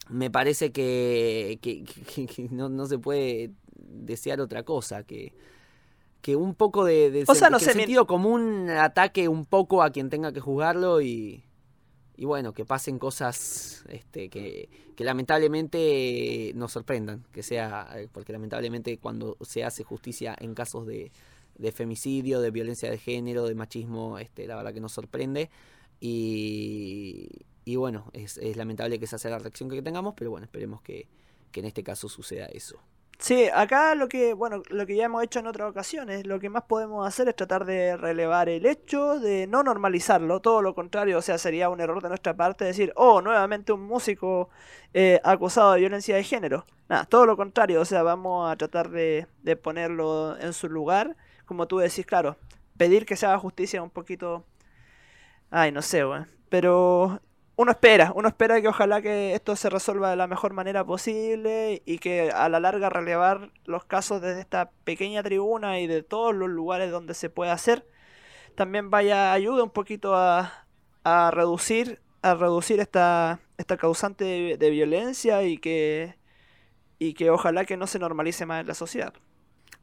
me 0.10 0.29
parece 0.29 0.71
que, 0.71 1.60
que- 1.62 1.84
que- 1.84 2.25
que 2.27 2.49
no, 2.49 2.69
no 2.69 2.86
se 2.86 2.97
puede 2.99 3.51
desear 3.75 4.39
otra 4.41 4.63
cosa, 4.63 5.03
que, 5.03 5.34
que 6.21 6.36
un 6.36 6.55
poco 6.55 6.86
de, 6.86 7.12
de 7.12 7.23
O 7.27 7.36
sea, 7.36 7.49
no 7.49 7.60
sé, 7.60 7.65
sentido 7.81 8.07
común 8.07 8.69
ataque 8.69 9.27
un 9.27 9.45
poco 9.45 9.84
a 9.84 9.89
quien 9.91 10.10
tenga 10.10 10.31
que 10.31 10.39
juzgarlo 10.39 11.01
y, 11.01 11.43
y 12.15 12.25
bueno, 12.25 12.53
que 12.53 12.63
pasen 12.65 12.99
cosas 12.99 13.84
este, 13.89 14.29
que, 14.29 14.69
que 14.95 15.03
lamentablemente 15.03 16.51
nos 16.55 16.71
sorprendan, 16.71 17.25
que 17.31 17.43
sea, 17.43 17.89
eh, 17.95 18.07
porque 18.12 18.34
lamentablemente 18.34 18.97
cuando 18.97 19.38
se 19.41 19.63
hace 19.63 19.84
justicia 19.84 20.36
en 20.39 20.53
casos 20.53 20.86
de, 20.86 21.12
de 21.62 21.71
femicidio, 21.71 22.41
de 22.41 22.52
violencia 22.52 22.89
de 22.89 22.97
género, 22.97 23.45
de 23.45 23.56
machismo, 23.56 24.17
este, 24.19 24.47
la 24.47 24.56
verdad 24.56 24.74
que 24.74 24.82
nos 24.82 24.91
sorprende 24.91 25.50
y, 26.00 27.30
y 27.63 27.76
bueno, 27.76 28.10
es, 28.13 28.38
es 28.38 28.58
lamentable 28.58 28.97
que 29.00 29.06
esa 29.06 29.17
sea 29.17 29.32
la 29.32 29.39
reacción 29.39 29.69
que 29.69 29.82
tengamos, 29.82 30.15
pero 30.15 30.32
bueno, 30.32 30.45
esperemos 30.45 30.82
que, 30.82 31.08
que 31.52 31.60
en 31.60 31.67
este 31.67 31.84
caso 31.84 32.10
suceda 32.10 32.47
eso. 32.47 32.80
Sí, 33.19 33.45
acá 33.54 33.93
lo 33.93 34.10
que, 34.10 34.34
bueno, 34.34 34.63
lo 34.69 34.88
que 34.88 34.95
ya 34.95 35.06
hemos 35.06 35.24
hecho 35.24 35.38
en 35.38 35.45
otras 35.45 35.69
ocasiones, 35.69 36.26
lo 36.26 36.39
que 36.39 36.50
más 36.50 36.63
podemos 36.63 37.08
hacer 37.08 37.30
es 37.30 37.36
tratar 37.36 37.65
de 37.65 37.95
relevar 37.95 38.50
el 38.50 38.65
hecho, 38.65 39.19
de 39.19 39.45
no 39.45 39.62
normalizarlo, 39.62 40.39
todo 40.39 40.63
lo 40.63 40.74
contrario, 40.74 41.19
o 41.19 41.21
sea, 41.21 41.38
sería 41.38 41.69
un 41.69 41.80
error 41.80 42.02
de 42.02 42.10
nuestra 42.10 42.36
parte 42.36 42.65
decir, 42.65 42.91
oh, 42.95 43.21
nuevamente 43.21 43.74
un 43.74 43.84
músico 43.84 44.50
eh, 44.95 45.19
acusado 45.24 45.74
de 45.74 45.82
violencia 45.82 46.15
de 46.15 46.24
género. 46.24 46.65
Nada, 46.89 47.06
todo 47.06 47.28
lo 47.28 47.38
contrario, 47.38 47.82
o 47.82 47.86
sea, 47.86 48.02
vamos 48.02 48.52
a 48.52 48.56
tratar 48.56 48.89
de, 48.89 49.28
de 49.43 49.56
ponerlo 49.56 50.36
en 50.39 50.54
su 50.54 50.67
lugar, 50.67 51.15
como 51.52 51.68
tú 51.68 51.80
decís, 51.80 52.06
claro, 52.06 52.38
pedir 52.78 53.06
que 53.06 53.18
se 53.18 53.26
haga 53.26 53.38
justicia 53.38 53.84
un 53.84 53.90
poquito, 53.90 54.46
ay, 55.50 55.74
no 55.74 55.82
sé, 55.82 56.06
weón, 56.06 56.30
pero 56.48 57.20
uno 57.58 57.72
espera, 57.72 58.14
uno 58.16 58.30
espera 58.30 58.62
que 58.62 58.70
ojalá 58.70 59.02
que 59.02 59.34
esto 59.34 59.58
se 59.58 59.70
resuelva 59.70 60.10
de 60.10 60.16
la 60.16 60.28
mejor 60.28 60.54
manera 60.54 60.86
posible 60.86 61.82
y 61.86 62.00
que 62.00 62.32
a 62.32 62.48
la 62.48 62.62
larga 62.62 62.90
relevar 62.90 63.52
los 63.66 63.84
casos 63.84 64.22
desde 64.22 64.40
esta 64.40 64.72
pequeña 64.86 65.24
tribuna 65.24 65.82
y 65.82 65.88
de 65.88 66.04
todos 66.04 66.34
los 66.34 66.48
lugares 66.48 66.90
donde 66.90 67.16
se 67.16 67.30
puede 67.30 67.52
hacer 67.52 67.86
también 68.56 68.90
vaya 68.90 69.34
ayuda 69.34 69.64
un 69.64 69.72
poquito 69.72 70.16
a, 70.16 70.66
a 71.04 71.32
reducir 71.32 72.02
a 72.22 72.34
reducir 72.36 72.80
esta 72.80 73.42
esta 73.58 73.76
causante 73.76 74.56
de, 74.58 74.70
violencia 74.70 75.44
y 75.44 75.58
que 75.58 76.16
y 76.98 77.14
que 77.14 77.30
ojalá 77.30 77.66
que 77.66 77.76
no 77.76 77.88
se 77.88 78.00
normalice 78.00 78.46
más 78.46 78.62
en 78.62 78.68
la 78.68 78.74
sociedad. 78.74 79.14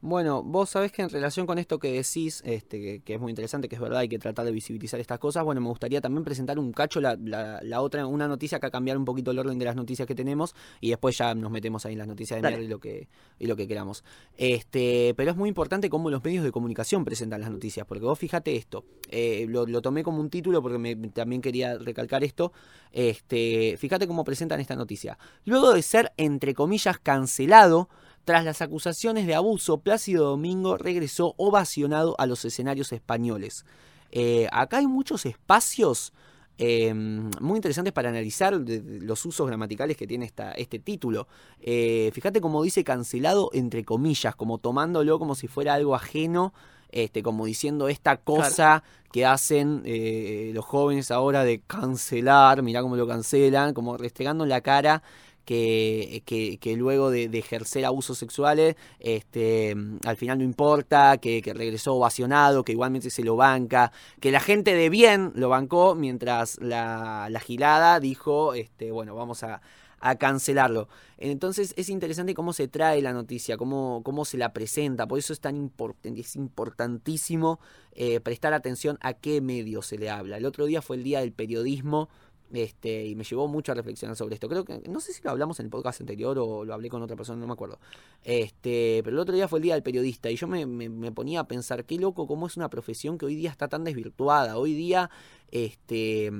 Bueno, 0.01 0.45
vos 0.45 0.71
sabés 0.71 0.93
que 0.93 1.03
en 1.03 1.09
relación 1.09 1.45
con 1.45 1.59
esto 1.59 1.81
que 1.81 1.91
decís, 1.91 2.41
este, 2.45 2.81
que, 2.81 3.01
que 3.01 3.15
es 3.15 3.21
muy 3.21 3.31
interesante, 3.31 3.69
que 3.69 3.75
es 3.75 3.81
verdad, 3.81 3.99
hay 3.99 4.09
que 4.09 4.21
tratar 4.21 4.45
de 4.45 4.53
visibilizar 4.53 5.01
estas 5.01 5.19
cosas, 5.19 5.43
bueno, 5.43 5.61
me 5.61 5.67
gustaría 5.69 6.01
también 6.01 6.23
presentar 6.23 6.57
un 6.61 6.73
cacho, 6.73 7.01
la, 7.01 7.17
la, 7.21 7.61
la 7.65 7.81
otra, 7.81 8.07
una 8.07 8.29
noticia 8.29 8.61
que 8.61 8.67
a 8.67 8.71
cambiar 8.71 8.97
un 8.97 9.05
poquito 9.05 9.33
el 9.33 9.39
orden 9.41 9.59
de 9.59 9.65
las 9.65 9.75
noticias 9.75 10.07
que 10.07 10.15
tenemos, 10.15 10.55
y 10.81 10.91
después 10.91 11.19
ya 11.19 11.35
nos 11.35 11.51
metemos 11.51 11.85
ahí 11.85 11.95
en 11.95 11.99
las 11.99 12.07
noticias 12.07 12.39
de 12.39 12.43
Dale. 12.43 12.59
mierda 12.59 12.67
y 12.67 12.71
lo 12.71 12.79
que, 12.79 13.09
y 13.41 13.47
lo 13.49 13.57
que 13.57 13.67
queramos. 13.67 14.05
Este, 14.37 15.15
pero 15.17 15.33
es 15.33 15.37
muy 15.37 15.49
importante 15.49 15.91
cómo 15.91 16.11
los 16.11 16.23
medios 16.23 16.45
de 16.45 16.53
comunicación 16.53 17.05
presentan 17.05 17.41
las 17.41 17.51
noticias, 17.51 17.85
porque 17.85 18.05
vos 18.05 18.19
fíjate 18.19 18.55
esto, 18.55 18.85
eh, 19.11 19.47
lo, 19.49 19.67
lo 19.67 19.83
tomé 19.83 20.05
como 20.05 20.21
un 20.21 20.31
título 20.31 20.63
porque 20.63 20.79
me, 20.79 20.95
también 21.09 21.43
quería 21.43 21.77
recalcar 21.77 22.23
esto, 22.23 22.53
este, 22.93 23.77
fíjate 23.77 24.07
cómo 24.07 24.23
presentan 24.23 24.61
esta 24.61 24.77
noticia. 24.77 25.19
Luego 25.45 25.73
de 25.73 25.83
ser, 25.83 26.13
entre 26.17 26.55
comillas, 26.55 27.01
cancelado, 27.01 27.89
tras 28.25 28.45
las 28.45 28.61
acusaciones 28.63 29.27
de 29.27 29.35
abuso, 29.35 29.79
Plácido 29.79 30.25
Domingo 30.31 30.77
regresó 30.77 31.35
ovacionado 31.39 32.15
a 32.19 32.27
los 32.27 32.45
escenarios 32.45 32.93
españoles. 32.93 33.65
Eh, 34.13 34.49
acá 34.53 34.79
hay 34.79 34.87
muchos 34.87 35.27
espacios 35.27 36.13
eh, 36.61 36.93
muy 36.93 37.57
interesantes 37.57 37.93
para 37.93 38.09
analizar 38.09 38.59
de- 38.61 38.81
de 38.81 39.01
los 39.07 39.25
usos 39.25 39.47
gramaticales 39.47 39.97
que 39.97 40.09
tiene 40.09 40.25
esta, 40.27 40.51
este 40.53 40.81
título. 40.81 41.29
Eh, 41.61 42.11
fíjate 42.13 42.41
cómo 42.41 42.65
dice 42.65 42.83
cancelado 42.83 43.51
entre 43.53 43.85
comillas, 43.85 44.35
como 44.35 44.59
tomándolo 44.59 45.21
como 45.21 45.37
si 45.37 45.47
fuera 45.47 45.75
algo 45.75 45.95
ajeno, 45.95 46.53
este, 46.91 47.23
como 47.23 47.45
diciendo 47.47 47.89
esta 47.89 48.17
cosa 48.17 48.83
que 49.13 49.25
hacen 49.25 49.83
eh, 49.85 50.51
los 50.53 50.65
jóvenes 50.65 51.13
ahora 51.13 51.45
de 51.45 51.61
cancelar, 51.61 52.63
mirá 52.63 52.83
cómo 52.83 52.97
lo 52.97 53.07
cancelan, 53.07 53.73
como 53.73 53.97
restregando 53.97 54.43
en 54.43 54.51
la 54.51 54.61
cara 54.61 55.03
que, 55.49 56.23
que, 56.27 56.59
que 56.59 56.77
luego 56.77 57.11
de, 57.11 57.31
de 57.31 57.39
ejercer 57.39 57.87
abusos 57.87 58.19
sexuales, 58.19 58.77
este, 59.01 59.75
al 60.05 60.19
final 60.19 60.37
no 60.37 60.45
importa, 60.45 61.17
que, 61.17 61.41
regresó 61.55 61.95
ovacionado, 61.95 62.65
que 62.65 62.73
igualmente 62.73 63.09
se 63.09 63.25
lo 63.25 63.35
banca, 63.35 63.91
que 64.21 64.31
la 64.31 64.41
gente 64.41 64.75
de 64.75 64.91
bien 64.91 65.33
lo 65.37 65.49
bancó, 65.49 65.95
mientras 65.95 66.59
la, 66.61 67.29
la 67.31 67.41
gilada 67.41 67.99
dijo, 67.99 68.53
este, 68.53 68.93
bueno, 68.93 69.15
vamos 69.15 69.43
a, 69.43 69.63
a 70.01 70.17
cancelarlo. 70.17 70.89
Entonces 71.17 71.73
es 71.79 71.89
interesante 71.89 72.35
cómo 72.35 72.53
se 72.53 72.69
trae 72.69 73.01
la 73.01 73.15
noticia, 73.15 73.57
cómo, 73.57 74.03
cómo 74.05 74.27
se 74.27 74.37
la 74.37 74.53
presenta, 74.53 75.07
por 75.07 75.19
eso 75.19 75.33
es 75.33 75.41
tan 75.41 75.57
importante, 75.57 76.21
es 76.21 76.37
importantísimo 76.37 77.59
eh, 77.93 78.21
prestar 78.21 78.53
atención 78.53 78.99
a 79.01 79.15
qué 79.15 79.41
medio 79.41 79.81
se 79.81 79.97
le 79.97 80.11
habla. 80.11 80.37
El 80.37 80.45
otro 80.45 80.67
día 80.67 80.83
fue 80.83 80.97
el 80.97 81.05
día 81.05 81.21
del 81.21 81.33
periodismo. 81.33 82.11
Este, 82.53 83.05
y 83.07 83.15
me 83.15 83.25
llevó 83.25 83.47
mucho 83.47 83.73
a 83.73 83.75
reflexionar 83.75 84.17
sobre 84.17 84.35
esto. 84.35 84.49
Creo 84.49 84.65
que, 84.65 84.81
no 84.89 85.01
sé 85.01 85.13
si 85.13 85.23
lo 85.23 85.31
hablamos 85.31 85.61
en 85.61 85.67
el 85.67 85.71
podcast 85.71 86.01
anterior 86.01 86.39
o 86.39 86.65
lo 86.65 86.73
hablé 86.75 86.89
con 86.89 87.03
otra 87.03 87.15
persona, 87.17 87.39
no 87.39 87.47
me 87.47 87.53
acuerdo. 87.53 87.79
Este, 88.25 89.01
pero 89.05 89.17
el 89.17 89.21
otro 89.21 89.35
día 89.35 89.49
fue 89.49 89.59
el 89.59 89.63
día 89.65 89.75
del 89.75 89.83
periodista 89.83 90.31
y 90.31 90.37
yo 90.37 90.47
me, 90.49 90.65
me- 90.67 90.89
me 90.89 91.13
ponía 91.13 91.41
a 91.41 91.49
pensar, 91.49 91.85
qué 91.85 91.97
loco 91.99 92.27
cómo 92.27 92.47
es 92.47 92.57
una 92.57 92.71
profesión 92.71 93.19
que 93.19 93.27
hoy 93.27 93.35
día 93.35 93.51
está 93.51 93.69
tan 93.69 93.85
desvirtuada. 93.85 94.57
Hoy 94.57 94.73
día, 94.75 95.11
este, 95.51 96.31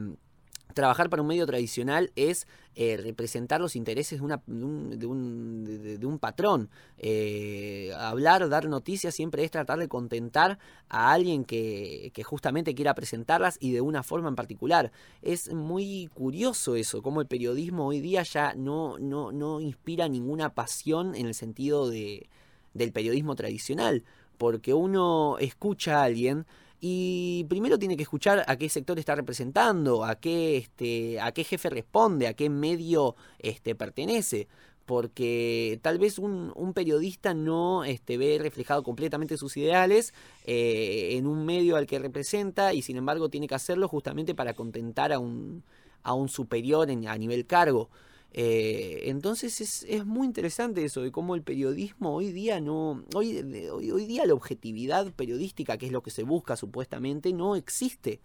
trabajar 0.75 1.11
para 1.11 1.23
un 1.23 1.29
medio 1.29 1.47
tradicional 1.47 2.13
es 2.17 2.47
eh, 2.75 2.97
representar 2.97 3.61
los 3.61 3.75
intereses 3.75 4.21
de, 4.21 4.25
una, 4.25 4.43
de, 4.47 5.07
un, 5.07 6.19
patrón. 6.21 6.71
Eh, 6.99 7.93
hablar, 7.99 8.49
dar 8.49 8.69
noticias 8.69 9.15
siempre 9.15 9.45
es 9.45 9.51
tratar 9.51 9.79
de 9.79 9.89
contentar 9.89 10.59
a 10.89 11.13
alguien 11.13 11.45
que, 11.45 12.11
que 12.15 12.23
justamente 12.23 12.75
quiera 12.75 12.95
presentarlas 12.95 13.57
y 13.61 13.73
de 13.73 13.81
una 13.81 14.03
forma 14.03 14.29
en 14.29 14.37
particular. 14.37 14.93
Es 15.23 15.53
muy 15.53 16.09
curioso 16.15 16.77
eso, 16.77 17.03
cómo 17.03 17.21
el 17.21 17.27
periodismo 17.27 17.87
hoy 17.87 18.01
día 18.01 18.23
ya 18.23 18.55
no, 18.55 18.99
no, 18.99 19.33
no 19.33 19.61
inspira 19.61 20.09
ninguna 20.09 20.55
pasión 20.55 21.15
en 21.15 21.27
el 21.27 21.35
sentido 21.35 21.89
de, 21.89 22.29
del 22.75 22.93
periodismo 22.93 23.35
tradicional, 23.35 24.05
porque 24.39 24.73
uno 24.75 25.37
escucha 25.39 26.01
a 26.01 26.05
alguien 26.05 26.47
Y 26.81 27.45
primero 27.49 27.79
tiene 27.79 27.97
que 27.97 28.05
escuchar 28.05 28.45
a 28.47 28.57
qué 28.57 28.69
sector 28.69 28.99
está 28.99 29.15
representando, 29.15 30.05
a 30.05 30.17
qué, 30.17 30.57
este, 30.57 31.21
a 31.21 31.33
qué 31.33 31.43
jefe 31.45 31.71
responde, 31.71 32.29
a 32.29 32.35
qué 32.35 32.49
medio 32.51 33.17
este, 33.39 33.75
pertenece 33.75 34.47
porque 34.89 35.79
tal 35.83 35.99
vez 35.99 36.19
un, 36.19 36.51
un 36.57 36.73
periodista 36.73 37.35
no 37.35 37.85
este, 37.85 38.17
ve 38.17 38.39
reflejado 38.41 38.83
completamente 38.83 39.37
sus 39.37 39.55
ideales 39.59 40.15
eh, 40.47 41.11
en 41.13 41.27
un 41.27 41.45
medio 41.45 41.77
al 41.77 41.87
que 41.87 41.99
representa 41.99 42.73
y 42.73 42.81
sin 42.81 42.97
embargo 42.97 43.29
tiene 43.29 43.49
que 43.49 43.55
hacerlo 43.55 43.87
justamente 43.87 44.35
para 44.35 44.55
contentar 44.55 45.13
a 45.13 45.19
un, 45.19 45.63
a 46.03 46.15
un 46.15 46.31
superior 46.31 46.91
en, 46.91 47.07
a 47.07 47.19
nivel 47.19 47.45
cargo. 47.45 47.91
Eh, 48.33 49.05
entonces 49.07 49.61
es, 49.61 49.87
es, 49.89 50.05
muy 50.05 50.27
interesante 50.27 50.85
eso 50.85 51.01
de 51.01 51.11
cómo 51.11 51.35
el 51.35 51.43
periodismo 51.43 52.15
hoy 52.15 52.33
día 52.33 52.61
no. 52.61 53.05
Hoy, 53.15 53.39
hoy, 53.73 53.91
hoy 53.91 54.07
día 54.07 54.27
la 54.27 54.35
objetividad 54.35 55.13
periodística, 55.13 55.79
que 55.79 55.87
es 55.87 55.93
lo 55.93 56.03
que 56.03 56.11
se 56.11 56.25
busca 56.25 56.57
supuestamente, 56.57 57.33
no 57.33 57.57
existe 57.57 58.21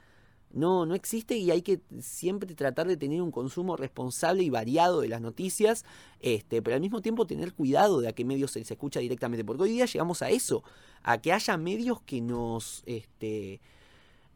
no, 0.54 0.86
no 0.86 0.93
existe 0.93 1.36
y 1.36 1.51
hay 1.51 1.64
que 1.64 1.82
siempre 1.99 2.54
tratar 2.54 2.88
de 2.88 2.95
tener 2.95 3.22
un 3.22 3.32
consumo 3.32 3.76
responsable 3.76 4.43
y 4.43 4.49
variado 4.49 5.01
de 5.01 5.08
las 5.08 5.20
noticias, 5.20 5.84
este, 6.20 6.62
pero 6.62 6.76
al 6.76 6.82
mismo 6.82 7.01
tiempo 7.01 7.26
tener 7.26 7.54
cuidado 7.54 8.01
de 8.01 8.08
a 8.08 8.14
qué 8.14 8.24
medios 8.24 8.51
se, 8.51 8.62
escucha 8.62 8.99
directamente, 8.99 9.43
porque 9.43 9.64
hoy 9.64 9.72
día 9.72 9.86
llegamos 9.86 10.22
a 10.22 10.30
eso, 10.30 10.64
a 11.01 11.18
que 11.18 11.34
haya 11.34 11.58
medios 11.58 12.01
que 12.01 12.22
nos, 12.22 12.84
este, 12.86 13.62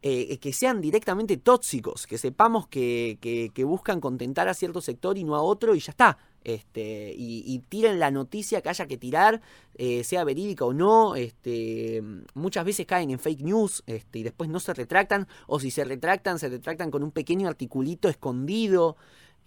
eh, 0.02 0.38
que 0.38 0.54
sean 0.54 0.82
directamente 0.82 1.38
tóxicos, 1.38 2.08
que 2.08 2.18
sepamos 2.18 2.68
que, 2.68 3.18
que, 3.22 3.52
que 3.54 3.64
buscan 3.64 4.00
contentar 4.00 4.48
a 4.48 4.54
cierto 4.54 4.82
sector 4.82 5.18
y 5.18 5.24
no 5.24 5.36
a 5.36 5.42
otro 5.42 5.76
y 5.76 5.80
ya 5.80 5.92
está 5.92 6.18
este, 6.48 7.14
y, 7.16 7.60
tiren 7.68 8.00
la 8.00 8.10
noticia 8.10 8.62
que 8.62 8.70
haya 8.70 8.88
que 8.88 8.98
tirar, 8.98 9.42
eh, 9.76 10.06
sea 10.06 10.24
verídica 10.24 10.64
o 10.64 10.74
no, 10.74 11.16
este, 11.16 12.02
muchas 12.36 12.64
veces 12.64 12.86
caen 12.86 13.12
en 13.12 13.20
fake 13.20 13.42
news 13.42 13.84
este, 13.86 14.20
y 14.20 14.24
después 14.24 14.50
no 14.50 14.62
se 14.62 14.74
retractan, 14.74 15.28
o 15.48 15.60
si 15.60 15.72
se 15.72 15.84
retractan, 15.84 16.40
se 16.40 16.48
retractan 16.48 16.90
con 16.90 17.04
un 17.04 17.12
pequeño 17.12 17.50
articulito 17.50 18.08
escondido. 18.08 18.96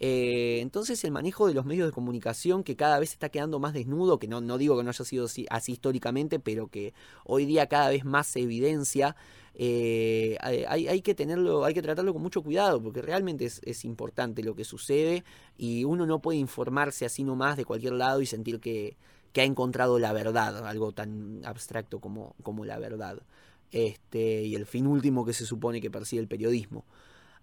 Eh, 0.03 0.61
entonces 0.61 1.03
el 1.03 1.11
manejo 1.11 1.47
de 1.47 1.53
los 1.53 1.63
medios 1.63 1.87
de 1.87 1.91
comunicación 1.91 2.63
que 2.63 2.75
cada 2.75 2.97
vez 2.97 3.11
está 3.13 3.29
quedando 3.29 3.59
más 3.59 3.73
desnudo, 3.73 4.17
que 4.17 4.27
no, 4.27 4.41
no 4.41 4.57
digo 4.57 4.75
que 4.75 4.83
no 4.83 4.89
haya 4.89 5.05
sido 5.05 5.25
así, 5.25 5.45
históricamente, 5.67 6.39
pero 6.39 6.69
que 6.69 6.95
hoy 7.23 7.45
día 7.45 7.67
cada 7.67 7.89
vez 7.89 8.03
más 8.03 8.35
evidencia, 8.35 9.15
eh, 9.53 10.37
hay, 10.41 10.87
hay, 10.87 11.01
que 11.01 11.13
tenerlo, 11.13 11.65
hay 11.65 11.75
que 11.75 11.83
tratarlo 11.83 12.13
con 12.13 12.23
mucho 12.23 12.41
cuidado, 12.41 12.81
porque 12.81 13.03
realmente 13.03 13.45
es, 13.45 13.61
es, 13.63 13.85
importante 13.85 14.41
lo 14.41 14.55
que 14.55 14.63
sucede 14.63 15.23
y 15.55 15.83
uno 15.83 16.07
no 16.07 16.19
puede 16.19 16.39
informarse 16.39 17.05
así 17.05 17.23
nomás 17.23 17.55
de 17.55 17.65
cualquier 17.65 17.93
lado 17.93 18.21
y 18.21 18.25
sentir 18.25 18.59
que, 18.59 18.97
que 19.33 19.41
ha 19.41 19.43
encontrado 19.43 19.99
la 19.99 20.13
verdad, 20.13 20.65
algo 20.65 20.93
tan 20.93 21.41
abstracto 21.45 21.99
como, 21.99 22.35
como 22.41 22.65
la 22.65 22.79
verdad. 22.79 23.21
Este, 23.71 24.43
y 24.45 24.55
el 24.55 24.65
fin 24.65 24.87
último 24.87 25.25
que 25.25 25.33
se 25.33 25.45
supone 25.45 25.79
que 25.79 25.91
persigue 25.91 26.21
el 26.21 26.27
periodismo. 26.27 26.85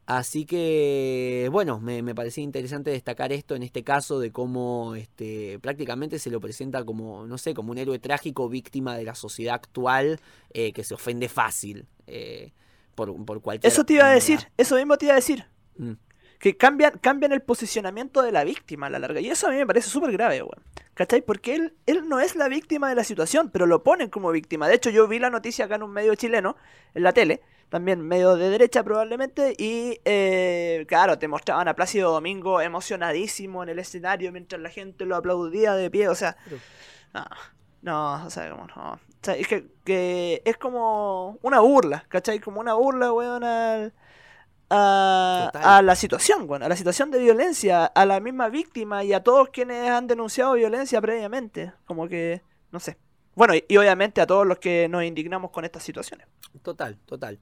Así 0.08 0.46
que, 0.46 1.50
bueno, 1.52 1.80
me, 1.80 2.00
me, 2.00 2.14
parecía 2.14 2.42
interesante 2.42 2.90
destacar 2.90 3.30
esto 3.30 3.54
en 3.54 3.62
este 3.62 3.84
caso 3.84 4.18
de 4.18 4.32
cómo 4.32 4.94
este, 4.94 5.58
prácticamente 5.58 6.18
se 6.18 6.30
lo 6.30 6.40
presenta 6.40 6.82
como, 6.82 7.26
no 7.26 7.36
sé, 7.36 7.52
como 7.52 7.72
un 7.72 7.76
héroe 7.76 7.98
trágico 7.98 8.48
víctima 8.48 8.96
de 8.96 9.04
la 9.04 9.14
sociedad 9.14 9.56
actual 9.56 10.18
eh, 10.54 10.72
que 10.72 10.82
se 10.82 10.94
ofende 10.94 11.28
fácil 11.28 11.84
eh, 12.06 12.52
por, 12.94 13.22
por, 13.26 13.42
cualquier... 13.42 13.70
Eso 13.70 13.84
te 13.84 13.92
iba 13.92 14.06
a 14.06 14.12
decir, 14.12 14.50
eso 14.56 14.76
mismo 14.76 14.96
te 14.96 15.04
iba 15.04 15.12
a 15.12 15.16
decir. 15.16 15.44
Mm. 15.76 15.92
Que 16.38 16.56
cambian, 16.56 16.96
cambian 17.02 17.32
el 17.32 17.42
posicionamiento 17.42 18.22
de 18.22 18.32
la 18.32 18.44
víctima 18.44 18.86
a 18.86 18.90
la 18.90 19.00
larga. 19.00 19.20
Y 19.20 19.28
eso 19.28 19.48
a 19.48 19.50
mí 19.50 19.56
me 19.58 19.66
parece 19.66 19.90
súper 19.90 20.12
grave, 20.12 20.40
weón. 20.40 20.64
¿Cachai? 20.94 21.20
Porque 21.20 21.54
él, 21.54 21.74
él 21.84 22.08
no 22.08 22.18
es 22.18 22.34
la 22.34 22.48
víctima 22.48 22.88
de 22.88 22.94
la 22.94 23.04
situación, 23.04 23.50
pero 23.50 23.66
lo 23.66 23.82
ponen 23.82 24.08
como 24.08 24.30
víctima. 24.30 24.68
De 24.68 24.74
hecho, 24.74 24.88
yo 24.88 25.06
vi 25.06 25.18
la 25.18 25.28
noticia 25.28 25.66
acá 25.66 25.74
en 25.74 25.82
un 25.82 25.90
medio 25.90 26.14
chileno, 26.14 26.56
en 26.94 27.02
la 27.02 27.12
tele, 27.12 27.42
también 27.68 28.00
medio 28.00 28.36
de 28.36 28.50
derecha 28.50 28.82
probablemente, 28.82 29.54
y 29.58 30.00
eh, 30.04 30.84
claro, 30.88 31.18
te 31.18 31.28
mostraban 31.28 31.68
a 31.68 31.74
Plácido 31.74 32.12
Domingo 32.12 32.60
emocionadísimo 32.60 33.62
en 33.62 33.68
el 33.68 33.78
escenario 33.78 34.32
mientras 34.32 34.60
la 34.60 34.70
gente 34.70 35.04
lo 35.04 35.16
aplaudía 35.16 35.74
de 35.74 35.90
pie, 35.90 36.08
o 36.08 36.14
sea, 36.14 36.36
no, 37.12 37.24
no, 37.82 38.26
o 38.26 38.30
sea, 38.30 38.50
como 38.50 38.66
no. 38.66 38.92
O 38.92 38.98
sea, 39.22 39.34
es 39.34 39.48
que, 39.48 39.66
que, 39.84 40.42
es 40.44 40.56
como 40.56 41.38
una 41.42 41.60
burla, 41.60 42.04
¿cachai? 42.08 42.38
Como 42.38 42.60
una 42.60 42.74
burla, 42.74 43.12
weón, 43.12 43.44
al, 43.44 43.92
a, 44.70 45.50
a, 45.54 45.82
la 45.82 45.94
situación, 45.94 46.46
bueno, 46.46 46.66
a 46.66 46.68
la 46.68 46.76
situación 46.76 47.10
de 47.10 47.18
violencia, 47.18 47.86
a 47.86 48.06
la 48.06 48.20
misma 48.20 48.48
víctima 48.48 49.04
y 49.04 49.12
a 49.12 49.22
todos 49.22 49.48
quienes 49.50 49.90
han 49.90 50.06
denunciado 50.06 50.54
violencia 50.54 51.00
previamente, 51.00 51.72
como 51.84 52.08
que, 52.08 52.42
no 52.70 52.80
sé. 52.80 52.96
Bueno, 53.34 53.54
y, 53.54 53.64
y 53.68 53.76
obviamente 53.76 54.20
a 54.20 54.26
todos 54.26 54.46
los 54.46 54.58
que 54.58 54.88
nos 54.88 55.04
indignamos 55.04 55.50
con 55.50 55.64
estas 55.64 55.82
situaciones. 55.82 56.26
Total, 56.62 56.96
total. 57.06 57.38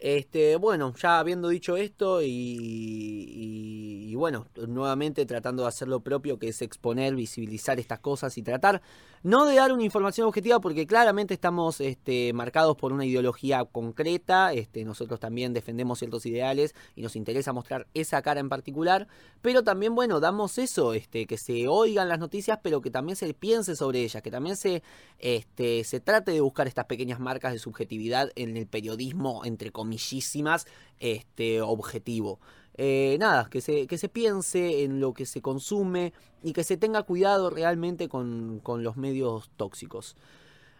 Este, 0.00 0.56
bueno, 0.56 0.94
ya 0.96 1.18
habiendo 1.18 1.48
dicho 1.50 1.76
esto 1.76 2.22
y, 2.22 4.14
bueno, 4.14 4.46
nuevamente 4.66 5.26
tratando 5.26 5.62
de 5.62 5.68
hacer 5.68 5.88
lo 5.88 6.00
propio, 6.00 6.38
que 6.38 6.48
es 6.48 6.62
exponer, 6.62 7.14
visibilizar 7.14 7.78
estas 7.78 7.98
cosas 7.98 8.38
y 8.38 8.42
tratar 8.42 8.80
no 9.22 9.44
de 9.44 9.56
dar 9.56 9.72
una 9.72 9.82
información 9.84 10.26
objetiva, 10.26 10.60
porque 10.60 10.86
claramente 10.86 11.34
estamos 11.34 11.82
este, 11.82 12.32
marcados 12.32 12.74
por 12.78 12.94
una 12.94 13.04
ideología 13.04 13.66
concreta, 13.66 14.54
este, 14.54 14.82
nosotros 14.86 15.20
también 15.20 15.52
defendemos 15.52 15.98
ciertos 15.98 16.24
ideales 16.24 16.74
y 16.96 17.02
nos 17.02 17.16
interesa 17.16 17.52
mostrar 17.52 17.86
esa 17.92 18.22
cara 18.22 18.40
en 18.40 18.48
particular, 18.48 19.08
pero 19.42 19.62
también, 19.62 19.94
bueno, 19.94 20.20
damos 20.20 20.56
eso, 20.56 20.94
este, 20.94 21.26
que 21.26 21.36
se 21.36 21.68
oigan 21.68 22.08
las 22.08 22.18
noticias, 22.18 22.58
pero 22.62 22.80
que 22.80 22.90
también 22.90 23.16
se 23.16 23.34
piense 23.34 23.76
sobre 23.76 24.02
ellas, 24.02 24.22
que 24.22 24.30
también 24.30 24.56
se, 24.56 24.82
se 25.18 26.00
trate 26.00 26.32
de 26.32 26.40
buscar 26.40 26.66
estas 26.66 26.86
pequeñas 26.86 27.20
marcas 27.20 27.52
de 27.52 27.58
subjetividad 27.58 28.30
en 28.36 28.56
el 28.56 28.66
periodismo, 28.66 29.44
entre 29.44 29.70
comillísimas, 29.90 30.66
este, 31.00 31.60
objetivo. 31.60 32.38
Eh, 32.74 33.16
nada, 33.18 33.48
que 33.50 33.60
se, 33.60 33.88
que 33.88 33.98
se 33.98 34.08
piense 34.08 34.84
en 34.84 35.00
lo 35.00 35.12
que 35.12 35.26
se 35.26 35.42
consume 35.42 36.12
y 36.42 36.52
que 36.52 36.62
se 36.62 36.76
tenga 36.76 37.02
cuidado 37.02 37.50
realmente 37.50 38.08
con, 38.08 38.60
con 38.62 38.84
los 38.84 38.96
medios 38.96 39.50
tóxicos. 39.56 40.16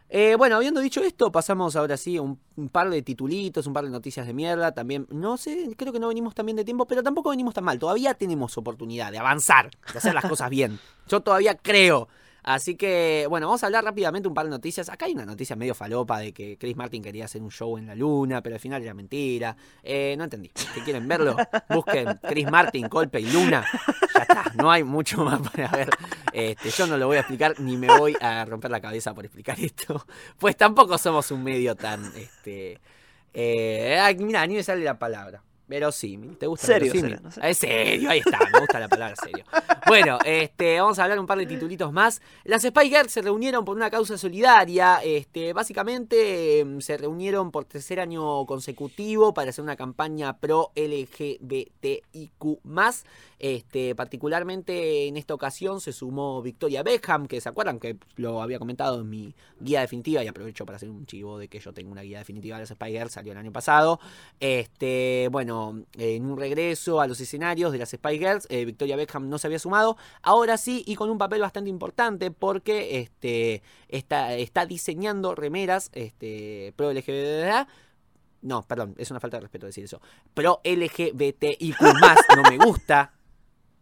Eh, 0.08 0.34
bueno, 0.36 0.56
habiendo 0.56 0.80
dicho 0.80 1.02
esto, 1.02 1.30
pasamos 1.30 1.76
ahora 1.76 1.96
sí 1.96 2.16
a 2.16 2.22
un, 2.22 2.38
un, 2.56 2.68
par 2.68 2.90
de 2.90 3.02
titulitos, 3.02 3.66
un 3.66 3.72
par 3.72 3.84
de 3.84 3.90
noticias 3.90 4.26
de 4.26 4.32
mierda. 4.32 4.72
También, 4.72 5.06
no 5.10 5.36
sé, 5.36 5.74
creo 5.76 5.92
que 5.92 6.00
no 6.00 6.08
venimos 6.08 6.34
tan 6.34 6.46
bien 6.46 6.56
de 6.56 6.64
tiempo, 6.64 6.86
pero 6.86 7.02
tampoco 7.02 7.30
venimos 7.30 7.54
tan 7.54 7.64
mal. 7.64 7.78
Todavía 7.78 8.14
tenemos 8.14 8.56
oportunidad 8.56 9.10
de 9.10 9.18
avanzar, 9.18 9.70
de 9.92 9.98
hacer 9.98 10.14
las 10.14 10.24
cosas 10.24 10.50
bien. 10.50 10.78
Yo 11.08 11.20
todavía 11.20 11.56
creo 11.56 12.08
Así 12.42 12.76
que, 12.76 13.26
bueno, 13.28 13.46
vamos 13.46 13.62
a 13.62 13.66
hablar 13.66 13.84
rápidamente 13.84 14.28
un 14.28 14.34
par 14.34 14.44
de 14.46 14.50
noticias. 14.50 14.88
Acá 14.88 15.06
hay 15.06 15.12
una 15.12 15.26
noticia 15.26 15.56
medio 15.56 15.74
falopa 15.74 16.18
de 16.18 16.32
que 16.32 16.56
Chris 16.58 16.76
Martin 16.76 17.02
quería 17.02 17.26
hacer 17.26 17.42
un 17.42 17.50
show 17.50 17.76
en 17.76 17.86
la 17.86 17.94
luna, 17.94 18.42
pero 18.42 18.56
al 18.56 18.60
final 18.60 18.82
era 18.82 18.94
mentira. 18.94 19.56
Eh, 19.82 20.14
no 20.16 20.24
entendí. 20.24 20.50
Si 20.54 20.80
quieren 20.80 21.06
verlo, 21.06 21.36
busquen 21.68 22.18
Chris 22.22 22.50
Martin, 22.50 22.88
Colpe 22.88 23.20
y 23.20 23.30
Luna. 23.30 23.64
Ya 24.14 24.22
está, 24.22 24.52
no 24.56 24.70
hay 24.70 24.84
mucho 24.84 25.24
más 25.24 25.40
para 25.50 25.68
ver. 25.68 25.90
Este, 26.32 26.70
yo 26.70 26.86
no 26.86 26.96
lo 26.96 27.06
voy 27.06 27.16
a 27.16 27.20
explicar 27.20 27.58
ni 27.60 27.76
me 27.76 27.86
voy 27.86 28.16
a 28.20 28.44
romper 28.44 28.70
la 28.70 28.80
cabeza 28.80 29.14
por 29.14 29.24
explicar 29.24 29.58
esto. 29.60 30.04
Pues 30.38 30.56
tampoco 30.56 30.98
somos 30.98 31.30
un 31.30 31.42
medio 31.42 31.74
tan. 31.74 32.04
Este, 32.16 32.80
eh, 33.34 34.16
mira, 34.18 34.46
ni 34.46 34.54
me 34.54 34.62
sale 34.62 34.84
la 34.84 34.98
palabra. 34.98 35.42
Verosímil. 35.70 36.36
¿Te 36.36 36.48
gusta 36.48 36.66
serio, 36.66 36.92
verosímil? 36.92 37.12
serio, 37.12 37.22
no 37.22 37.30
sé. 37.30 37.48
Es 37.48 37.58
serio, 37.58 38.10
ahí 38.10 38.18
está, 38.18 38.40
me 38.52 38.58
gusta 38.58 38.80
la 38.80 38.88
palabra 38.88 39.14
serio. 39.14 39.44
Bueno, 39.86 40.18
este, 40.24 40.80
vamos 40.80 41.00
a 41.00 41.02
hablar 41.02 41.18
un 41.18 41.26
par 41.26 41.38
de 41.38 41.46
titulitos 41.46 41.92
más. 41.92 42.22
Las 42.44 42.62
Spy 42.62 42.90
Girls 42.90 43.10
se 43.10 43.22
reunieron 43.22 43.64
por 43.64 43.74
una 43.74 43.90
causa 43.90 44.16
solidaria. 44.16 45.00
Este, 45.02 45.52
básicamente 45.52 46.64
se 46.78 46.96
reunieron 46.96 47.50
por 47.50 47.64
tercer 47.64 47.98
año 47.98 48.46
consecutivo 48.46 49.34
para 49.34 49.50
hacer 49.50 49.64
una 49.64 49.74
campaña 49.74 50.36
pro 50.38 50.70
LGBTIQ. 50.76 52.60
Este, 53.40 53.94
particularmente 53.94 55.08
en 55.08 55.16
esta 55.16 55.32
ocasión 55.32 55.80
se 55.80 55.94
sumó 55.94 56.42
Victoria 56.42 56.82
Beckham, 56.82 57.26
que 57.26 57.40
se 57.40 57.48
acuerdan 57.48 57.80
que 57.80 57.96
lo 58.16 58.42
había 58.42 58.58
comentado 58.58 59.00
en 59.00 59.08
mi 59.08 59.34
guía 59.58 59.80
definitiva, 59.80 60.22
y 60.22 60.28
aprovecho 60.28 60.66
para 60.66 60.76
hacer 60.76 60.90
un 60.90 61.06
chivo 61.06 61.38
de 61.38 61.48
que 61.48 61.58
yo 61.58 61.72
tengo 61.72 61.90
una 61.90 62.02
guía 62.02 62.18
definitiva 62.18 62.56
de 62.58 62.64
las 62.64 62.68
Spy 62.68 62.92
Girls, 62.92 63.12
salió 63.12 63.32
el 63.32 63.38
año 63.38 63.50
pasado. 63.50 63.98
Este, 64.38 65.28
bueno, 65.32 65.59
en 65.96 66.24
un 66.26 66.38
regreso 66.38 67.00
a 67.00 67.06
los 67.06 67.20
escenarios 67.20 67.72
de 67.72 67.78
las 67.78 67.90
Spy 67.90 68.18
Girls, 68.18 68.46
eh, 68.50 68.64
Victoria 68.64 68.96
Beckham 68.96 69.28
no 69.28 69.38
se 69.38 69.46
había 69.46 69.58
sumado, 69.58 69.96
ahora 70.22 70.56
sí, 70.56 70.82
y 70.86 70.94
con 70.96 71.10
un 71.10 71.18
papel 71.18 71.40
bastante 71.40 71.70
importante, 71.70 72.30
porque 72.30 73.00
este, 73.00 73.62
está, 73.88 74.34
está 74.34 74.66
diseñando 74.66 75.34
remeras 75.34 75.90
este, 75.92 76.72
pro 76.76 76.92
LGBT. 76.92 77.66
No, 78.42 78.62
perdón, 78.62 78.94
es 78.96 79.10
una 79.10 79.20
falta 79.20 79.36
de 79.36 79.42
respeto 79.42 79.66
decir 79.66 79.84
eso. 79.84 80.00
Pro 80.32 80.60
LGBTIQ, 80.64 81.80
no 82.36 82.42
me 82.48 82.56
gusta. 82.56 83.12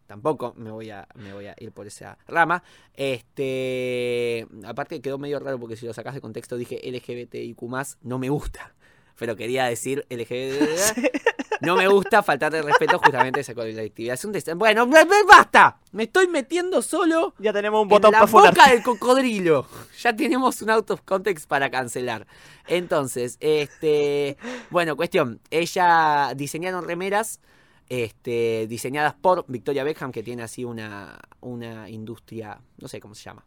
Tampoco 0.09 0.55
me 0.57 0.71
voy 0.71 0.89
a 0.89 1.07
me 1.17 1.35
voy 1.35 1.49
a 1.49 1.55
ir 1.59 1.71
por 1.71 1.87
esa 1.87 2.17
rama. 2.27 2.63
Este 2.95 4.47
aparte 4.65 5.03
quedó 5.03 5.19
medio 5.19 5.39
raro 5.39 5.61
porque 5.61 5.77
si 5.77 5.85
lo 5.85 5.93
sacas 5.93 6.15
de 6.15 6.23
contexto 6.23 6.57
dije 6.57 6.81
LGBTIQ 6.83 7.61
no 8.03 8.19
me 8.19 8.31
gusta. 8.31 8.75
Pero 9.19 9.37
quería 9.37 9.67
decir 9.67 10.07
LGBT 10.09 10.97
no 11.63 11.77
me 11.77 11.87
gusta 11.89 12.23
faltar 12.23 12.53
de 12.53 12.63
respeto 12.63 12.99
justamente 12.99 13.41
a 13.41 13.43
esa 13.43 13.55
colectividad. 13.55 14.15
Es 14.15 14.25
un 14.25 14.33
des- 14.33 14.45
Bueno, 14.57 14.87
basta. 15.29 15.79
Me 15.93 16.05
estoy 16.05 16.27
metiendo 16.29 16.83
solo 16.83 17.35
Ya 17.39 17.53
tenemos 17.53 17.81
un 17.81 17.85
en 17.87 17.89
botón 17.89 18.13
la 18.13 18.19
para 18.21 18.31
funar. 18.31 18.55
boca 18.55 18.71
del 18.71 18.83
cocodrilo. 18.83 19.67
Ya 20.01 20.15
tenemos 20.15 20.61
un 20.63 20.71
out 20.71 20.91
of 20.91 21.01
context 21.03 21.49
para 21.49 21.71
cancelar. 21.71 22.27
Entonces, 22.67 23.37
este, 23.41 24.37
bueno, 24.71 24.97
cuestión. 24.97 25.41
Ella 25.51 26.33
diseñaron 26.37 26.85
remeras, 26.87 27.41
este, 27.89 28.67
diseñadas 28.69 29.15
por 29.15 29.45
Victoria 29.49 29.83
Beckham, 29.85 30.13
que 30.13 30.23
tiene 30.23 30.43
así 30.43 30.65
una, 30.65 31.19
una 31.41 31.89
industria, 31.89 32.61
no 32.77 32.87
sé 32.89 33.01
cómo 33.01 33.15
se 33.15 33.23
llama. 33.25 33.45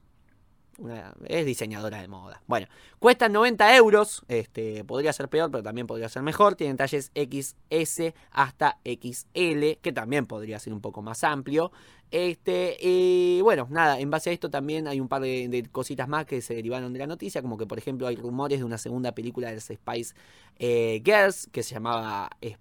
Es 1.26 1.46
diseñadora 1.46 2.02
de 2.02 2.08
moda. 2.08 2.42
Bueno, 2.48 2.68
cuestan 3.00 3.34
90 3.34 3.76
euros. 3.76 4.24
Este, 4.28 4.84
podría 4.84 5.14
ser 5.14 5.30
peor, 5.30 5.52
pero 5.52 5.64
también 5.64 5.88
podría 5.88 6.10
ser 6.10 6.24
mejor. 6.24 6.56
Tienen 6.56 6.78
talles 6.78 7.12
XS 7.16 8.14
hasta 8.32 8.80
XL, 8.84 9.80
que 9.82 9.92
también 9.94 10.26
podría 10.26 10.60
ser 10.60 10.74
un 10.74 10.82
poco 10.82 11.02
más 11.02 11.24
amplio. 11.24 11.72
Este, 12.12 12.76
y 12.82 13.40
bueno, 13.42 13.68
nada, 13.70 13.98
en 14.00 14.10
base 14.10 14.30
a 14.30 14.34
esto 14.34 14.50
también 14.50 14.86
hay 14.88 15.00
un 15.00 15.08
par 15.08 15.22
de, 15.22 15.66
cositas 15.72 16.10
más 16.10 16.26
que 16.26 16.42
se 16.42 16.54
derivaron 16.54 16.92
de 16.92 17.00
la 17.00 17.08
noticia, 17.08 17.42
como 17.42 17.58
que 17.58 17.66
por 17.66 17.78
ejemplo 17.78 18.06
hay 18.06 18.18
rumores 18.18 18.60
de 18.60 18.66
una 18.66 18.78
segunda 18.78 19.14
película 19.14 19.50
de 19.50 19.62
Spice 19.62 20.14
eh, 20.60 21.02
Girls 21.06 21.48
que 21.54 21.64
se 21.64 21.74
llamaba 21.74 22.30
eh, 22.42 22.58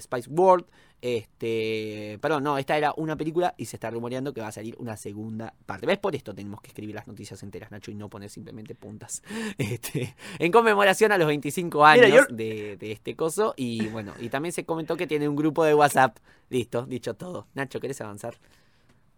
Spice 0.00 0.30
World. 0.30 0.66
Este, 1.02 2.18
perdón, 2.20 2.42
no, 2.44 2.58
esta 2.58 2.76
era 2.76 2.92
una 2.96 3.16
película 3.16 3.54
y 3.56 3.64
se 3.66 3.76
está 3.76 3.90
rumoreando 3.90 4.32
que 4.34 4.40
va 4.40 4.48
a 4.48 4.52
salir 4.52 4.76
una 4.78 4.96
segunda 4.96 5.54
parte. 5.66 5.86
¿Ves? 5.86 5.98
Por 5.98 6.14
esto 6.14 6.34
tenemos 6.34 6.60
que 6.60 6.68
escribir 6.68 6.94
las 6.94 7.06
noticias 7.06 7.42
enteras, 7.42 7.70
Nacho, 7.70 7.90
y 7.90 7.94
no 7.94 8.08
poner 8.08 8.28
simplemente 8.30 8.74
puntas. 8.74 9.22
Este, 9.58 10.14
en 10.38 10.52
conmemoración 10.52 11.12
a 11.12 11.18
los 11.18 11.26
25 11.26 11.84
años 11.84 12.06
Mira, 12.06 12.16
yo- 12.28 12.34
de, 12.34 12.76
de 12.76 12.92
este 12.92 13.16
coso. 13.16 13.54
Y 13.56 13.86
bueno, 13.88 14.12
y 14.20 14.28
también 14.28 14.52
se 14.52 14.64
comentó 14.64 14.96
que 14.96 15.06
tiene 15.06 15.28
un 15.28 15.36
grupo 15.36 15.64
de 15.64 15.74
WhatsApp. 15.74 16.16
Listo, 16.50 16.84
dicho 16.86 17.14
todo. 17.14 17.46
Nacho, 17.54 17.80
¿querés 17.80 18.00
avanzar? 18.00 18.36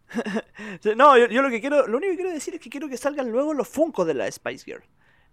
No, 0.97 1.16
yo, 1.18 1.26
yo 1.28 1.43
lo 1.43 1.51
que 1.51 1.61
quiero, 1.61 1.87
lo 1.87 1.97
único 1.97 2.12
que 2.12 2.16
quiero 2.16 2.30
decir 2.33 2.55
es 2.55 2.61
que 2.61 2.70
quiero 2.70 2.89
que 2.89 2.97
salgan 2.97 3.30
luego 3.30 3.55
los 3.55 3.68
Funkos 3.68 4.07
de 4.07 4.14
la 4.14 4.30
Spice 4.30 4.64
Girl. 4.64 4.83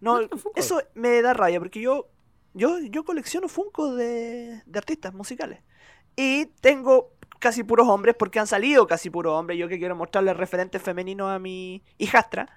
No, 0.02 0.20
eso 0.56 0.82
me 0.96 1.22
da 1.22 1.34
rabia 1.34 1.60
porque 1.60 1.82
yo, 1.82 2.08
yo, 2.54 2.80
yo 2.80 3.04
colecciono 3.04 3.48
Funkos 3.50 3.98
de, 3.98 4.62
de 4.66 4.80
artistas 4.80 5.14
musicales. 5.14 5.60
Y 6.20 6.48
tengo 6.60 7.14
casi 7.40 7.64
puros 7.64 7.88
hombres 7.88 8.14
porque 8.20 8.40
han 8.40 8.48
salido 8.48 8.86
casi 8.88 9.10
puros 9.10 9.40
hombres. 9.40 9.58
Yo 9.58 9.70
que 9.70 9.80
quiero 9.80 9.96
mostrarle 9.96 10.34
referentes 10.34 10.82
femeninos 10.82 11.32
a 11.32 11.40
mi 11.40 11.82
hijastra. 11.98 12.50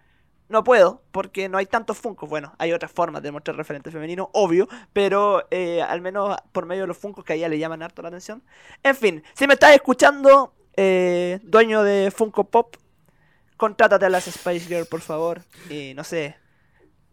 No 0.48 0.64
puedo, 0.64 1.04
porque 1.12 1.48
no 1.48 1.58
hay 1.58 1.66
tantos 1.66 1.96
Funkos. 1.96 2.28
Bueno, 2.28 2.52
hay 2.58 2.72
otras 2.72 2.90
formas 2.90 3.22
de 3.22 3.30
mostrar 3.30 3.56
referentes 3.56 3.92
femeninos, 3.92 4.26
obvio, 4.32 4.68
pero 4.92 5.46
eh, 5.52 5.80
al 5.80 6.00
menos 6.00 6.36
por 6.50 6.66
medio 6.66 6.82
de 6.82 6.88
los 6.88 6.98
Funkos 6.98 7.24
que 7.24 7.34
a 7.34 7.36
ella 7.36 7.48
le 7.48 7.60
llaman 7.60 7.84
harto 7.84 8.02
la 8.02 8.08
atención. 8.08 8.42
En 8.82 8.96
fin, 8.96 9.22
si 9.32 9.46
me 9.46 9.54
estás 9.54 9.72
escuchando, 9.76 10.52
eh, 10.76 11.38
dueño 11.44 11.84
de 11.84 12.10
Funko 12.10 12.42
Pop, 12.50 12.74
contrátate 13.56 14.06
a 14.06 14.10
las 14.10 14.24
Spice 14.24 14.66
Girl, 14.66 14.86
por 14.86 15.02
favor. 15.02 15.42
Y 15.70 15.94
no 15.94 16.02
sé, 16.02 16.34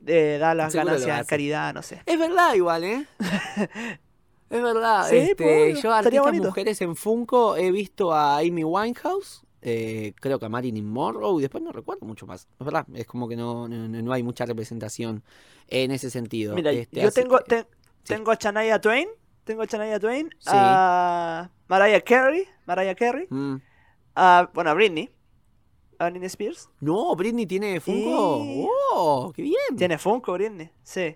eh, 0.08 0.38
da 0.40 0.56
las 0.56 0.72
Seguro 0.72 0.94
ganancias 0.94 1.20
hace. 1.20 1.30
caridad, 1.30 1.76
no 1.76 1.84
sé. 1.84 2.02
Es 2.08 2.18
verdad 2.18 2.56
igual, 2.56 2.84
¿eh? 2.84 3.06
Es 4.50 4.62
verdad. 4.64 5.08
Sí, 5.10 5.18
este, 5.18 5.36
pues, 5.36 5.82
yo 5.82 5.94
artistas 5.94 6.24
bonito. 6.24 6.46
mujeres 6.48 6.82
en 6.82 6.96
Funko 6.96 7.56
he 7.56 7.72
visto 7.72 8.12
a 8.14 8.38
Amy 8.40 8.64
Winehouse, 8.64 9.44
eh, 9.62 10.14
creo 10.20 10.40
que 10.40 10.46
a 10.46 10.50
Marilyn 10.50 10.90
Monroe 10.90 11.38
y 11.38 11.42
después 11.42 11.64
no 11.64 11.72
recuerdo 11.72 12.06
mucho 12.06 12.26
más. 12.26 12.48
Es 12.60 12.66
verdad, 12.66 12.86
es 12.94 13.06
como 13.06 13.28
que 13.28 13.36
no, 13.36 13.68
no, 13.68 13.88
no 13.88 14.14
hay 14.14 14.24
mucha 14.24 14.46
representación 14.46 15.24
en 15.68 15.92
ese 15.92 16.10
sentido. 16.10 16.56
Mira, 16.56 16.72
Este, 16.72 17.02
yo 17.02 17.12
tengo, 17.12 17.38
que- 17.40 17.44
te- 17.44 17.62
sí. 17.62 17.68
tengo 18.16 18.32
a 18.32 18.36
Shania 18.36 18.80
Twain, 18.82 19.08
tengo 19.44 19.62
a 19.62 19.66
Shania 19.66 20.00
Twain, 20.00 20.30
Sí. 20.40 20.50
a 20.52 21.52
Mariah 21.68 22.02
Carey, 22.02 22.46
Mariah 22.66 22.96
Carey, 22.96 23.28
Mm. 23.30 23.56
a, 24.16 24.50
bueno, 24.54 24.72
a 24.72 24.74
Britney, 24.74 25.10
a 26.00 26.10
Britney 26.10 26.26
Spears. 26.28 26.70
No, 26.80 27.16
Britney 27.16 27.46
tiene 27.46 27.80
Funko. 27.80 28.44
Y- 28.46 28.66
¡Oh! 28.94 29.32
¡Qué 29.36 29.44
bien! 29.44 29.76
Tiene 29.78 29.98
Funko 30.00 30.34
Britney, 30.34 30.72
sí. 30.82 31.16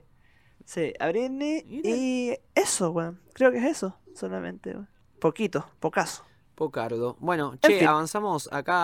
Sí, 0.66 0.94
a 1.00 1.08
Britney 1.10 1.64
Mira. 1.68 1.90
y 1.90 2.38
eso, 2.56 2.92
weón. 2.92 3.20
Creo 3.34 3.52
que 3.52 3.58
es 3.58 3.66
eso, 3.66 3.98
solamente, 4.16 4.72
weón. 4.72 4.90
Poquito, 5.20 5.66
pocaso. 5.80 6.24
Pocardo. 6.56 7.18
Bueno, 7.20 7.54
En 7.54 7.60
che, 7.60 7.80
fin. 7.80 7.88
avanzamos 7.88 8.48
acá. 8.52 8.76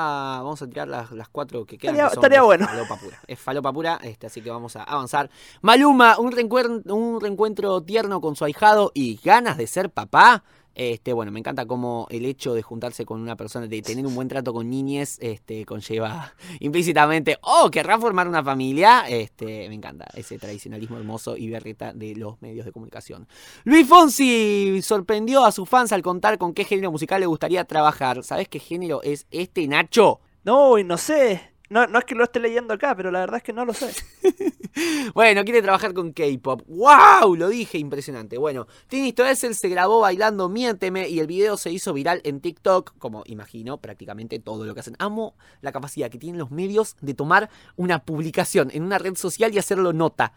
Vamos 0.42 0.60
a 0.62 0.68
tirar 0.68 0.88
las, 0.88 1.12
las 1.12 1.30
cuatro 1.30 1.66
que 1.66 1.78
quedan. 1.78 1.96
Estaría- 1.96 2.10
que 2.10 2.16
estaría 2.16 2.42
bueno. 2.42 2.66
Falopa 2.68 2.96
pura. 2.98 3.20
Es 3.28 3.40
falopa 3.40 3.72
pura, 3.74 4.00
este, 4.02 4.26
así 4.26 4.42
que 4.42 4.50
vamos 4.50 4.76
a 4.76 4.84
avanzar. 4.84 5.30
Maluma, 5.62 6.18
un, 6.18 6.32
reencuer- 6.32 6.92
un 6.92 7.22
reencuentro 7.22 7.82
tierno 7.84 8.22
con 8.22 8.36
su 8.36 8.44
ahijado 8.44 8.92
y 8.96 9.20
ganas 9.24 9.56
de 9.58 9.68
ser 9.68 9.92
papá. 9.92 10.44
Este, 10.76 11.14
bueno, 11.14 11.32
me 11.32 11.40
encanta 11.40 11.66
cómo 11.66 12.08
el 12.10 12.26
hecho 12.26 12.54
de 12.54 12.62
juntarse 12.62 13.06
con 13.06 13.22
una 13.22 13.36
persona, 13.36 13.68
de 13.68 13.82
tener 13.82 14.06
un 14.06 14.16
buen 14.16 14.28
trato 14.28 14.54
con 14.54 14.70
niñes, 14.70 15.18
este, 15.22 15.66
conlleva 15.66 16.34
implícitamente, 16.60 17.38
oh, 17.42 17.70
querrá 17.72 18.00
formar 18.00 18.28
una 18.28 18.44
familia. 18.44 19.06
Este, 19.10 19.68
me 19.70 19.76
encanta 19.76 20.08
ese 20.14 20.38
tradicionalismo 20.38 20.98
hermoso 20.98 21.36
y 21.36 21.50
berreta 21.50 21.94
de 21.94 22.16
los 22.16 22.42
medios 22.42 22.66
de 22.66 22.72
comunicación. 22.72 23.28
Luis 23.64 23.88
Fonsi 23.88 24.82
sorprendió 24.82 25.46
a 25.46 25.52
sus 25.52 25.68
fans 25.68 25.92
al 25.92 26.02
contar 26.02 26.38
con 26.38 26.54
qué 26.54 26.64
género 26.64 26.92
musical 26.92 27.20
le 27.20 27.28
gustaría 27.28 27.66
trabajar. 27.66 28.24
¿Sabes 28.24 28.48
qué 28.48 28.60
género 28.60 29.02
es 29.04 29.28
este, 29.32 29.68
Nacho? 29.68 30.22
No, 30.44 30.78
no 30.84 30.98
sé. 30.98 31.59
No, 31.70 31.86
no 31.86 32.00
es 32.00 32.06
que 32.06 32.16
lo 32.16 32.24
esté 32.24 32.40
leyendo 32.40 32.74
acá, 32.74 32.96
pero 32.96 33.12
la 33.12 33.20
verdad 33.20 33.38
es 33.38 33.44
que 33.44 33.54
no 33.54 33.66
lo 33.66 33.74
sé. 33.74 33.94
Bueno, 35.14 35.44
quiere 35.44 35.62
trabajar 35.62 35.94
con 35.94 36.14
K-pop. 36.14 36.62
¡Wow! 36.68 37.36
Lo 37.36 37.50
dije, 37.50 37.78
impresionante. 37.78 38.38
Bueno, 38.38 38.68
Tini 38.88 39.12
Stoessel 39.12 39.56
se 39.56 39.68
grabó 39.68 40.00
bailando 40.00 40.48
Miénteme 40.48 41.10
y 41.10 41.20
el 41.20 41.28
video 41.28 41.58
se 41.58 41.72
hizo 41.72 41.92
viral 41.92 42.22
en 42.24 42.40
TikTok, 42.40 42.94
como 42.98 43.24
imagino, 43.26 43.80
prácticamente 43.80 44.40
todo 44.40 44.66
lo 44.66 44.74
que 44.74 44.80
hacen. 44.82 44.96
Amo 45.00 45.36
la 45.62 45.72
capacidad 45.72 46.10
que 46.10 46.20
tienen 46.20 46.40
los 46.40 46.52
medios 46.52 46.96
de 47.02 47.14
tomar 47.14 47.50
una 47.76 48.06
publicación 48.06 48.70
en 48.72 48.84
una 48.84 49.00
red 49.00 49.16
social 49.16 49.54
y 49.54 49.58
hacerlo 49.58 49.92
nota. 49.92 50.34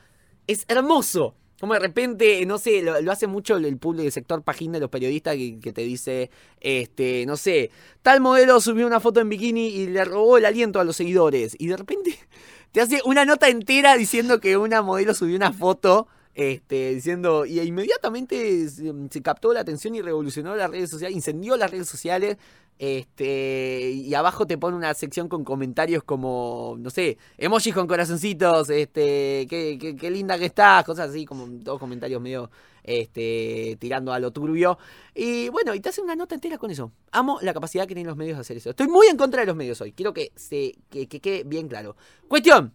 Es 0.47 0.64
hermoso. 0.68 1.37
Como 1.62 1.74
de 1.74 1.78
repente, 1.78 2.44
no 2.44 2.58
sé, 2.58 2.82
lo, 2.82 3.12
hace 3.12 3.28
mucho 3.28 3.56
el, 3.56 3.64
el 3.66 3.76
público 3.76 4.02
del 4.02 4.10
sector 4.10 4.42
pajín 4.42 4.72
de 4.72 4.80
los 4.80 4.90
periodistas 4.90 5.36
que, 5.36 5.72
te 5.72 5.82
dice, 5.82 6.28
este, 6.60 7.24
no 7.24 7.36
sé, 7.36 7.70
tal 8.02 8.20
modelo 8.20 8.60
subió 8.60 8.84
una 8.84 8.98
foto 8.98 9.20
en 9.20 9.28
bikini 9.28 9.68
y 9.68 9.86
le 9.86 10.04
robó 10.04 10.38
el 10.38 10.44
aliento 10.44 10.80
a 10.80 10.84
los 10.84 10.96
seguidores. 10.96 11.54
Y 11.56 11.68
de 11.68 11.76
repente 11.76 12.18
te 12.72 12.80
hace 12.80 13.00
una 13.04 13.24
nota 13.24 13.48
entera 13.48 13.96
diciendo 13.96 14.40
que 14.40 14.56
una 14.56 14.82
modelo 14.82 15.14
subió 15.14 15.36
una 15.36 15.52
foto, 15.52 16.08
este, 16.34 16.96
diciendo, 16.96 17.46
y 17.46 17.60
inmediatamente 17.60 18.68
se 18.68 19.22
captó 19.22 19.52
la 19.52 19.60
atención 19.60 19.94
y 19.94 20.02
revolucionó 20.02 20.56
las 20.56 20.68
redes 20.68 20.90
sociales, 20.90 21.14
incendió 21.14 21.56
las 21.56 21.70
redes 21.70 21.88
sociales, 21.88 22.38
este, 22.79 23.91
y 23.91 24.12
abajo 24.14 24.47
te 24.47 24.59
pone 24.59 24.77
una 24.77 24.93
sección 24.95 25.29
con 25.29 25.45
comentarios 25.45 26.03
como, 26.03 26.77
no 26.79 26.91
sé, 26.91 27.18
emojis 27.39 27.75
con 27.75 27.87
corazoncitos, 27.87 28.70
este, 28.70 29.47
qué, 29.49 29.79
qué, 29.81 29.97
qué 29.97 30.11
linda 30.11 30.39
que 30.39 30.47
estás, 30.47 30.85
cosas 30.85 31.11
así, 31.11 31.25
como 31.25 31.47
dos 31.47 31.79
comentarios 31.79 32.20
medio, 32.20 32.51
este, 32.83 33.77
tirando 33.79 34.12
a 34.12 34.18
lo 34.18 34.33
turbio. 34.33 34.79
Y 35.14 35.49
bueno, 35.51 35.75
y 35.75 35.81
te 35.81 35.91
hace 35.91 36.01
una 36.01 36.16
nota 36.16 36.35
entera 36.35 36.59
con 36.59 36.70
eso. 36.70 36.93
Amo 37.12 37.39
la 37.41 37.55
capacidad 37.55 37.85
que 37.85 37.95
tienen 37.95 38.09
los 38.09 38.16
medios 38.16 38.37
de 38.37 38.41
hacer 38.41 38.57
eso. 38.57 38.70
Estoy 38.70 38.89
muy 38.89 39.07
en 39.07 39.16
contra 39.16 39.41
de 39.41 39.47
los 39.47 39.57
medios 39.57 39.81
hoy. 39.81 39.93
Quiero 39.93 40.12
que 40.12 40.33
se 40.35 40.75
que, 40.91 41.07
que 41.07 41.20
quede 41.20 41.45
bien 41.45 41.68
claro. 41.68 41.97
Cuestión. 42.29 42.75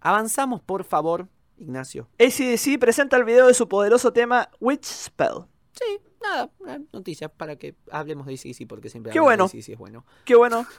Avanzamos, 0.00 0.62
por 0.62 0.84
favor, 0.84 1.26
Ignacio. 1.56 2.08
ACDC 2.20 2.78
presenta 2.78 3.16
el 3.16 3.24
video 3.24 3.48
de 3.48 3.54
su 3.54 3.68
poderoso 3.68 4.12
tema 4.12 4.48
Witch 4.60 4.84
Spell. 4.84 5.46
Sí, 5.72 5.98
nada, 6.22 6.50
una 6.58 6.80
noticia 6.92 7.28
para 7.28 7.56
que 7.56 7.74
hablemos 7.90 8.26
de 8.26 8.34
ICC 8.34 8.66
porque 8.68 8.88
siempre 8.90 9.12
Qué 9.12 9.18
hablar 9.18 9.38
bueno. 9.38 9.48
de 9.48 9.58
ICC 9.58 9.68
es 9.70 9.78
bueno. 9.78 10.04
Qué 10.24 10.34
bueno, 10.36 10.66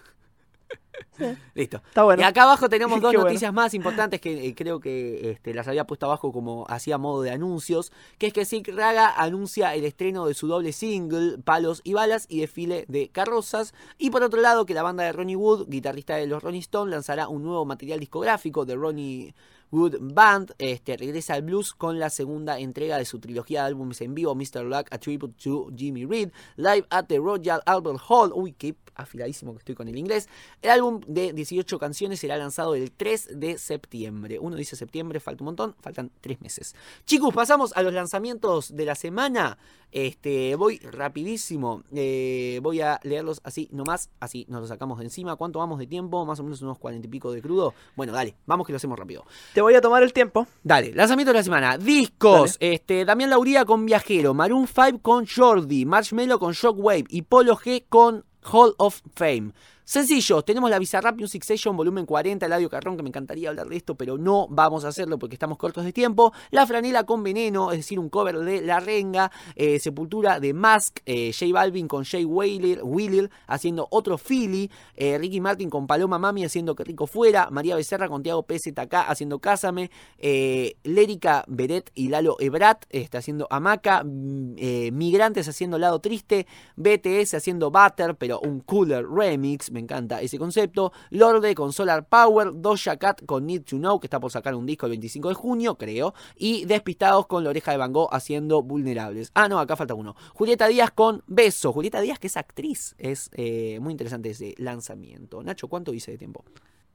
Listo. 1.55 1.77
está 1.87 2.03
bueno. 2.03 2.21
Y 2.21 2.25
acá 2.25 2.43
abajo 2.43 2.69
tenemos 2.69 3.01
dos 3.01 3.11
Qué 3.11 3.17
bueno. 3.17 3.29
noticias 3.29 3.53
más 3.53 3.73
importantes 3.73 4.21
que 4.21 4.47
eh, 4.47 4.55
creo 4.55 4.79
que 4.79 5.31
este, 5.31 5.53
las 5.53 5.67
había 5.67 5.85
puesto 5.85 6.05
abajo 6.05 6.31
como 6.31 6.65
hacía 6.69 6.97
modo 6.97 7.21
de 7.21 7.31
anuncios, 7.31 7.91
que 8.17 8.27
es 8.27 8.33
que 8.33 8.45
Sick 8.45 8.67
Raga 8.73 9.13
anuncia 9.17 9.73
el 9.75 9.85
estreno 9.85 10.25
de 10.27 10.33
su 10.33 10.47
doble 10.47 10.71
single, 10.71 11.37
Palos 11.39 11.81
y 11.83 11.93
Balas, 11.93 12.25
y 12.29 12.41
desfile 12.41 12.85
de 12.87 13.09
carrozas. 13.09 13.73
Y 13.97 14.11
por 14.11 14.23
otro 14.23 14.39
lado, 14.41 14.65
que 14.65 14.73
la 14.73 14.83
banda 14.83 15.03
de 15.03 15.11
Ronnie 15.11 15.35
Wood, 15.35 15.67
guitarrista 15.69 16.15
de 16.15 16.27
los 16.27 16.43
Ronnie 16.43 16.61
Stone, 16.61 16.91
lanzará 16.91 17.27
un 17.27 17.43
nuevo 17.43 17.65
material 17.65 17.99
discográfico 17.99 18.65
de 18.65 18.75
Ronnie 18.75 19.35
Wood 19.71 19.97
Band, 19.99 20.53
este, 20.57 20.97
regresa 20.97 21.35
al 21.35 21.43
blues 21.43 21.73
con 21.73 21.99
la 21.99 22.09
segunda 22.09 22.59
entrega 22.59 22.97
de 22.97 23.05
su 23.05 23.19
trilogía 23.19 23.61
de 23.61 23.67
álbumes 23.67 24.01
en 24.01 24.15
vivo, 24.15 24.35
Mr. 24.35 24.63
Luck, 24.63 24.87
A 24.91 24.97
Tribute 24.97 25.35
to 25.43 25.69
Jimmy 25.75 26.05
Reed, 26.05 26.31
Live 26.57 26.85
at 26.89 27.05
the 27.05 27.17
Royal 27.17 27.61
Albert 27.65 27.99
Hall. 28.07 28.31
Uy, 28.33 28.53
qué 28.53 28.75
afiladísimo 28.95 29.53
que 29.53 29.59
estoy 29.59 29.75
con 29.75 29.87
el 29.87 29.97
inglés. 29.97 30.27
El 30.61 30.71
álbum 30.71 31.01
de 31.07 31.33
18 31.33 31.79
canciones 31.79 32.19
será 32.19 32.37
lanzado 32.37 32.75
el 32.75 32.91
3 32.91 33.39
de 33.39 33.57
septiembre. 33.57 34.39
Uno 34.39 34.55
dice 34.55 34.75
septiembre, 34.75 35.19
falta 35.19 35.43
un 35.43 35.45
montón, 35.45 35.75
faltan 35.81 36.11
tres 36.21 36.41
meses. 36.41 36.75
Chicos, 37.05 37.33
pasamos 37.33 37.73
a 37.75 37.81
los 37.81 37.93
lanzamientos 37.93 38.75
de 38.75 38.85
la 38.85 38.95
semana. 38.95 39.57
Este, 39.91 40.55
voy 40.55 40.77
rapidísimo. 40.79 41.83
eh, 41.95 42.59
voy 42.61 42.81
a 42.81 42.99
leerlos 43.03 43.41
así 43.43 43.67
nomás. 43.71 44.09
Así 44.19 44.45
nos 44.49 44.61
los 44.61 44.69
sacamos 44.69 44.99
de 44.99 45.05
encima. 45.05 45.35
¿Cuánto 45.35 45.59
vamos 45.59 45.79
de 45.79 45.87
tiempo? 45.87 46.25
Más 46.25 46.39
o 46.39 46.43
menos 46.43 46.61
unos 46.61 46.77
40 46.77 47.07
y 47.07 47.09
pico 47.09 47.31
de 47.31 47.41
crudo. 47.41 47.73
Bueno, 47.95 48.13
dale, 48.13 48.35
vamos 48.45 48.65
que 48.65 48.73
lo 48.73 48.77
hacemos 48.77 48.97
rápido. 48.97 49.25
Te 49.53 49.61
voy 49.61 49.75
a 49.75 49.81
tomar 49.81 50.03
el 50.03 50.13
tiempo. 50.13 50.47
Dale, 50.63 50.93
lanzamiento 50.93 51.31
de 51.33 51.39
la 51.39 51.43
semana. 51.43 51.77
Discos. 51.77 52.57
Este, 52.59 53.05
Damián 53.05 53.29
Lauría 53.29 53.65
con 53.65 53.85
Viajero. 53.85 54.33
Maroon 54.33 54.67
5 54.67 54.99
con 55.01 55.25
Jordi. 55.25 55.85
Marshmello 55.85 56.39
con 56.39 56.53
Shockwave. 56.53 57.05
Y 57.09 57.23
Polo 57.23 57.55
G 57.57 57.85
con 57.89 58.25
Hall 58.43 58.75
of 58.77 59.01
Fame. 59.15 59.51
Sencillo, 59.89 60.43
tenemos 60.43 60.69
la 60.69 60.77
Bizarrap 60.77 61.19
Music 61.19 61.43
Session 61.43 61.75
volumen 61.75 62.05
40, 62.05 62.45
Eladio 62.45 62.69
Carrón, 62.69 62.95
que 62.95 63.01
me 63.01 63.09
encantaría 63.09 63.49
hablar 63.49 63.67
de 63.69 63.75
esto, 63.75 63.95
pero 63.95 64.19
no 64.19 64.45
vamos 64.47 64.85
a 64.85 64.89
hacerlo 64.89 65.17
porque 65.17 65.33
estamos 65.33 65.57
cortos 65.57 65.83
de 65.83 65.91
tiempo. 65.91 66.31
La 66.51 66.67
Franela 66.67 67.05
con 67.05 67.23
Veneno, 67.23 67.71
es 67.71 67.79
decir, 67.79 67.97
un 67.97 68.07
cover 68.07 68.37
de 68.37 68.61
La 68.61 68.79
Renga. 68.79 69.31
eh, 69.55 69.79
Sepultura 69.79 70.39
de 70.39 70.53
Mask, 70.53 70.99
eh, 71.07 71.31
J 71.33 71.51
Balvin 71.51 71.87
con 71.87 72.05
Jay 72.05 72.23
Wheeler, 72.23 72.81
Wheeler 72.83 73.31
haciendo 73.47 73.87
otro 73.89 74.19
Philly. 74.19 74.69
eh, 74.95 75.17
Ricky 75.17 75.41
Martin 75.41 75.71
con 75.71 75.87
Paloma 75.87 76.19
Mami 76.19 76.45
haciendo 76.45 76.75
Que 76.75 76.83
Rico 76.83 77.07
Fuera. 77.07 77.49
María 77.49 77.75
Becerra 77.75 78.07
con 78.09 78.21
Tiago 78.21 78.43
PZK 78.43 78.93
haciendo 79.07 79.39
Cásame. 79.39 79.89
Eh, 80.19 80.75
Lérica 80.83 81.43
Beret 81.47 81.89
y 81.95 82.09
Lalo 82.09 82.35
Ebrat 82.39 82.85
este, 82.91 83.17
haciendo 83.17 83.47
Hamaca. 83.49 84.03
mm, 84.03 84.93
Migrantes 84.93 85.47
haciendo 85.47 85.79
Lado 85.79 85.99
Triste. 85.99 86.45
BTS 86.75 87.33
haciendo 87.33 87.71
Butter, 87.71 88.15
pero 88.15 88.39
un 88.41 88.59
cooler 88.59 89.03
remix. 89.09 89.71
Me 89.79 89.83
encanta 89.83 90.21
ese 90.21 90.37
concepto. 90.37 90.91
Lorde 91.09 91.55
con 91.55 91.71
Solar 91.71 92.05
Power. 92.05 92.51
Doja 92.53 92.97
Cat 92.97 93.25
con 93.25 93.45
Need 93.45 93.63
to 93.63 93.77
Know, 93.77 93.97
que 93.97 94.07
está 94.07 94.19
por 94.19 94.29
sacar 94.29 94.53
un 94.53 94.65
disco 94.65 94.87
el 94.87 94.89
25 94.89 95.29
de 95.29 95.35
junio, 95.35 95.75
creo. 95.75 96.13
Y 96.35 96.65
Despistados 96.65 97.27
con 97.27 97.45
La 97.45 97.51
Oreja 97.51 97.71
de 97.71 97.77
Van 97.77 97.93
Gogh 97.93 98.09
haciendo 98.11 98.61
Vulnerables. 98.61 99.31
Ah, 99.35 99.47
no, 99.47 99.57
acá 99.57 99.77
falta 99.77 99.93
uno. 99.93 100.17
Julieta 100.33 100.67
Díaz 100.67 100.91
con 100.91 101.23
Beso. 101.27 101.71
Julieta 101.71 102.01
Díaz, 102.01 102.19
que 102.19 102.27
es 102.27 102.35
actriz. 102.35 102.93
Es 102.97 103.29
eh, 103.31 103.79
muy 103.79 103.91
interesante 103.93 104.31
ese 104.31 104.53
lanzamiento. 104.57 105.41
Nacho, 105.43 105.69
¿cuánto 105.69 105.93
hice 105.93 106.11
de 106.11 106.17
tiempo? 106.17 106.43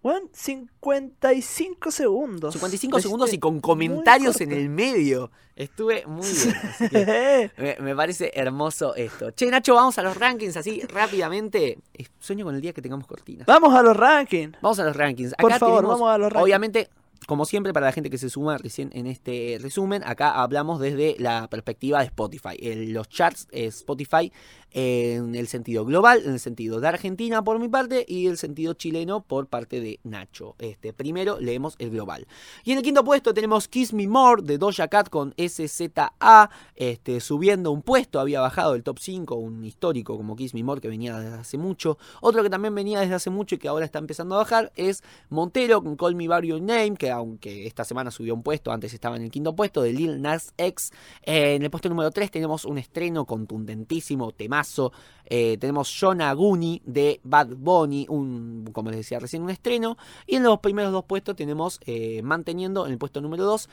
Bueno, 0.04 0.28
55 0.34 1.90
segundos. 1.90 2.52
55 2.52 2.98
Lo 2.98 3.00
segundos 3.00 3.32
y 3.32 3.38
con 3.38 3.62
comentarios 3.62 4.38
en 4.42 4.52
el 4.52 4.68
medio. 4.68 5.30
Estuve 5.56 6.04
muy 6.06 6.28
bien. 6.30 6.54
así 6.56 6.88
que 6.90 7.50
me, 7.56 7.76
me 7.80 7.96
parece 7.96 8.30
hermoso 8.34 8.94
esto. 8.96 9.30
Che, 9.30 9.46
Nacho, 9.46 9.74
vamos 9.74 9.96
a 9.96 10.02
los 10.02 10.14
rankings 10.18 10.58
así 10.58 10.82
rápidamente. 10.82 11.78
Eh, 11.94 12.04
Sueño 12.18 12.44
con 12.44 12.54
el 12.54 12.60
día 12.60 12.74
que 12.74 12.82
tengamos 12.82 13.06
cortinas. 13.06 13.46
Vamos 13.46 13.74
a 13.74 13.82
los 13.82 13.96
rankings. 13.96 14.58
Vamos 14.60 14.78
a 14.78 14.84
los 14.84 14.94
rankings. 14.94 15.32
Por 15.38 15.50
Acá 15.50 15.60
favor, 15.60 15.76
tenemos, 15.78 15.98
vamos 15.98 16.14
a 16.14 16.18
los 16.18 16.30
rankings. 16.30 16.44
Obviamente, 16.44 16.90
como 17.26 17.44
siempre, 17.44 17.72
para 17.72 17.86
la 17.86 17.92
gente 17.92 18.10
que 18.10 18.18
se 18.18 18.30
suma 18.30 18.58
recién 18.58 18.90
en 18.92 19.06
este 19.06 19.58
resumen, 19.60 20.02
acá 20.04 20.42
hablamos 20.42 20.80
desde 20.80 21.16
la 21.18 21.48
perspectiva 21.48 22.00
de 22.00 22.06
Spotify. 22.06 22.56
El- 22.60 22.92
los 22.92 23.08
charts 23.08 23.48
eh, 23.52 23.66
Spotify 23.66 24.32
en 24.76 25.36
el 25.36 25.46
sentido 25.46 25.84
global, 25.84 26.22
en 26.24 26.32
el 26.32 26.40
sentido 26.40 26.80
de 26.80 26.88
Argentina 26.88 27.44
por 27.44 27.60
mi 27.60 27.68
parte 27.68 28.04
y 28.08 28.26
el 28.26 28.36
sentido 28.38 28.74
chileno 28.74 29.22
por 29.22 29.46
parte 29.46 29.80
de 29.80 30.00
Nacho. 30.02 30.56
Este, 30.58 30.92
primero 30.92 31.38
leemos 31.40 31.76
el 31.78 31.90
global. 31.90 32.26
Y 32.64 32.72
en 32.72 32.78
el 32.78 32.84
quinto 32.84 33.04
puesto 33.04 33.32
tenemos 33.32 33.68
Kiss 33.68 33.92
Me 33.92 34.08
More 34.08 34.42
de 34.42 34.58
Doja 34.58 34.88
Cat 34.88 35.08
con 35.10 35.32
SZA, 35.36 36.50
este, 36.74 37.20
subiendo 37.20 37.70
un 37.70 37.82
puesto, 37.82 38.18
había 38.18 38.40
bajado 38.40 38.72
del 38.72 38.82
top 38.82 38.98
5, 38.98 39.36
un 39.36 39.64
histórico 39.64 40.16
como 40.16 40.34
Kiss 40.34 40.54
Me 40.54 40.64
More 40.64 40.80
que 40.80 40.88
venía 40.88 41.18
desde 41.18 41.36
hace 41.36 41.56
mucho. 41.58 41.96
Otro 42.20 42.42
que 42.42 42.50
también 42.50 42.74
venía 42.74 42.98
desde 43.00 43.14
hace 43.14 43.30
mucho 43.30 43.54
y 43.54 43.58
que 43.58 43.68
ahora 43.68 43.84
está 43.84 44.00
empezando 44.00 44.34
a 44.34 44.38
bajar 44.38 44.72
es 44.74 45.04
Montero 45.30 45.82
con 45.84 45.96
Call 45.96 46.16
Me 46.16 46.26
By 46.26 46.60
Name, 46.60 46.96
que 46.98 47.10
aunque 47.14 47.66
esta 47.66 47.84
semana 47.84 48.10
subió 48.10 48.34
un 48.34 48.42
puesto, 48.42 48.72
antes 48.72 48.92
estaba 48.94 49.16
en 49.16 49.22
el 49.22 49.30
quinto 49.30 49.54
puesto, 49.54 49.82
de 49.82 49.92
Lil 49.92 50.20
Nas 50.20 50.52
X. 50.56 50.92
Eh, 51.22 51.54
en 51.54 51.62
el 51.62 51.70
puesto 51.70 51.88
número 51.88 52.10
3 52.10 52.30
tenemos 52.30 52.64
un 52.64 52.78
estreno 52.78 53.24
contundentísimo, 53.24 54.32
temazo. 54.32 54.92
Eh, 55.26 55.56
tenemos 55.58 55.94
John 55.98 56.20
Aguni 56.20 56.82
de 56.84 57.20
Bad 57.24 57.48
Bunny, 57.56 58.06
un, 58.08 58.68
como 58.72 58.90
les 58.90 58.98
decía 58.98 59.18
recién, 59.18 59.42
un 59.42 59.50
estreno. 59.50 59.96
Y 60.26 60.36
en 60.36 60.42
los 60.42 60.60
primeros 60.60 60.92
dos 60.92 61.04
puestos 61.04 61.36
tenemos 61.36 61.80
eh, 61.86 62.22
manteniendo 62.22 62.86
en 62.86 62.92
el 62.92 62.98
puesto 62.98 63.20
número 63.20 63.44
2 63.44 63.68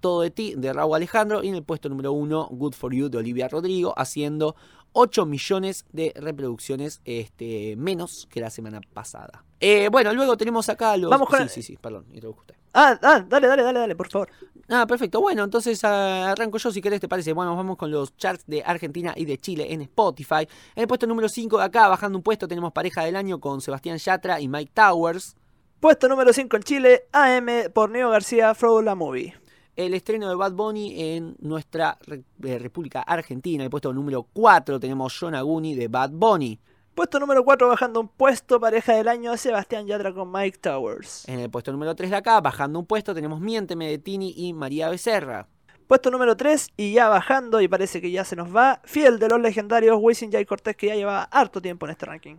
Todo 0.00 0.20
de 0.22 0.30
ti 0.30 0.54
de 0.56 0.72
Raúl 0.72 0.96
Alejandro. 0.96 1.42
Y 1.42 1.48
en 1.48 1.56
el 1.56 1.62
puesto 1.62 1.88
número 1.88 2.12
1 2.12 2.48
Good 2.52 2.74
for 2.74 2.94
You 2.94 3.08
de 3.08 3.18
Olivia 3.18 3.48
Rodrigo, 3.48 3.94
haciendo 3.96 4.54
8 4.94 5.26
millones 5.26 5.84
de 5.92 6.12
reproducciones 6.16 7.00
este, 7.04 7.74
menos 7.76 8.26
que 8.30 8.40
la 8.40 8.48
semana 8.48 8.80
pasada. 8.92 9.44
Eh, 9.60 9.88
bueno, 9.90 10.12
luego 10.14 10.36
tenemos 10.36 10.68
acá 10.68 10.96
los. 10.96 11.10
Vamos 11.10 11.28
con 11.28 11.38
sí, 11.38 11.42
el- 11.42 11.48
sí, 11.50 11.62
sí, 11.62 11.76
perdón, 11.76 12.06
usted. 12.12 12.54
Ah, 12.72 12.98
ah, 13.02 13.24
dale, 13.28 13.46
dale, 13.46 13.62
dale, 13.62 13.78
dale, 13.80 13.96
por 13.96 14.08
favor. 14.08 14.28
Ah, 14.68 14.86
perfecto. 14.86 15.20
Bueno, 15.20 15.44
entonces 15.44 15.82
ah, 15.84 16.30
arranco 16.32 16.58
yo 16.58 16.70
si 16.70 16.80
querés, 16.80 17.00
¿te 17.00 17.08
parece? 17.08 17.32
Bueno, 17.32 17.54
vamos 17.54 17.76
con 17.76 17.90
los 17.90 18.16
charts 18.16 18.44
de 18.46 18.62
Argentina 18.64 19.12
y 19.16 19.24
de 19.24 19.38
Chile 19.38 19.72
en 19.72 19.82
Spotify. 19.82 20.48
En 20.74 20.82
el 20.82 20.86
puesto 20.88 21.06
número 21.06 21.28
5 21.28 21.58
de 21.58 21.64
acá, 21.64 21.88
bajando 21.88 22.18
un 22.18 22.22
puesto, 22.22 22.48
tenemos 22.48 22.72
pareja 22.72 23.04
del 23.04 23.16
año 23.16 23.40
con 23.40 23.60
Sebastián 23.60 23.98
Yatra 23.98 24.40
y 24.40 24.48
Mike 24.48 24.72
Towers. 24.74 25.36
Puesto 25.80 26.08
número 26.08 26.32
5 26.32 26.56
en 26.56 26.62
Chile, 26.62 27.08
AM 27.12 27.70
por 27.72 27.90
Neo 27.90 28.10
García, 28.10 28.54
Frodo 28.54 28.80
la 28.82 28.94
Movie. 28.94 29.34
El 29.76 29.92
estreno 29.94 30.28
de 30.28 30.36
Bad 30.36 30.52
Bunny 30.52 31.16
en 31.16 31.36
nuestra 31.40 31.98
eh, 32.06 32.58
República 32.58 33.02
Argentina. 33.02 33.62
En 33.62 33.64
el 33.64 33.70
puesto 33.70 33.92
número 33.92 34.22
4 34.32 34.78
tenemos 34.78 35.16
John 35.18 35.34
Aguni 35.34 35.74
de 35.74 35.88
Bad 35.88 36.10
Bunny. 36.12 36.60
Puesto 36.94 37.18
número 37.18 37.44
4 37.44 37.66
bajando 37.66 38.00
un 38.00 38.06
puesto, 38.06 38.60
pareja 38.60 38.94
del 38.94 39.08
año, 39.08 39.36
Sebastián 39.36 39.88
Yatra 39.88 40.14
con 40.14 40.30
Mike 40.30 40.58
Towers. 40.58 41.28
En 41.28 41.40
el 41.40 41.50
puesto 41.50 41.72
número 41.72 41.96
3 41.96 42.08
de 42.08 42.16
acá, 42.16 42.40
bajando 42.40 42.78
un 42.78 42.86
puesto, 42.86 43.12
tenemos 43.12 43.40
Miénteme 43.40 43.88
de 43.88 43.98
Tini 43.98 44.32
y 44.36 44.52
María 44.52 44.88
Becerra. 44.88 45.48
Puesto 45.88 46.12
número 46.12 46.36
3 46.36 46.68
y 46.76 46.92
ya 46.92 47.08
bajando 47.08 47.60
y 47.60 47.66
parece 47.66 48.00
que 48.00 48.12
ya 48.12 48.24
se 48.24 48.36
nos 48.36 48.54
va, 48.54 48.80
fiel 48.84 49.18
de 49.18 49.28
los 49.28 49.40
legendarios 49.40 49.98
Wisin 50.00 50.30
Jay 50.30 50.44
Cortés 50.44 50.76
que 50.76 50.86
ya 50.86 50.94
lleva 50.94 51.24
harto 51.24 51.60
tiempo 51.60 51.86
en 51.86 51.90
este 51.90 52.06
ranking. 52.06 52.36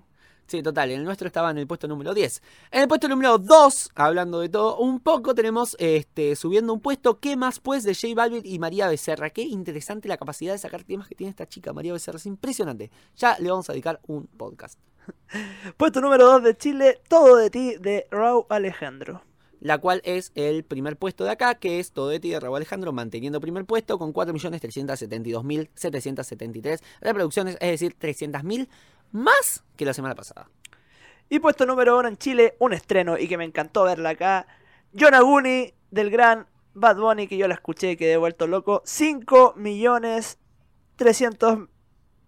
Sí, 0.47 0.61
total, 0.61 0.91
el 0.91 1.03
nuestro 1.03 1.25
estaba 1.25 1.49
en 1.49 1.57
el 1.57 1.65
puesto 1.65 1.87
número 1.87 2.13
10. 2.13 2.43
En 2.69 2.83
el 2.83 2.87
puesto 2.87 3.07
número 3.07 3.39
2, 3.39 3.89
hablando 3.95 4.41
de 4.41 4.49
todo 4.49 4.77
un 4.77 4.99
poco, 4.99 5.33
tenemos 5.33 5.75
este, 5.79 6.35
subiendo 6.35 6.71
un 6.71 6.81
puesto, 6.81 7.19
¿qué 7.19 7.35
más 7.35 7.59
pues 7.59 7.83
de 7.83 7.95
J 7.95 8.13
Balvin 8.13 8.43
y 8.45 8.59
María 8.59 8.87
Becerra? 8.87 9.31
Qué 9.31 9.41
interesante 9.41 10.07
la 10.07 10.17
capacidad 10.17 10.53
de 10.53 10.59
sacar 10.59 10.83
temas 10.83 11.07
que 11.07 11.15
tiene 11.15 11.31
esta 11.31 11.47
chica, 11.47 11.73
María 11.73 11.93
Becerra, 11.93 12.17
es 12.17 12.27
impresionante. 12.27 12.91
Ya 13.17 13.37
le 13.39 13.49
vamos 13.49 13.67
a 13.69 13.73
dedicar 13.73 13.99
un 14.05 14.27
podcast. 14.27 14.79
Puesto 15.77 15.99
número 15.99 16.25
2 16.25 16.43
de 16.43 16.55
Chile, 16.55 17.01
Todo 17.07 17.37
de 17.37 17.49
ti 17.49 17.77
de 17.79 18.05
Raúl 18.11 18.45
Alejandro. 18.49 19.23
La 19.61 19.77
cual 19.79 20.01
es 20.05 20.31
el 20.35 20.63
primer 20.63 20.95
puesto 20.97 21.23
de 21.23 21.31
acá, 21.31 21.55
que 21.55 21.79
es 21.79 21.91
Todo 21.91 22.09
de 22.09 22.19
ti 22.19 22.29
de 22.29 22.39
Raúl 22.39 22.57
Alejandro, 22.57 22.93
manteniendo 22.93 23.41
primer 23.41 23.65
puesto 23.65 23.97
con 23.97 24.13
4.372.773 24.13 26.83
reproducciones, 27.01 27.57
es 27.59 27.71
decir, 27.71 27.95
300.000 27.99 28.67
más 29.15 29.63
que 29.77 29.85
la 29.85 29.93
semana 29.93 30.15
pasada. 30.15 30.49
Y 31.29 31.39
puesto 31.39 31.65
número 31.65 31.97
1 31.97 32.07
en 32.09 32.17
Chile, 32.17 32.55
un 32.59 32.73
estreno 32.73 33.17
y 33.17 33.27
que 33.27 33.37
me 33.37 33.45
encantó 33.45 33.83
verla 33.83 34.09
acá. 34.11 34.45
John 34.97 35.13
Aguni 35.15 35.73
del 35.89 36.11
gran 36.11 36.47
Bad 36.73 36.97
Bunny 36.97 37.27
que 37.27 37.37
yo 37.37 37.47
la 37.47 37.55
escuché 37.55 37.91
y 37.91 37.97
quedé 37.97 38.17
vuelto 38.17 38.45
loco. 38.47 38.81
5 38.85 39.53
millones 39.57 40.37
300 40.97 41.59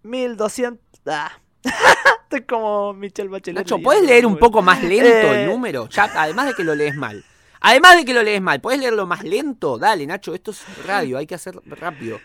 mil 0.02 0.36
200... 0.36 0.80
Ah. 1.06 1.30
Estoy 2.24 2.42
como 2.42 2.92
Michelle 2.92 3.28
Bachelet. 3.28 3.58
Nacho, 3.62 3.78
¿puedes 3.78 4.02
leer 4.04 4.26
un 4.26 4.36
poco 4.38 4.62
más 4.62 4.82
lento 4.82 5.08
Eh. 5.32 5.42
el 5.44 5.48
número? 5.48 5.88
Ya, 5.88 6.04
además 6.14 6.46
de 6.46 6.54
que 6.54 6.64
lo 6.64 6.74
lees 6.74 6.94
mal. 6.96 7.24
Además 7.60 7.96
de 7.96 8.04
que 8.04 8.14
lo 8.14 8.22
lees 8.22 8.40
mal, 8.40 8.60
¿puedes 8.60 8.80
leerlo 8.80 9.06
más 9.06 9.24
lento? 9.24 9.78
Dale, 9.78 10.06
Nacho, 10.06 10.34
esto 10.34 10.50
es 10.52 10.86
radio, 10.86 11.18
hay 11.18 11.26
que 11.26 11.34
hacer 11.34 11.58
rápido. 11.66 12.20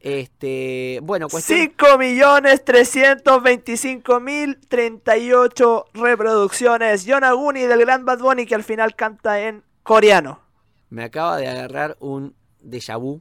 Este, 0.00 1.00
bueno, 1.02 1.28
cuestión... 1.28 1.58
5 1.58 1.98
millones 1.98 2.64
325 2.64 4.20
mil 4.20 4.58
38 4.68 5.86
reproducciones. 5.94 7.04
John 7.06 7.24
Aguni 7.24 7.62
del 7.62 7.80
gran 7.80 8.04
Bad 8.04 8.20
Bunny 8.20 8.46
que 8.46 8.54
al 8.54 8.64
final 8.64 8.94
canta 8.94 9.40
en 9.40 9.64
coreano. 9.82 10.40
Me 10.90 11.04
acaba 11.04 11.36
de 11.36 11.48
agarrar 11.48 11.96
un 12.00 12.34
déjà 12.62 12.96
vu. 12.98 13.20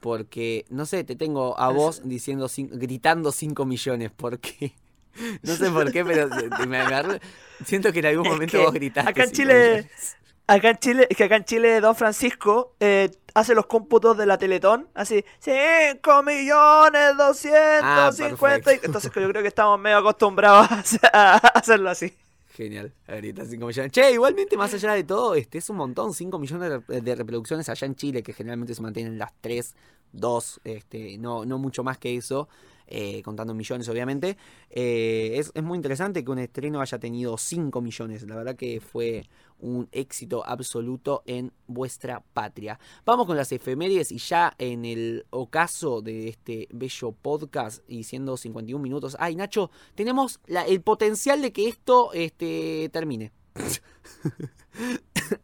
Porque, 0.00 0.64
no 0.70 0.86
sé, 0.86 1.04
te 1.04 1.14
tengo 1.14 1.58
a 1.60 1.70
vos 1.70 2.02
diciendo, 2.04 2.48
gritando 2.70 3.32
5 3.32 3.66
millones. 3.66 4.10
Porque, 4.16 4.72
no 5.42 5.54
sé 5.54 5.70
por 5.70 5.92
qué, 5.92 6.04
pero 6.04 6.28
me 6.68 6.78
agarró. 6.78 7.18
Siento 7.64 7.92
que 7.92 7.98
en 8.00 8.06
algún 8.06 8.26
momento 8.28 8.60
vos 8.62 8.72
gritaste. 8.72 9.10
acá 9.10 9.22
en 9.24 9.28
5 9.28 9.36
Chile- 9.36 9.70
millones. 9.70 10.16
Acá 10.52 10.70
en 10.70 10.78
Chile, 10.78 11.06
es 11.08 11.16
que 11.16 11.24
acá 11.24 11.36
en 11.36 11.44
Chile 11.44 11.80
Don 11.80 11.94
Francisco 11.94 12.74
eh, 12.80 13.10
hace 13.34 13.54
los 13.54 13.66
cómputos 13.66 14.16
de 14.16 14.26
la 14.26 14.36
Teletón, 14.36 14.88
así, 14.94 15.24
5 15.38 16.22
millones 16.24 17.16
250. 17.16 18.70
Ah. 18.70 18.74
Entonces 18.82 19.12
yo 19.14 19.28
creo 19.28 19.42
que 19.42 19.48
estamos 19.48 19.78
medio 19.78 19.98
acostumbrados 19.98 20.70
a 20.70 20.74
hacer- 20.80 21.10
a 21.12 21.36
hacerlo 21.36 21.90
así. 21.90 22.12
Genial, 22.52 22.92
ahorita 23.06 23.44
5 23.44 23.64
millones. 23.66 23.92
Che, 23.92 24.10
igualmente, 24.12 24.56
más 24.56 24.74
allá 24.74 24.92
de 24.94 25.04
todo, 25.04 25.34
este 25.36 25.58
es 25.58 25.70
un 25.70 25.76
montón, 25.76 26.12
5 26.12 26.38
millones 26.38 26.82
de 26.88 27.14
reproducciones 27.14 27.68
allá 27.68 27.86
en 27.86 27.94
Chile, 27.94 28.22
que 28.22 28.32
generalmente 28.32 28.74
se 28.74 28.82
mantienen 28.82 29.18
las 29.18 29.32
3, 29.40 29.74
2, 30.12 30.60
este, 30.64 31.16
no, 31.18 31.44
no 31.44 31.58
mucho 31.58 31.84
más 31.84 31.96
que 31.98 32.16
eso. 32.16 32.48
Eh, 32.90 33.22
contando 33.22 33.54
millones 33.54 33.88
obviamente. 33.88 34.36
Eh, 34.68 35.32
es, 35.36 35.50
es 35.54 35.62
muy 35.62 35.76
interesante 35.76 36.22
que 36.24 36.30
un 36.30 36.38
estreno 36.40 36.80
haya 36.80 36.98
tenido 36.98 37.38
5 37.38 37.80
millones, 37.80 38.22
la 38.28 38.36
verdad 38.36 38.56
que 38.56 38.80
fue 38.80 39.24
un 39.58 39.88
éxito 39.92 40.44
absoluto 40.46 41.22
en 41.26 41.52
vuestra 41.66 42.22
patria. 42.32 42.78
Vamos 43.04 43.26
con 43.26 43.36
las 43.36 43.52
efemérides 43.52 44.10
y 44.10 44.18
ya 44.18 44.54
en 44.58 44.84
el 44.84 45.26
ocaso 45.30 46.00
de 46.02 46.28
este 46.28 46.66
bello 46.72 47.12
podcast 47.12 47.82
y 47.88 48.04
siendo 48.04 48.36
51 48.36 48.82
minutos. 48.82 49.16
Ay, 49.20 49.36
Nacho, 49.36 49.70
tenemos 49.94 50.40
la- 50.46 50.66
el 50.66 50.80
potencial 50.80 51.42
de 51.42 51.52
que 51.52 51.68
esto 51.68 52.12
este, 52.14 52.88
termine. 52.92 53.32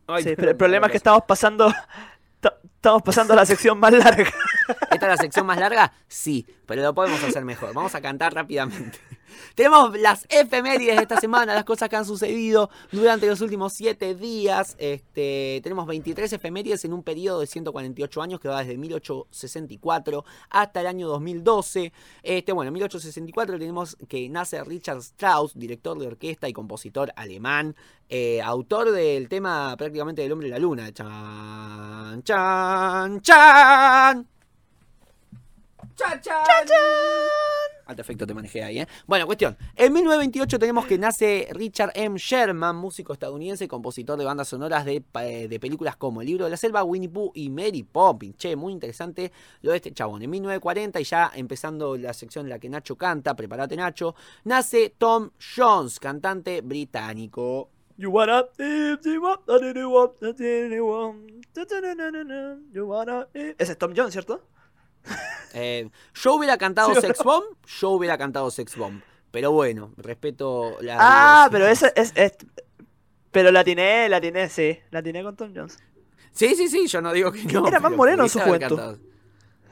Ay, 0.07 0.23
Sí, 0.23 0.31
pero 0.37 0.51
el 0.51 0.57
problema 0.57 0.87
es 0.87 0.93
que 0.93 0.97
estamos 0.99 1.23
pasando. 1.27 1.71
Ta- 2.87 2.91
Estamos 2.91 3.03
pasando 3.03 3.32
a 3.32 3.37
la 3.37 3.47
sección 3.47 3.78
más 3.80 3.93
larga. 3.93 4.30
¿Esta 4.91 4.95
es 4.95 5.03
la 5.03 5.16
sección 5.16 5.45
más 5.47 5.59
larga? 5.59 5.93
Sí, 6.07 6.47
pero 6.66 6.82
lo 6.82 6.95
podemos 6.95 7.22
hacer 7.22 7.45
mejor. 7.45 7.74
Vamos 7.74 7.95
a 7.97 8.01
cantar 8.01 8.32
rápidamente. 8.32 8.99
Tenemos 9.55 9.99
las 9.99 10.27
efemérides 10.29 10.97
de 10.97 11.03
esta 11.03 11.20
semana, 11.20 11.55
las 11.55 11.64
cosas 11.64 11.89
que 11.89 11.97
han 11.97 12.05
sucedido 12.05 12.70
durante 12.93 13.27
los 13.27 13.41
últimos 13.41 13.72
7 13.72 14.14
días. 14.14 14.77
Este, 14.79 15.61
tenemos 15.62 15.87
23 15.87 16.33
efemérides 16.33 16.85
en 16.85 16.93
un 16.93 17.03
periodo 17.03 17.41
de 17.41 17.47
148 17.47 18.22
años 18.22 18.41
que 18.41 18.49
va 18.49 18.61
desde 18.61 18.77
1864 18.77 20.24
hasta 20.51 20.81
el 20.81 20.87
año 20.87 21.09
2012. 21.09 21.93
Este, 22.22 22.53
bueno, 22.53 22.68
en 22.68 22.74
1864 22.74 23.59
tenemos 23.59 23.97
que 24.09 24.29
nace 24.29 24.62
Richard 24.64 24.99
Strauss, 24.99 25.59
director 25.59 25.99
de 25.99 26.07
orquesta 26.07 26.49
y 26.49 26.53
compositor 26.53 27.12
alemán, 27.16 27.77
eh, 28.09 28.41
autor 28.43 28.93
del 28.93 29.29
tema 29.29 29.74
prácticamente 29.77 30.22
del 30.22 30.33
hombre 30.33 30.49
y 30.49 30.51
la 30.51 30.59
luna. 30.59 30.93
Chan, 30.93 32.22
chan, 32.22 33.20
chan. 33.20 34.27
Chan, 35.97 36.20
chan. 36.20 37.76
Alto 37.87 38.03
efecto 38.03 38.26
te 38.26 38.34
manejé 38.34 38.64
ahí, 38.64 38.80
¿eh? 38.80 38.89
Bueno, 39.07 39.26
cuestión. 39.26 39.57
En 39.76 39.93
1928 39.93 40.59
tenemos 40.59 40.87
que 40.87 40.99
nace 40.99 41.49
Richard 41.53 41.93
M. 41.95 42.18
Sherman, 42.18 42.74
músico 42.74 43.12
estadounidense, 43.12 43.68
compositor 43.68 44.18
de 44.18 44.24
bandas 44.24 44.49
sonoras 44.49 44.84
de, 44.84 45.05
eh, 45.20 45.47
de 45.49 45.61
películas 45.61 45.97
como 45.97 46.20
El 46.20 46.26
libro 46.26 46.45
de 46.47 46.51
la 46.51 46.57
selva, 46.57 46.82
Winnie 46.82 47.09
Pooh 47.09 47.30
y 47.34 47.49
Mary 47.49 47.84
Poppins. 47.84 48.37
Che, 48.37 48.57
muy 48.57 48.72
interesante 48.72 49.30
lo 49.62 49.70
de 49.70 49.76
este 49.76 49.93
chabón. 49.93 50.22
En 50.22 50.30
1940, 50.30 51.01
y 51.01 51.05
ya 51.05 51.30
empezando 51.34 51.97
la 51.97 52.12
sección 52.12 52.47
en 52.47 52.51
la 52.51 52.59
que 52.59 52.68
Nacho 52.68 52.97
canta, 52.97 53.37
prepárate 53.37 53.76
Nacho, 53.76 54.16
nace 54.45 54.95
Tom 54.99 55.30
Jones, 55.57 56.01
cantante 56.01 56.62
británico. 56.62 57.70
You 57.99 58.11
wanna 58.11 58.45
Ese 63.32 63.72
es 63.72 63.78
Tom 63.78 63.95
Jones, 63.97 64.12
¿cierto? 64.12 64.43
Eh, 65.55 65.89
yo 66.15 66.35
hubiera 66.35 66.59
cantado 66.59 66.95
Sí, 66.95 67.01
Sex 67.01 67.23
Bomb, 67.25 67.45
yo 67.67 67.91
hubiera 67.91 68.19
cantado 68.19 68.51
Sex 68.51 68.77
Bomb. 68.77 69.01
Pero 69.31 69.53
bueno, 69.53 69.93
respeto 69.97 70.77
la. 70.81 70.97
Ah, 70.99 71.49
pero 71.51 71.67
ese 71.67 71.93
es, 71.97 72.13
es- 72.15 72.37
Pero 73.31 73.51
la 73.51 73.61
atiné, 73.61 74.09
la 74.09 74.17
atiné, 74.19 74.49
sí. 74.49 74.79
La 74.91 75.01
atiné 75.01 75.23
con 75.23 75.37
Tom 75.37 75.53
Jones. 75.55 75.79
Sí, 76.33 76.55
sí, 76.55 76.69
sí, 76.69 76.87
yo 76.87 77.01
no 77.01 77.13
digo 77.13 77.33
que 77.33 77.45
no. 77.45 77.67
Era 77.67 77.81
más 77.81 77.93
moreno 77.93 78.25
en 78.25 78.29
su 78.29 78.39
juventud. 78.41 78.99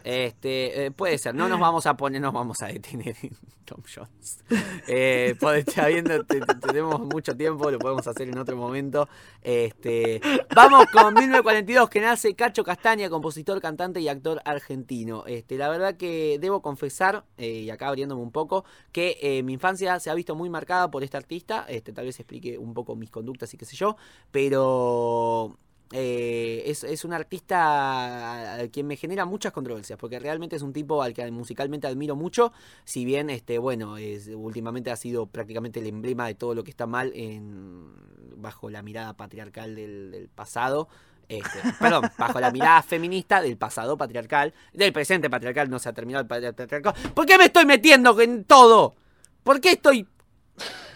Este, 0.04 0.84
eh, 0.86 0.90
puede 0.90 1.16
ser, 1.16 1.34
no 1.34 1.48
nos 1.48 1.58
vamos 1.58 1.86
a 1.86 1.96
poner, 1.96 2.20
nos 2.20 2.34
vamos 2.34 2.60
a 2.62 2.66
detener 2.66 3.16
en 3.22 3.30
Tom 3.64 3.80
Jones. 3.92 4.44
Eh, 4.86 5.34
te- 5.40 6.40
tenemos 6.66 7.00
mucho 7.00 7.34
tiempo, 7.34 7.70
lo 7.70 7.78
podemos 7.78 8.06
hacer 8.06 8.28
en 8.28 8.36
otro 8.36 8.54
momento. 8.54 9.08
Este, 9.40 10.20
vamos 10.54 10.84
con 10.92 11.14
1942, 11.14 11.88
que 11.88 12.00
nace 12.02 12.34
Cacho 12.34 12.62
Castaña, 12.64 13.08
compositor, 13.08 13.60
cantante 13.62 14.00
y 14.00 14.08
actor 14.08 14.42
argentino. 14.44 15.24
Este, 15.26 15.56
la 15.56 15.70
verdad 15.70 15.96
que 15.96 16.38
debo 16.38 16.60
confesar, 16.60 17.24
eh, 17.38 17.60
y 17.60 17.70
acá 17.70 17.88
abriéndome 17.88 18.20
un 18.20 18.30
poco, 18.30 18.66
que 18.92 19.16
eh, 19.22 19.42
mi 19.42 19.54
infancia 19.54 19.98
se 20.00 20.10
ha 20.10 20.14
visto 20.14 20.34
muy 20.34 20.50
marcada 20.50 20.90
por 20.90 21.02
este 21.02 21.16
artista. 21.16 21.64
Este, 21.66 21.94
tal 21.94 22.04
vez 22.04 22.20
explique 22.20 22.58
un 22.58 22.74
poco 22.74 22.94
mis 22.94 23.10
conductas 23.10 23.54
y 23.54 23.56
qué 23.56 23.64
sé 23.64 23.74
yo, 23.74 23.96
pero 24.30 25.56
eh, 25.92 26.62
es, 26.66 26.82
es 26.84 27.04
un 27.04 27.12
artista 27.12 28.54
al 28.54 28.70
quien 28.70 28.86
me 28.86 28.96
genera 28.96 29.24
muchas 29.24 29.52
controversias, 29.52 29.98
porque 29.98 30.18
realmente 30.18 30.56
es 30.56 30.62
un 30.62 30.72
tipo 30.72 31.02
al 31.02 31.12
que 31.14 31.30
musicalmente 31.30 31.86
admiro 31.86 32.16
mucho, 32.16 32.52
si 32.84 33.04
bien, 33.04 33.30
este, 33.30 33.58
bueno, 33.58 33.96
es, 33.96 34.28
últimamente 34.28 34.90
ha 34.90 34.96
sido 34.96 35.26
prácticamente 35.26 35.80
el 35.80 35.86
emblema 35.86 36.26
de 36.26 36.34
todo 36.34 36.54
lo 36.54 36.64
que 36.64 36.70
está 36.70 36.86
mal 36.86 37.12
en, 37.14 37.92
bajo 38.36 38.70
la 38.70 38.82
mirada 38.82 39.14
patriarcal 39.16 39.74
del, 39.74 40.10
del 40.10 40.28
pasado. 40.28 40.88
Este, 41.28 41.58
perdón, 41.80 42.10
bajo 42.18 42.38
la 42.40 42.50
mirada 42.50 42.82
feminista 42.82 43.40
del 43.40 43.56
pasado 43.56 43.96
patriarcal, 43.96 44.52
del 44.72 44.92
presente 44.92 45.30
patriarcal, 45.30 45.70
no 45.70 45.78
se 45.78 45.88
ha 45.88 45.92
terminado 45.92 46.22
el 46.22 46.28
patri- 46.28 46.54
patriarcal. 46.54 46.94
¿Por 47.14 47.24
qué 47.24 47.38
me 47.38 47.44
estoy 47.44 47.64
metiendo 47.66 48.20
en 48.20 48.44
todo? 48.44 48.94
¿Por 49.42 49.60
qué 49.60 49.72
estoy 49.72 50.06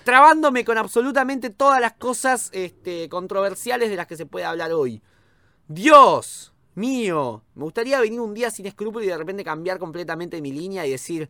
trabándome 0.09 0.64
con 0.64 0.78
absolutamente 0.78 1.50
todas 1.50 1.82
las 1.82 1.92
cosas 1.92 2.48
este, 2.54 3.11
controversiales 3.11 3.90
de 3.90 3.96
las 3.96 4.06
que 4.06 4.16
se 4.16 4.24
puede 4.24 4.46
hablar 4.46 4.72
hoy. 4.72 5.02
Dios 5.66 6.54
mío, 6.76 7.44
me 7.54 7.64
gustaría 7.64 8.00
venir 8.00 8.18
un 8.18 8.32
día 8.32 8.50
sin 8.50 8.64
escrúpulos 8.64 9.04
y 9.04 9.11
de 9.11 9.18
repente 9.18 9.44
cambiar 9.44 9.78
completamente 9.78 10.40
mi 10.40 10.50
línea 10.50 10.86
y 10.86 10.92
decir, 10.92 11.28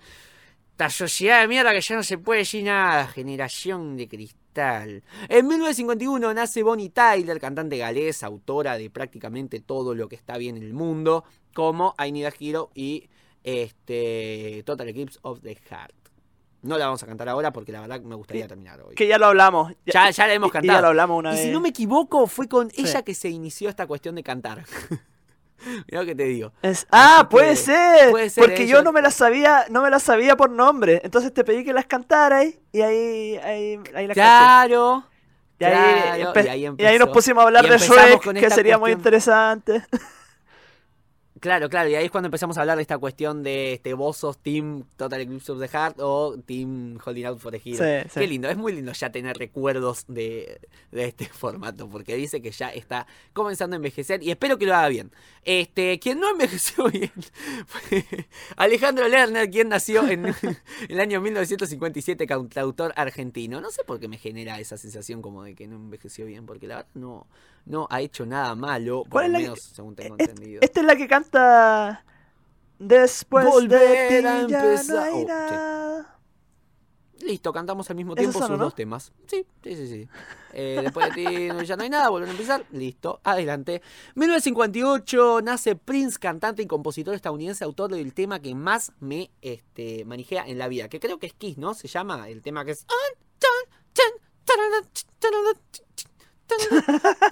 esta 0.70 0.90
sociedad 0.90 1.40
de 1.40 1.48
mierda 1.48 1.72
que 1.72 1.80
ya 1.80 1.96
no 1.96 2.04
se 2.04 2.18
puede 2.18 2.42
decir 2.42 2.62
nada, 2.62 3.08
generación 3.08 3.96
de 3.96 4.06
cristal. 4.06 5.02
En 5.28 5.48
1951 5.48 6.32
nace 6.32 6.62
Bonnie 6.62 6.90
Tyler, 6.90 7.40
cantante 7.40 7.78
galesa, 7.78 8.28
autora 8.28 8.78
de 8.78 8.90
prácticamente 8.90 9.58
todo 9.58 9.92
lo 9.96 10.08
que 10.08 10.14
está 10.14 10.38
bien 10.38 10.56
en 10.56 10.62
el 10.62 10.72
mundo, 10.72 11.24
como 11.52 11.96
I 11.98 12.12
Need 12.12 12.32
Hero 12.38 12.70
y 12.76 13.08
este, 13.42 14.62
Total 14.64 14.88
Eclipse 14.88 15.18
of 15.22 15.40
the 15.40 15.56
Heart. 15.68 15.97
No 16.62 16.76
la 16.76 16.86
vamos 16.86 17.02
a 17.02 17.06
cantar 17.06 17.28
ahora 17.28 17.52
porque 17.52 17.70
la 17.72 17.80
verdad 17.80 18.00
me 18.00 18.14
gustaría 18.16 18.42
Que- 18.42 18.48
terminar 18.48 18.80
hoy. 18.80 18.94
Que 18.96 19.06
ya 19.06 19.16
lo 19.18 19.26
hablamos. 19.26 19.72
Ya, 19.86 20.10
ya 20.10 20.26
la 20.26 20.32
hemos 20.34 20.48
y- 20.48 20.50
y 20.50 20.52
cantado. 20.52 20.76
ya 20.78 20.82
lo 20.82 20.88
hablamos 20.88 21.18
una 21.18 21.30
Y 21.30 21.34
vez. 21.36 21.44
si 21.44 21.50
no 21.52 21.60
me 21.60 21.68
equivoco, 21.68 22.26
fue 22.26 22.48
con 22.48 22.70
Sí. 22.70 22.82
ella 22.82 23.02
que 23.02 23.14
se 23.14 23.28
inició 23.28 23.68
esta 23.68 23.86
cuestión 23.86 24.14
de 24.16 24.22
cantar. 24.24 24.64
Mira 25.88 26.00
lo 26.00 26.06
que 26.06 26.14
te 26.14 26.24
digo. 26.24 26.52
Es- 26.62 26.86
ah, 26.90 27.26
puede 27.30 27.50
que- 27.50 27.56
ser. 27.56 28.10
puede 28.10 28.30
ser, 28.30 28.44
porque 28.44 28.66
yo 28.66 28.82
no 28.82 28.92
me 28.92 29.02
las 29.02 29.14
sabía, 29.14 29.66
no 29.70 29.82
me 29.82 29.90
las 29.90 30.02
sabía 30.02 30.36
por 30.36 30.50
nombre. 30.50 31.00
Entonces 31.04 31.32
te 31.32 31.42
pedí 31.44 31.64
que 31.64 31.72
las 31.72 31.86
cantaras 31.86 32.46
y 32.72 32.80
ahí, 32.80 33.36
ahí, 33.38 33.80
ahí 33.94 34.06
las 34.06 34.14
canté. 34.14 34.14
Claro. 34.14 35.04
Y 35.60 35.64
ahí, 35.64 35.72
claro, 35.72 36.40
y 36.44 36.48
ahí 36.48 36.74
y 36.78 36.84
ahí 36.84 36.98
nos 37.00 37.08
pusimos 37.08 37.42
a 37.42 37.46
hablar 37.48 37.68
de 37.68 37.78
Shrek, 37.78 38.32
que 38.34 38.50
sería 38.50 38.78
muy 38.78 38.92
interesante. 38.92 39.84
Claro, 41.40 41.68
claro, 41.68 41.88
y 41.88 41.94
ahí 41.94 42.06
es 42.06 42.10
cuando 42.10 42.26
empezamos 42.26 42.58
a 42.58 42.62
hablar 42.62 42.76
de 42.76 42.82
esta 42.82 42.98
cuestión 42.98 43.42
de 43.42 43.74
este, 43.74 43.94
vos 43.94 44.16
sos 44.16 44.38
Team 44.38 44.84
Total 44.96 45.20
Eclipse 45.20 45.52
of 45.52 45.60
the 45.60 45.68
Heart 45.68 45.96
o 46.00 46.36
Team 46.44 46.98
Holding 47.04 47.26
Out 47.26 47.38
for 47.38 47.52
the 47.52 47.60
Hero. 47.64 47.84
Sí, 48.02 48.08
sí. 48.12 48.20
Qué 48.20 48.26
lindo, 48.26 48.48
es 48.48 48.56
muy 48.56 48.72
lindo 48.72 48.92
ya 48.92 49.10
tener 49.12 49.36
recuerdos 49.36 50.04
de, 50.08 50.60
de 50.90 51.04
este 51.04 51.26
formato, 51.32 51.88
porque 51.88 52.16
dice 52.16 52.42
que 52.42 52.50
ya 52.50 52.70
está 52.70 53.06
comenzando 53.32 53.74
a 53.74 53.78
envejecer 53.78 54.22
y 54.22 54.30
espero 54.30 54.58
que 54.58 54.66
lo 54.66 54.74
haga 54.74 54.88
bien. 54.88 55.12
Este, 55.44 55.98
quien 55.98 56.18
no 56.20 56.30
envejeció 56.30 56.84
bien 56.90 57.12
fue 57.66 58.04
Alejandro 58.56 59.06
Lerner, 59.08 59.50
quien 59.50 59.68
nació 59.68 60.08
en 60.08 60.34
el 60.88 61.00
año 61.00 61.20
1957, 61.20 62.26
cantautor 62.26 62.92
argentino. 62.96 63.60
No 63.60 63.70
sé 63.70 63.84
por 63.84 64.00
qué 64.00 64.08
me 64.08 64.18
genera 64.18 64.58
esa 64.60 64.76
sensación 64.76 65.22
como 65.22 65.42
de 65.44 65.54
que 65.54 65.66
no 65.68 65.76
envejeció 65.76 66.26
bien, 66.26 66.46
porque 66.46 66.66
la 66.66 66.76
verdad 66.76 66.90
no, 66.94 67.26
no 67.66 67.86
ha 67.90 68.00
hecho 68.00 68.26
nada 68.26 68.54
malo, 68.54 69.02
por 69.04 69.10
¿Cuál 69.12 69.26
es 69.26 69.30
lo 69.30 69.32
la 69.32 69.38
que- 69.38 69.44
menos 69.50 69.60
según 69.62 69.94
tengo 69.94 70.16
Es- 70.18 70.28
entendido. 70.28 70.60
Esta 70.62 70.80
es 70.80 70.86
la 70.86 70.96
que 70.96 71.06
canta 71.06 71.27
Después 72.78 73.44
Volver 73.46 73.80
de 73.80 74.20
ti 74.20 74.26
a 74.26 74.46
ya 74.46 74.60
empezar. 74.64 74.96
no 74.96 75.02
hay 75.02 75.24
Oh, 75.24 76.02
sí. 77.18 77.24
Listo, 77.26 77.52
cantamos 77.52 77.90
al 77.90 77.96
mismo 77.96 78.12
¿Esos 78.14 78.20
tiempo 78.22 78.38
son, 78.38 78.48
sus 78.48 78.58
no? 78.58 78.64
dos 78.64 78.74
temas. 78.74 79.12
Sí, 79.26 79.44
sí, 79.64 79.74
sí, 79.74 79.88
sí. 79.88 80.08
Eh, 80.52 80.80
después 80.82 81.08
de 81.08 81.14
ti 81.14 81.24
ya 81.66 81.76
no 81.76 81.82
hay 81.82 81.90
nada, 81.90 82.08
vuelven 82.10 82.30
a 82.30 82.32
empezar. 82.32 82.64
Listo, 82.70 83.20
adelante. 83.24 83.82
1958 84.14 85.40
nace 85.42 85.74
Prince, 85.74 86.18
cantante 86.18 86.62
y 86.62 86.66
compositor 86.66 87.14
estadounidense, 87.14 87.64
autor 87.64 87.90
del 87.90 88.14
tema 88.14 88.40
que 88.40 88.54
más 88.54 88.92
me 89.00 89.30
este, 89.42 90.04
manijea 90.04 90.46
en 90.46 90.58
la 90.58 90.68
vida. 90.68 90.88
Que 90.88 91.00
creo 91.00 91.18
que 91.18 91.26
es 91.26 91.32
Kiss, 91.34 91.58
¿no? 91.58 91.74
Se 91.74 91.88
llama 91.88 92.28
el 92.28 92.40
tema 92.40 92.64
que 92.64 92.70
es. 92.70 92.86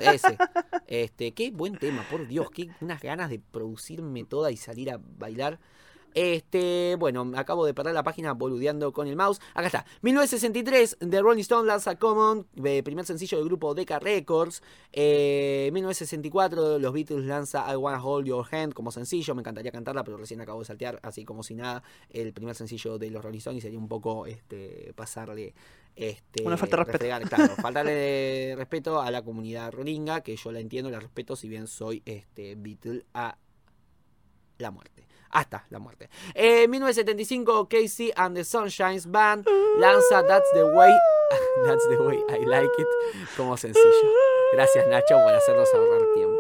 Ese. 0.01 0.39
Este, 0.87 1.33
qué 1.33 1.51
buen 1.51 1.77
tema, 1.79 2.05
por 2.11 2.27
Dios, 2.27 2.51
qué 2.51 2.71
unas 2.81 3.01
ganas 3.01 3.31
de 3.31 3.39
producirme 3.39 4.25
toda 4.25 4.51
y 4.51 4.57
salir 4.57 4.91
a 4.91 5.01
bailar. 5.01 5.59
Este, 6.17 6.97
bueno, 6.99 7.31
acabo 7.37 7.67
de 7.67 7.75
perder 7.75 7.93
la 7.93 8.03
página 8.03 8.33
boludeando 8.33 8.91
con 8.95 9.07
el 9.07 9.17
mouse. 9.17 9.39
Acá 9.53 9.67
está. 9.67 9.87
1963, 10.01 10.97
The 11.11 11.21
Rolling 11.21 11.43
Stones 11.43 11.67
lanza 11.67 11.97
Common, 11.99 12.47
eh, 12.65 12.83
primer 12.83 13.05
sencillo 13.05 13.37
del 13.37 13.47
grupo 13.47 13.75
Decca 13.75 13.99
Records. 13.99 14.63
Eh, 14.95 15.69
1964, 15.75 16.79
los 16.79 16.93
Beatles 16.95 17.27
lanza 17.27 17.71
I 17.71 17.77
Wanna 17.77 18.03
Hold 18.03 18.29
Your 18.29 18.47
Hand 18.51 18.73
como 18.73 18.91
sencillo. 18.93 19.35
Me 19.35 19.43
encantaría 19.43 19.71
cantarla, 19.71 20.05
pero 20.05 20.17
recién 20.17 20.41
acabo 20.41 20.61
de 20.61 20.65
saltear, 20.65 20.99
así 21.03 21.27
como 21.27 21.43
si 21.43 21.55
nada, 21.55 21.83
el 22.09 22.33
primer 22.33 22.55
sencillo 22.55 22.97
de 22.97 23.11
los 23.11 23.23
Rolling 23.23 23.37
Stones 23.37 23.59
y 23.59 23.61
sería 23.61 23.79
un 23.79 23.89
poco 23.89 24.25
este, 24.25 24.95
pasarle. 24.97 25.53
Este, 25.97 26.43
Una 26.45 26.57
falta 26.59 26.77
de 26.77 26.85
respeto. 26.85 27.29
claro, 27.35 27.55
faltarle 27.57 28.55
respeto 28.59 29.01
a 29.01 29.11
la 29.11 29.23
comunidad 29.23 29.73
rolinga, 29.73 30.21
que 30.21 30.37
yo 30.37 30.53
la 30.53 30.61
entiendo, 30.61 30.91
la 30.91 31.01
respeto, 31.01 31.35
si 31.37 31.49
bien 31.49 31.67
soy 31.67 32.03
este 32.05 32.55
Beatle 32.55 33.07
a 33.15 33.37
la 34.59 34.71
muerte. 34.71 35.07
hasta 35.31 35.67
la 35.71 35.79
muerte. 35.79 36.09
En 36.35 36.71
1975, 36.71 37.69
Casey 37.69 38.13
and 38.15 38.37
the 38.37 38.45
Sunshines 38.45 39.11
Band 39.11 39.47
lanza 39.79 40.23
That's 40.27 40.51
the 40.53 40.65
Way, 40.65 40.93
That's 41.67 41.87
the 41.89 41.97
Way 41.97 42.19
I 42.41 42.45
Like 42.47 42.71
It 42.79 42.87
como 43.37 43.57
sencillo. 43.57 43.85
Gracias 44.53 44.87
Nacho 44.89 45.17
por 45.25 45.35
hacernos 45.35 45.69
ahorrar 45.75 46.03
tiempo. 46.15 46.36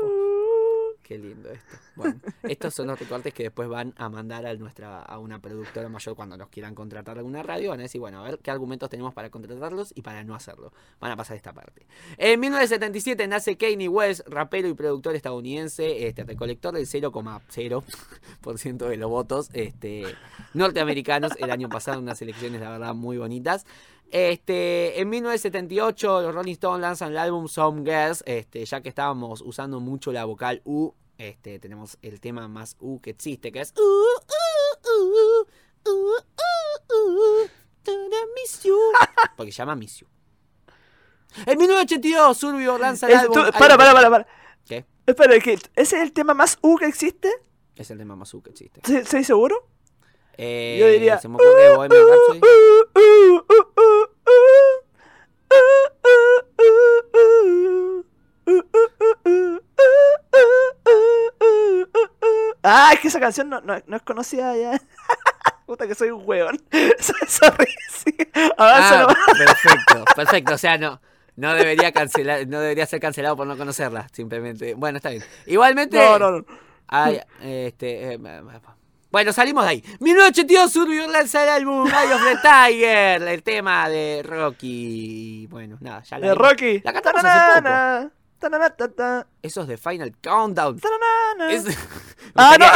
Qué 1.06 1.18
lindo 1.18 1.50
esto. 1.50 1.76
Bueno, 1.94 2.18
estos 2.42 2.74
son 2.74 2.88
los 2.88 2.98
recortes 2.98 3.32
que 3.32 3.44
después 3.44 3.68
van 3.68 3.94
a 3.96 4.08
mandar 4.08 4.44
a 4.44 4.52
nuestra 4.56 5.02
a 5.02 5.20
una 5.20 5.40
productora 5.40 5.88
mayor 5.88 6.16
cuando 6.16 6.36
nos 6.36 6.48
quieran 6.48 6.74
contratar 6.74 7.16
alguna 7.16 7.44
radio. 7.44 7.70
Van 7.70 7.78
a 7.78 7.84
decir, 7.84 8.00
bueno, 8.00 8.18
a 8.18 8.24
ver 8.24 8.40
qué 8.40 8.50
argumentos 8.50 8.90
tenemos 8.90 9.14
para 9.14 9.30
contratarlos 9.30 9.92
y 9.94 10.02
para 10.02 10.24
no 10.24 10.34
hacerlo. 10.34 10.72
Van 10.98 11.12
a 11.12 11.16
pasar 11.16 11.36
esta 11.36 11.52
parte. 11.52 11.86
En 12.18 12.40
1977 12.40 13.28
nace 13.28 13.56
Kanye 13.56 13.88
West, 13.88 14.22
rapero 14.26 14.66
y 14.66 14.74
productor 14.74 15.14
estadounidense, 15.14 16.08
este 16.08 16.24
recolector 16.24 16.74
del 16.74 16.86
0,0% 16.86 18.88
de 18.88 18.96
los 18.96 19.08
votos 19.08 19.50
este, 19.52 20.06
norteamericanos 20.54 21.34
el 21.38 21.52
año 21.52 21.68
pasado 21.68 22.00
unas 22.00 22.20
elecciones, 22.20 22.60
la 22.60 22.70
verdad, 22.70 22.94
muy 22.94 23.16
bonitas. 23.16 23.64
Este, 24.10 25.00
en 25.00 25.08
1978 25.10 26.22
los 26.22 26.34
Rolling 26.34 26.52
Stones 26.52 26.80
lanzan 26.80 27.10
el 27.12 27.18
álbum 27.18 27.48
Some 27.48 27.82
Girls, 27.82 28.22
este, 28.26 28.64
ya 28.64 28.80
que 28.80 28.88
estábamos 28.88 29.40
usando 29.42 29.80
mucho 29.80 30.12
la 30.12 30.24
vocal 30.24 30.62
U, 30.64 30.92
este, 31.18 31.58
tenemos 31.58 31.98
el 32.02 32.20
tema 32.20 32.46
más 32.48 32.76
U 32.78 33.00
que 33.00 33.10
existe, 33.10 33.50
que 33.52 33.60
es 33.60 33.74
U, 33.76 33.82
U, 33.82 34.90
U, 34.90 35.46
U, 35.84 35.90
U, 35.90 36.14
U, 36.94 37.50
tada, 37.82 37.96
Miss 38.34 38.62
You, 38.62 38.78
porque 39.36 39.50
se 39.52 39.58
llama 39.58 39.74
Miss 39.76 39.98
You. 40.00 40.06
En 41.44 41.58
1982 41.58 42.36
Survivor 42.38 42.80
lanza 42.80 43.08
el 43.08 43.14
álbum... 43.16 43.34
para, 43.58 43.76
para, 43.76 43.92
para, 43.92 44.10
para. 44.10 44.26
¿Qué? 44.66 44.84
Espera. 45.06 45.34
¿ese 45.36 45.58
es 45.74 45.92
el 45.92 46.12
tema 46.12 46.32
más 46.34 46.58
U 46.62 46.76
que 46.78 46.86
existe? 46.86 47.30
Es 47.74 47.90
el 47.90 47.98
tema 47.98 48.16
más 48.16 48.32
U 48.34 48.42
que 48.42 48.50
existe. 48.50 48.80
¿Se- 48.84 48.98
¿Estoy 49.00 49.22
seguro? 49.24 49.68
Eh, 50.38 50.76
Yo 50.80 50.88
diría- 50.88 51.18
Se 51.18 51.28
me 51.28 51.34
ocurre 51.36 51.74
Bohemian 51.76 52.02
Rhapsody. 52.08 52.40
Ah, 62.68 62.90
es 62.92 62.98
que 62.98 63.06
esa 63.06 63.20
canción 63.20 63.48
no, 63.48 63.60
no, 63.60 63.76
no 63.86 63.96
es 63.96 64.02
conocida 64.02 64.56
ya. 64.56 64.80
Puta 65.66 65.86
que 65.86 65.94
soy 65.94 66.10
un 66.10 66.22
hueón. 66.24 66.60
Sorry. 67.28 67.68
sí. 67.90 68.16
Avanza 68.56 69.02
Ah, 69.04 69.14
perfecto, 69.38 70.04
perfecto. 70.16 70.54
O 70.54 70.58
sea, 70.58 70.76
no, 70.76 71.00
no 71.36 71.54
debería 71.54 71.92
cancelar, 71.92 72.46
no 72.48 72.58
debería 72.58 72.84
ser 72.86 72.98
cancelado 72.98 73.36
por 73.36 73.46
no 73.46 73.56
conocerla, 73.56 74.08
simplemente. 74.12 74.74
Bueno, 74.74 74.96
está 74.96 75.10
bien. 75.10 75.22
Igualmente. 75.46 75.96
No, 75.96 76.18
no, 76.18 76.30
no. 76.38 76.46
hay, 76.88 77.20
este, 77.40 78.14
eh, 78.14 78.18
bueno, 79.12 79.32
salimos 79.32 79.64
de 79.64 79.70
ahí. 79.70 79.84
1982 80.00 80.72
Survivor 80.72 81.08
lanza 81.08 81.44
el 81.44 81.48
álbum 81.48 81.86
Eye 81.86 82.14
of 82.14 82.22
the 82.24 82.36
Tiger, 82.42 83.22
el 83.22 83.42
tema 83.44 83.88
de 83.88 84.24
Rocky. 84.24 85.46
Bueno, 85.48 85.78
nada, 85.80 86.02
ya 86.02 86.18
la 86.18 86.28
De. 86.28 86.34
Rocky. 86.34 86.80
La 86.80 86.92
cantamos 86.92 87.24
hace 87.24 87.62
poco. 87.62 88.10
Eso 89.42 89.62
es 89.62 89.68
de 89.68 89.76
Final 89.76 90.12
Countdown. 90.22 90.80
Es, 91.50 91.64
Ah, 92.34 92.56
no. 92.58 92.66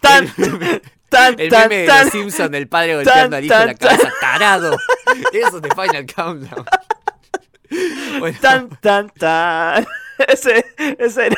Tan, 0.00 0.24
el, 0.24 0.82
tan, 1.08 1.40
el 1.40 1.50
meme 1.50 1.76
de 1.78 1.86
tan. 1.86 2.04
los 2.04 2.12
Simpsons 2.12 2.50
del 2.50 2.68
padre 2.68 2.94
golpeando 2.96 3.36
al 3.36 3.44
hijo 3.44 3.54
en 3.54 3.66
la 3.66 3.74
cabeza, 3.74 4.12
tarado. 4.20 4.76
Eso 5.32 5.56
es 5.56 5.62
de 5.62 5.70
Final 5.70 6.06
Countdown. 6.14 6.64
Bueno, 8.18 8.38
Tan, 8.42 8.68
tan, 8.80 9.08
tan. 9.08 9.86
Ese, 10.28 10.62
ese. 10.98 11.30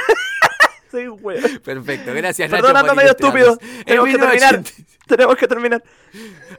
Soy 0.95 1.09
un 1.09 1.19
hueón. 1.21 1.59
perfecto, 1.65 2.15
gracias 2.15 2.49
Perdón, 2.49 2.77
ando 2.77 2.95
medio 2.95 3.11
estúpido. 3.11 3.59
En 3.85 3.85
Tenemos 3.85 4.07
que 4.07 4.17
terminar. 4.17 4.63
1980 4.63 4.71
Tenemos 5.09 5.37
que 5.37 5.49
terminar. 5.49 5.85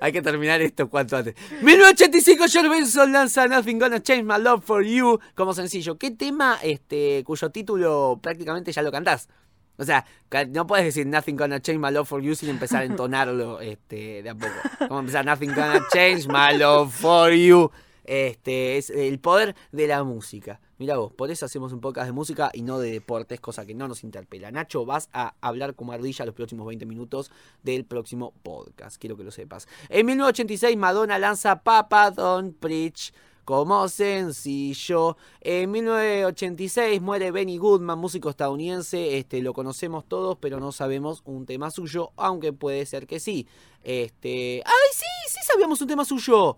Hay 0.01 0.11
que 0.11 0.21
terminar 0.21 0.61
esto 0.61 0.89
cuanto 0.89 1.15
antes. 1.15 1.35
1985 1.61 2.43
George 2.49 2.67
Benson 2.67 3.13
lanza 3.13 3.47
Nothing 3.47 3.79
Gonna 3.79 4.03
Change 4.03 4.23
My 4.23 4.43
Love 4.43 4.61
For 4.65 4.83
You 4.83 5.21
como 5.35 5.53
sencillo. 5.53 5.97
¿Qué 5.97 6.11
tema 6.11 6.59
este 6.61 7.23
cuyo 7.25 7.49
título 7.49 8.19
prácticamente 8.21 8.73
ya 8.73 8.81
lo 8.81 8.91
cantás? 8.91 9.29
O 9.77 9.85
sea, 9.85 10.05
no 10.49 10.67
puedes 10.67 10.83
decir 10.83 11.07
Nothing 11.07 11.37
Gonna 11.37 11.61
Change 11.61 11.79
My 11.79 11.93
Love 11.93 12.09
For 12.09 12.21
You 12.21 12.35
sin 12.35 12.49
empezar 12.49 12.81
a 12.81 12.85
entonarlo 12.85 13.61
este, 13.61 14.21
de 14.21 14.29
a 14.31 14.35
poco. 14.35 14.51
Vamos 14.81 14.97
a 14.97 14.99
empezar 14.99 15.25
Nothing 15.25 15.53
Gonna 15.53 15.87
Change 15.93 16.27
My 16.27 16.57
Love 16.57 16.91
For 16.91 17.31
You. 17.31 17.71
Este 18.03 18.77
es 18.77 18.89
el 18.89 19.17
poder 19.19 19.55
de 19.71 19.87
la 19.87 20.03
música. 20.03 20.59
Mira 20.77 20.97
vos, 20.97 21.13
por 21.13 21.31
eso 21.31 21.45
hacemos 21.45 21.71
un 21.71 21.79
podcast 21.79 22.07
de 22.07 22.11
música 22.11 22.51
y 22.53 22.61
no 22.61 22.79
de 22.79 22.91
deportes, 22.91 23.39
cosa 23.39 23.65
que 23.65 23.73
no 23.73 23.87
nos 23.87 24.03
interpela. 24.03 24.51
Nacho, 24.51 24.85
vas 24.85 25.07
a 25.13 25.33
hablar 25.39 25.73
como 25.73 25.93
ardilla 25.93 26.25
los 26.25 26.35
próximos 26.35 26.67
20 26.67 26.85
minutos 26.85 27.31
del 27.63 27.85
próximo 27.85 28.33
podcast. 28.43 28.97
Quiero 28.97 29.15
que 29.15 29.23
lo 29.23 29.31
sepas. 29.31 29.69
En 29.87 30.05
1986 30.05 30.75
Madonna 30.75 31.17
lanza 31.17 31.63
Papa 31.63 32.11
Don't 32.11 32.57
Preach 32.59 33.13
como 33.45 33.87
sencillo. 33.87 35.15
En 35.39 35.71
1986 35.71 37.01
muere 37.01 37.31
Benny 37.31 37.57
Goodman, 37.57 37.97
músico 37.97 38.29
estadounidense. 38.29 39.17
Este, 39.17 39.41
lo 39.41 39.53
conocemos 39.53 40.03
todos, 40.05 40.37
pero 40.41 40.59
no 40.59 40.73
sabemos 40.73 41.21
un 41.23 41.45
tema 41.45 41.71
suyo, 41.71 42.11
aunque 42.17 42.51
puede 42.51 42.85
ser 42.85 43.07
que 43.07 43.21
sí. 43.21 43.47
Este, 43.81 44.61
ay, 44.65 44.89
sí, 44.91 45.05
sí 45.29 45.39
sabíamos 45.47 45.79
un 45.79 45.87
tema 45.87 46.03
suyo. 46.03 46.57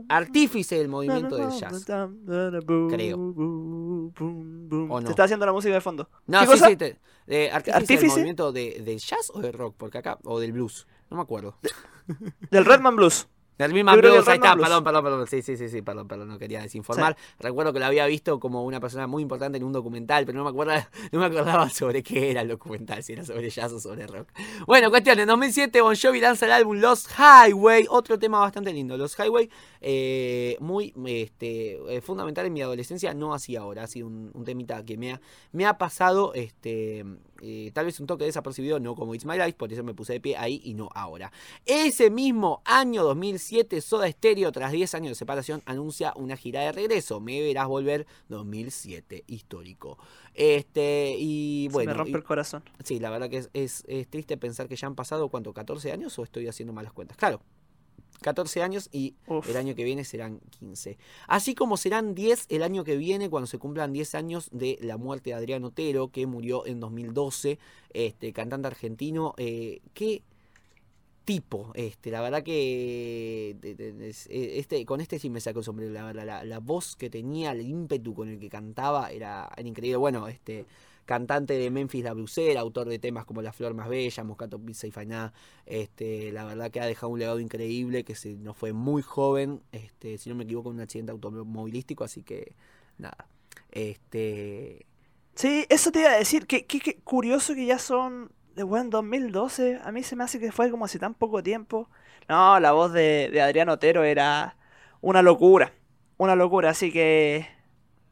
artífice 0.08 0.78
del 0.78 0.88
movimiento 0.88 1.36
del 1.36 1.50
jazz. 1.50 1.84
Creo. 1.84 3.16
¿O 3.18 5.00
no? 5.00 5.02
Se 5.02 5.10
está 5.10 5.24
haciendo 5.24 5.44
la 5.44 5.52
música 5.52 5.74
de 5.74 5.80
fondo. 5.82 6.08
No, 6.26 6.40
¿Qué 6.40 6.46
sí, 6.46 6.52
cosa? 6.52 6.68
sí, 6.68 6.76
te- 6.76 6.98
de 7.26 7.50
artífice, 7.50 7.72
del 7.72 7.82
¿Artífice? 7.82 8.08
movimiento 8.14 8.52
de, 8.52 8.80
del 8.82 8.98
jazz 8.98 9.30
o 9.34 9.40
del 9.40 9.52
rock, 9.52 9.74
porque 9.76 9.98
acá, 9.98 10.18
o 10.24 10.40
del 10.40 10.52
blues, 10.52 10.86
no 11.10 11.18
me 11.18 11.22
acuerdo. 11.22 11.58
Del 12.50 12.64
Redman 12.64 12.96
Blues. 12.96 13.28
Del 13.60 13.74
mismo 13.74 13.92
blues, 13.92 14.26
el 14.26 14.28
ahí 14.28 14.36
está, 14.36 14.56
perdón, 14.56 14.82
perdón, 14.82 15.04
perdón, 15.04 15.26
sí, 15.26 15.42
sí, 15.42 15.54
sí, 15.54 15.68
sí, 15.68 15.82
perdón, 15.82 16.08
perdón, 16.08 16.28
no 16.28 16.38
quería 16.38 16.62
desinformar. 16.62 17.14
Recuerdo 17.38 17.74
que 17.74 17.78
lo 17.78 17.84
había 17.84 18.06
visto 18.06 18.40
como 18.40 18.64
una 18.64 18.80
persona 18.80 19.06
muy 19.06 19.22
importante 19.22 19.58
en 19.58 19.64
un 19.64 19.72
documental, 19.72 20.24
pero 20.24 20.38
no 20.38 20.44
me 20.44 20.50
acordaba, 20.50 20.88
no 21.12 21.20
me 21.20 21.26
acordaba 21.26 21.68
sobre 21.68 22.02
qué 22.02 22.30
era 22.30 22.40
el 22.40 22.48
documental, 22.48 23.02
si 23.02 23.12
era 23.12 23.22
sobre 23.22 23.50
jazz 23.50 23.70
o 23.72 23.78
sobre 23.78 24.06
rock. 24.06 24.28
Bueno, 24.66 24.88
cuestión, 24.88 25.18
en 25.18 25.28
2007 25.28 25.78
Bon 25.82 25.94
Jovi 25.94 26.20
lanza 26.20 26.46
el 26.46 26.52
álbum 26.52 26.78
Lost 26.78 27.10
Highway, 27.18 27.84
otro 27.90 28.18
tema 28.18 28.40
bastante 28.40 28.72
lindo. 28.72 28.96
Lost 28.96 29.20
Highway, 29.20 29.50
eh, 29.82 30.56
muy 30.60 30.94
este, 31.04 31.96
eh, 31.96 32.00
fundamental 32.00 32.46
en 32.46 32.54
mi 32.54 32.62
adolescencia, 32.62 33.12
no 33.12 33.34
así 33.34 33.56
ahora, 33.56 33.82
ha 33.82 33.86
sido 33.86 34.06
un, 34.06 34.30
un 34.32 34.42
temita 34.42 34.82
que 34.86 34.96
me 34.96 35.12
ha, 35.12 35.20
me 35.52 35.66
ha 35.66 35.76
pasado 35.76 36.32
este, 36.32 37.04
eh, 37.40 37.70
tal 37.74 37.86
vez 37.86 37.98
un 38.00 38.06
toque 38.06 38.24
desapercibido, 38.24 38.78
no 38.80 38.94
como 38.94 39.14
It's 39.14 39.24
My 39.24 39.36
Life, 39.36 39.54
por 39.54 39.72
eso 39.72 39.82
me 39.82 39.94
puse 39.94 40.14
de 40.14 40.20
pie 40.20 40.36
ahí 40.36 40.60
y 40.64 40.74
no 40.74 40.88
ahora. 40.94 41.32
Ese 41.66 42.10
mismo 42.10 42.62
año 42.64 43.02
2007, 43.04 43.80
Soda 43.80 44.10
Stereo, 44.10 44.52
tras 44.52 44.72
10 44.72 44.94
años 44.94 45.10
de 45.10 45.14
separación, 45.14 45.62
anuncia 45.66 46.12
una 46.16 46.36
gira 46.36 46.60
de 46.62 46.72
regreso. 46.72 47.20
Me 47.20 47.40
verás 47.42 47.68
volver 47.68 48.06
2007, 48.28 49.24
histórico. 49.26 49.98
Este, 50.34 51.14
y 51.18 51.66
Se 51.68 51.72
bueno. 51.72 51.92
me 51.92 51.96
rompe 51.98 52.10
y- 52.12 52.14
el 52.14 52.24
corazón. 52.24 52.62
Sí, 52.84 52.98
la 52.98 53.10
verdad 53.10 53.28
que 53.28 53.38
es, 53.38 53.50
es- 53.52 53.84
es 53.88 54.08
triste 54.08 54.36
pensar 54.36 54.68
que 54.68 54.76
ya 54.76 54.86
han 54.86 54.94
pasado, 54.94 55.28
¿cuánto? 55.28 55.52
¿14 55.52 55.92
años 55.92 56.18
o 56.18 56.22
estoy 56.24 56.46
haciendo 56.48 56.72
malas 56.72 56.92
cuentas? 56.92 57.16
Claro, 57.16 57.40
14 58.20 58.62
años 58.62 58.88
y 58.92 59.14
Uf. 59.26 59.48
el 59.48 59.56
año 59.56 59.74
que 59.74 59.84
viene 59.84 60.04
serán 60.04 60.40
15. 60.58 60.98
Así 61.26 61.54
como 61.54 61.76
serán 61.76 62.14
10 62.14 62.46
el 62.48 62.62
año 62.62 62.84
que 62.84 62.96
viene 62.96 63.30
cuando 63.30 63.46
se 63.46 63.58
cumplan 63.58 63.92
10 63.92 64.14
años 64.14 64.48
de 64.52 64.78
la 64.80 64.96
muerte 64.96 65.30
de 65.30 65.34
Adrián 65.34 65.64
Otero, 65.64 66.08
que 66.08 66.26
murió 66.26 66.66
en 66.66 66.80
2012, 66.80 67.58
este 67.92 68.32
cantante 68.32 68.66
argentino. 68.66 69.34
Eh, 69.38 69.80
¿Qué 69.94 70.22
tipo? 71.24 71.70
Este, 71.74 72.10
la 72.10 72.20
verdad 72.20 72.42
que 72.42 73.56
eh, 73.62 74.12
este, 74.58 74.84
con 74.84 75.00
este 75.00 75.18
sí 75.18 75.30
me 75.30 75.40
saco 75.40 75.60
el 75.60 75.64
sombrero. 75.64 75.92
La, 75.92 76.12
la, 76.12 76.44
la 76.44 76.58
voz 76.58 76.96
que 76.96 77.08
tenía, 77.08 77.52
el 77.52 77.62
ímpetu 77.62 78.14
con 78.14 78.28
el 78.28 78.38
que 78.38 78.50
cantaba 78.50 79.10
era, 79.10 79.50
era 79.56 79.68
increíble. 79.68 79.96
Bueno, 79.96 80.28
este 80.28 80.66
cantante 81.10 81.54
de 81.58 81.70
Memphis 81.70 82.04
La 82.04 82.12
Blusera, 82.14 82.60
autor 82.60 82.88
de 82.88 82.98
temas 83.00 83.24
como 83.26 83.42
La 83.42 83.52
Flor 83.52 83.74
Más 83.74 83.88
Bella, 83.88 84.24
Moscato 84.24 84.58
Pizza 84.60 84.86
y 84.86 84.92
Fainá, 84.92 85.32
este, 85.66 86.32
la 86.32 86.44
verdad 86.44 86.70
que 86.70 86.80
ha 86.80 86.86
dejado 86.86 87.12
un 87.12 87.18
legado 87.18 87.40
increíble, 87.40 88.04
que 88.04 88.14
se 88.14 88.36
nos 88.36 88.56
fue 88.56 88.72
muy 88.72 89.02
joven, 89.02 89.62
este, 89.72 90.18
si 90.18 90.30
no 90.30 90.36
me 90.36 90.44
equivoco, 90.44 90.70
en 90.70 90.76
un 90.76 90.82
accidente 90.82 91.12
automovilístico, 91.12 92.04
así 92.04 92.22
que 92.22 92.54
nada. 92.98 93.26
Este, 93.72 94.86
Sí, 95.34 95.66
eso 95.68 95.90
te 95.92 96.00
iba 96.00 96.10
a 96.10 96.16
decir. 96.18 96.46
Qué- 96.46 96.66
qué 96.66 96.98
curioso 97.04 97.54
que 97.54 97.66
ya 97.66 97.78
son. 97.78 98.30
De 98.54 98.62
buen 98.64 98.90
2012. 98.90 99.80
A 99.84 99.92
mí 99.92 100.02
se 100.02 100.16
me 100.16 100.24
hace 100.24 100.38
que 100.40 100.52
fue 100.52 100.70
como 100.70 100.84
hace 100.84 100.98
tan 100.98 101.14
poco 101.14 101.42
tiempo. 101.42 101.88
No, 102.28 102.60
la 102.60 102.72
voz 102.72 102.92
de, 102.92 103.28
de 103.32 103.40
Adrián 103.42 103.68
Otero 103.68 104.04
era 104.04 104.56
una 105.00 105.22
locura. 105.22 105.72
Una 106.18 106.36
locura. 106.36 106.70
Así 106.70 106.92
que. 106.92 107.46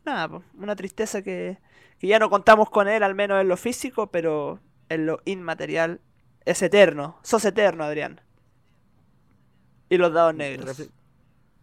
Nada, 0.04 0.42
una 0.54 0.74
tristeza 0.76 1.22
que, 1.22 1.58
que 1.98 2.06
ya 2.06 2.18
no 2.18 2.30
contamos 2.30 2.70
con 2.70 2.88
él, 2.88 3.02
al 3.02 3.14
menos 3.14 3.40
en 3.40 3.48
lo 3.48 3.56
físico, 3.56 4.08
pero 4.08 4.60
en 4.88 5.06
lo 5.06 5.20
inmaterial 5.24 6.00
es 6.44 6.62
eterno. 6.62 7.18
Sos 7.22 7.44
eterno, 7.44 7.84
Adrián. 7.84 8.20
Y 9.88 9.96
los 9.96 10.12
dados 10.12 10.34
negros. 10.34 10.78
refle- 10.78 10.90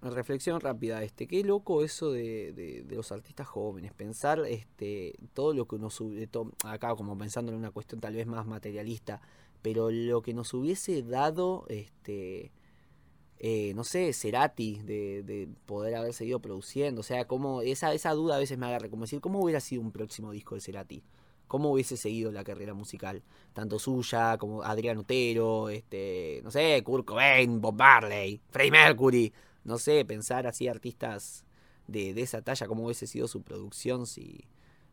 reflexión 0.01 0.59
rápida, 0.61 1.01
este, 1.03 1.27
qué 1.27 1.43
loco 1.43 1.83
eso 1.83 2.11
de, 2.11 2.53
de- 2.53 2.83
de 2.83 2.95
los 2.95 3.11
artistas 3.11 3.47
jóvenes, 3.47 3.91
pensar 3.93 4.39
este, 4.47 5.15
todo 5.33 5.53
lo 5.53 5.65
que 5.67 5.79
nos 5.79 5.99
hubiese, 5.99 6.29
acá 6.63 6.93
como 6.95 7.17
pensando 7.17 7.51
en 7.51 7.57
una 7.57 7.71
cuestión 7.71 8.01
tal 8.01 8.13
vez 8.15 8.27
más 8.27 8.45
materialista, 8.45 9.19
pero 9.63 9.89
lo 9.89 10.21
que 10.21 10.33
nos 10.35 10.53
hubiese 10.53 11.01
dado, 11.01 11.65
este, 11.69 12.51
eh, 13.39 13.73
no 13.75 13.83
sé, 13.83 14.13
Cerati, 14.13 14.79
de, 14.83 15.23
de 15.23 15.47
poder 15.65 15.95
haber 15.95 16.13
seguido 16.13 16.39
produciendo, 16.39 17.01
o 17.01 17.03
sea, 17.03 17.25
como 17.25 17.61
esa, 17.61 17.93
esa 17.93 18.11
duda 18.11 18.35
a 18.35 18.39
veces 18.39 18.57
me 18.57 18.65
agarra, 18.65 18.89
como 18.89 19.03
decir, 19.03 19.21
¿cómo 19.21 19.39
hubiera 19.41 19.59
sido 19.59 19.81
un 19.81 19.91
próximo 19.91 20.31
disco 20.31 20.55
de 20.55 20.61
Cerati? 20.61 21.03
¿Cómo 21.47 21.71
hubiese 21.71 21.95
seguido 21.97 22.31
la 22.31 22.43
carrera 22.43 22.73
musical? 22.73 23.21
Tanto 23.53 23.77
suya 23.77 24.37
como 24.37 24.63
Adrián 24.63 24.97
Otero, 24.97 25.69
este, 25.69 26.41
no 26.43 26.49
sé, 26.51 26.81
Kurt 26.83 27.05
Cobain, 27.05 27.61
Bob 27.61 27.75
Marley, 27.75 28.41
Freddie 28.49 28.71
Mercury, 28.71 29.33
no 29.63 29.77
sé, 29.77 30.05
pensar 30.05 30.47
así 30.47 30.67
artistas 30.67 31.45
de, 31.87 32.13
de 32.13 32.21
esa 32.21 32.41
talla, 32.41 32.67
cómo 32.67 32.85
hubiese 32.85 33.05
sido 33.05 33.27
su 33.27 33.43
producción 33.43 34.07
si, 34.07 34.45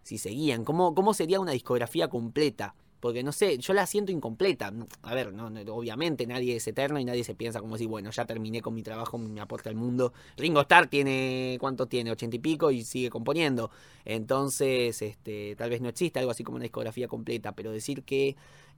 si 0.02 0.18
seguían, 0.18 0.64
cómo, 0.64 0.94
cómo 0.94 1.14
sería 1.14 1.40
una 1.40 1.52
discografía 1.52 2.08
completa. 2.08 2.74
Porque 3.02 3.24
no 3.24 3.32
sé, 3.32 3.58
yo 3.58 3.74
la 3.74 3.84
siento 3.84 4.12
incompleta. 4.12 4.72
A 5.02 5.12
ver, 5.12 5.32
no, 5.32 5.50
no, 5.50 5.60
obviamente 5.74 6.24
nadie 6.24 6.54
es 6.54 6.68
eterno 6.68 7.00
y 7.00 7.04
nadie 7.04 7.24
se 7.24 7.34
piensa 7.34 7.58
como 7.58 7.76
si, 7.76 7.84
bueno, 7.84 8.12
ya 8.12 8.24
terminé 8.26 8.62
con 8.62 8.74
mi 8.74 8.84
trabajo, 8.84 9.18
mi 9.18 9.40
aporte 9.40 9.68
al 9.68 9.74
mundo. 9.74 10.12
Ringo 10.36 10.60
Starr 10.60 10.86
tiene, 10.86 11.56
¿cuánto 11.60 11.88
tiene? 11.88 12.12
Ochenta 12.12 12.36
y 12.36 12.38
pico 12.38 12.70
y 12.70 12.84
sigue 12.84 13.10
componiendo. 13.10 13.72
Entonces, 14.04 15.02
este, 15.02 15.56
tal 15.56 15.70
vez 15.70 15.80
no 15.80 15.88
exista 15.88 16.20
algo 16.20 16.30
así 16.30 16.44
como 16.44 16.54
una 16.58 16.62
discografía 16.62 17.08
completa, 17.08 17.50
pero 17.56 17.72
decir 17.72 18.04
que 18.04 18.36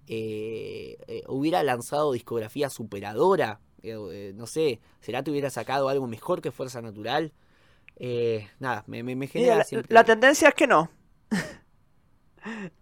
eh, 0.08 0.96
eh, 1.06 1.22
hubiera 1.28 1.62
lanzado 1.62 2.10
discografía 2.12 2.70
superadora, 2.70 3.60
eh, 3.82 4.32
no 4.34 4.46
sé, 4.46 4.80
será 5.02 5.22
que 5.22 5.32
hubiera 5.32 5.50
sacado 5.50 5.90
algo 5.90 6.06
mejor 6.06 6.40
que 6.40 6.50
Fuerza 6.50 6.80
Natural. 6.80 7.30
Eh, 7.96 8.48
nada, 8.58 8.84
me, 8.86 9.02
me, 9.02 9.16
me 9.16 9.26
Mira, 9.26 9.32
genera 9.32 9.58
la, 9.58 9.64
siempre- 9.64 9.94
la 9.94 10.04
tendencia 10.04 10.48
es 10.48 10.54
que 10.54 10.66
no. 10.66 10.88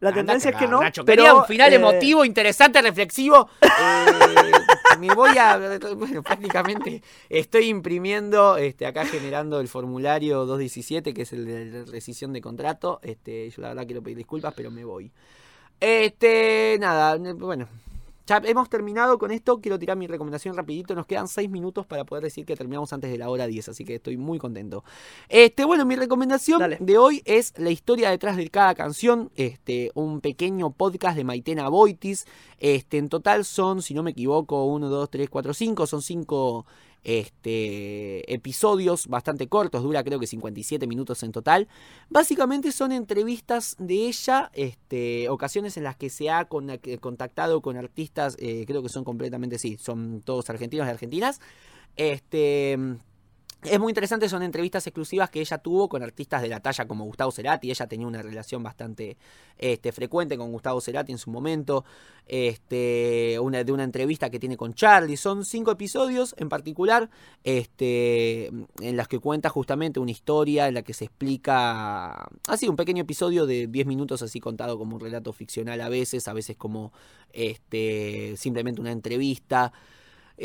La 0.00 0.12
tendencia 0.12 0.50
es 0.50 0.56
que 0.56 0.66
no. 0.66 0.80
Nacho. 0.80 1.04
pero, 1.04 1.22
Quería 1.22 1.34
un 1.34 1.44
final 1.44 1.72
eh, 1.72 1.76
emotivo, 1.76 2.24
interesante, 2.24 2.82
reflexivo. 2.82 3.48
Eh, 3.62 4.98
me 4.98 5.14
voy 5.14 5.36
a. 5.38 5.78
Bueno, 5.96 6.22
prácticamente 6.22 7.02
estoy 7.28 7.68
imprimiendo, 7.68 8.56
este, 8.56 8.86
acá 8.86 9.04
generando 9.04 9.60
el 9.60 9.68
formulario 9.68 10.44
217, 10.46 11.14
que 11.14 11.22
es 11.22 11.32
el 11.32 11.46
de 11.46 11.84
rescisión 11.84 12.32
de 12.32 12.40
contrato. 12.40 13.00
Este, 13.02 13.50
yo 13.50 13.62
la 13.62 13.68
verdad 13.68 13.86
quiero 13.86 14.02
pedir 14.02 14.18
disculpas, 14.18 14.54
pero 14.54 14.70
me 14.70 14.84
voy. 14.84 15.12
Este, 15.80 16.76
nada, 16.80 17.16
bueno. 17.34 17.68
Ya 18.32 18.40
hemos 18.46 18.70
terminado 18.70 19.18
con 19.18 19.30
esto. 19.30 19.60
Quiero 19.60 19.78
tirar 19.78 19.98
mi 19.98 20.06
recomendación 20.06 20.56
rapidito. 20.56 20.94
Nos 20.94 21.04
quedan 21.04 21.28
6 21.28 21.50
minutos 21.50 21.84
para 21.84 22.04
poder 22.04 22.24
decir 22.24 22.46
que 22.46 22.56
terminamos 22.56 22.90
antes 22.94 23.10
de 23.10 23.18
la 23.18 23.28
hora 23.28 23.46
10, 23.46 23.68
así 23.68 23.84
que 23.84 23.96
estoy 23.96 24.16
muy 24.16 24.38
contento. 24.38 24.84
Este, 25.28 25.66
bueno, 25.66 25.84
mi 25.84 25.96
recomendación 25.96 26.58
Dale. 26.58 26.78
de 26.80 26.96
hoy 26.96 27.20
es 27.26 27.52
la 27.58 27.68
historia 27.68 28.08
detrás 28.08 28.38
de 28.38 28.48
cada 28.48 28.74
canción. 28.74 29.30
Este, 29.36 29.90
un 29.92 30.22
pequeño 30.22 30.70
podcast 30.70 31.14
de 31.14 31.24
Maitena 31.24 31.68
Boitis. 31.68 32.24
Este, 32.58 32.96
en 32.96 33.10
total 33.10 33.44
son, 33.44 33.82
si 33.82 33.92
no 33.92 34.02
me 34.02 34.12
equivoco, 34.12 34.64
1, 34.64 34.88
2, 34.88 35.10
3, 35.10 35.28
4, 35.28 35.52
5. 35.52 35.86
Son 35.86 36.00
5 36.00 36.64
este, 37.04 38.32
episodios 38.32 39.06
bastante 39.08 39.48
cortos, 39.48 39.82
dura 39.82 40.04
creo 40.04 40.18
que 40.18 40.26
57 40.26 40.86
minutos 40.86 41.22
en 41.22 41.32
total. 41.32 41.68
Básicamente 42.08 42.72
son 42.72 42.92
entrevistas 42.92 43.76
de 43.78 44.08
ella, 44.08 44.50
este, 44.54 45.28
ocasiones 45.28 45.76
en 45.76 45.84
las 45.84 45.96
que 45.96 46.10
se 46.10 46.30
ha 46.30 46.48
eh, 46.50 46.98
contactado 46.98 47.60
con 47.60 47.76
artistas, 47.76 48.36
eh, 48.38 48.64
creo 48.66 48.82
que 48.82 48.88
son 48.88 49.04
completamente, 49.04 49.58
sí, 49.58 49.78
son 49.80 50.22
todos 50.24 50.48
argentinos 50.50 50.86
y 50.86 50.90
argentinas. 50.90 51.40
Este, 51.96 52.78
es 53.64 53.78
muy 53.78 53.90
interesante, 53.90 54.28
son 54.28 54.42
entrevistas 54.42 54.86
exclusivas 54.86 55.30
que 55.30 55.40
ella 55.40 55.58
tuvo 55.58 55.88
con 55.88 56.02
artistas 56.02 56.42
de 56.42 56.48
la 56.48 56.60
talla 56.60 56.86
como 56.86 57.04
Gustavo 57.04 57.30
Cerati. 57.30 57.70
Ella 57.70 57.86
tenía 57.86 58.06
una 58.06 58.20
relación 58.20 58.62
bastante 58.62 59.16
este, 59.56 59.92
frecuente 59.92 60.36
con 60.36 60.50
Gustavo 60.50 60.80
Cerati 60.80 61.12
en 61.12 61.18
su 61.18 61.30
momento. 61.30 61.84
Este, 62.26 63.38
una, 63.40 63.62
de 63.62 63.72
una 63.72 63.84
entrevista 63.84 64.30
que 64.30 64.40
tiene 64.40 64.56
con 64.56 64.74
Charlie. 64.74 65.16
Son 65.16 65.44
cinco 65.44 65.70
episodios 65.70 66.34
en 66.38 66.48
particular 66.48 67.08
este, 67.44 68.46
en 68.80 68.96
las 68.96 69.06
que 69.06 69.18
cuenta 69.18 69.48
justamente 69.48 70.00
una 70.00 70.10
historia 70.10 70.66
en 70.66 70.74
la 70.74 70.82
que 70.82 70.94
se 70.94 71.04
explica. 71.04 72.28
Así, 72.48 72.68
un 72.68 72.76
pequeño 72.76 73.02
episodio 73.02 73.46
de 73.46 73.68
10 73.68 73.86
minutos, 73.86 74.22
así 74.22 74.40
contado 74.40 74.76
como 74.76 74.96
un 74.96 75.00
relato 75.00 75.32
ficcional 75.32 75.80
a 75.80 75.88
veces, 75.88 76.26
a 76.26 76.32
veces 76.32 76.56
como 76.56 76.92
este, 77.32 78.34
simplemente 78.36 78.80
una 78.80 78.92
entrevista. 78.92 79.72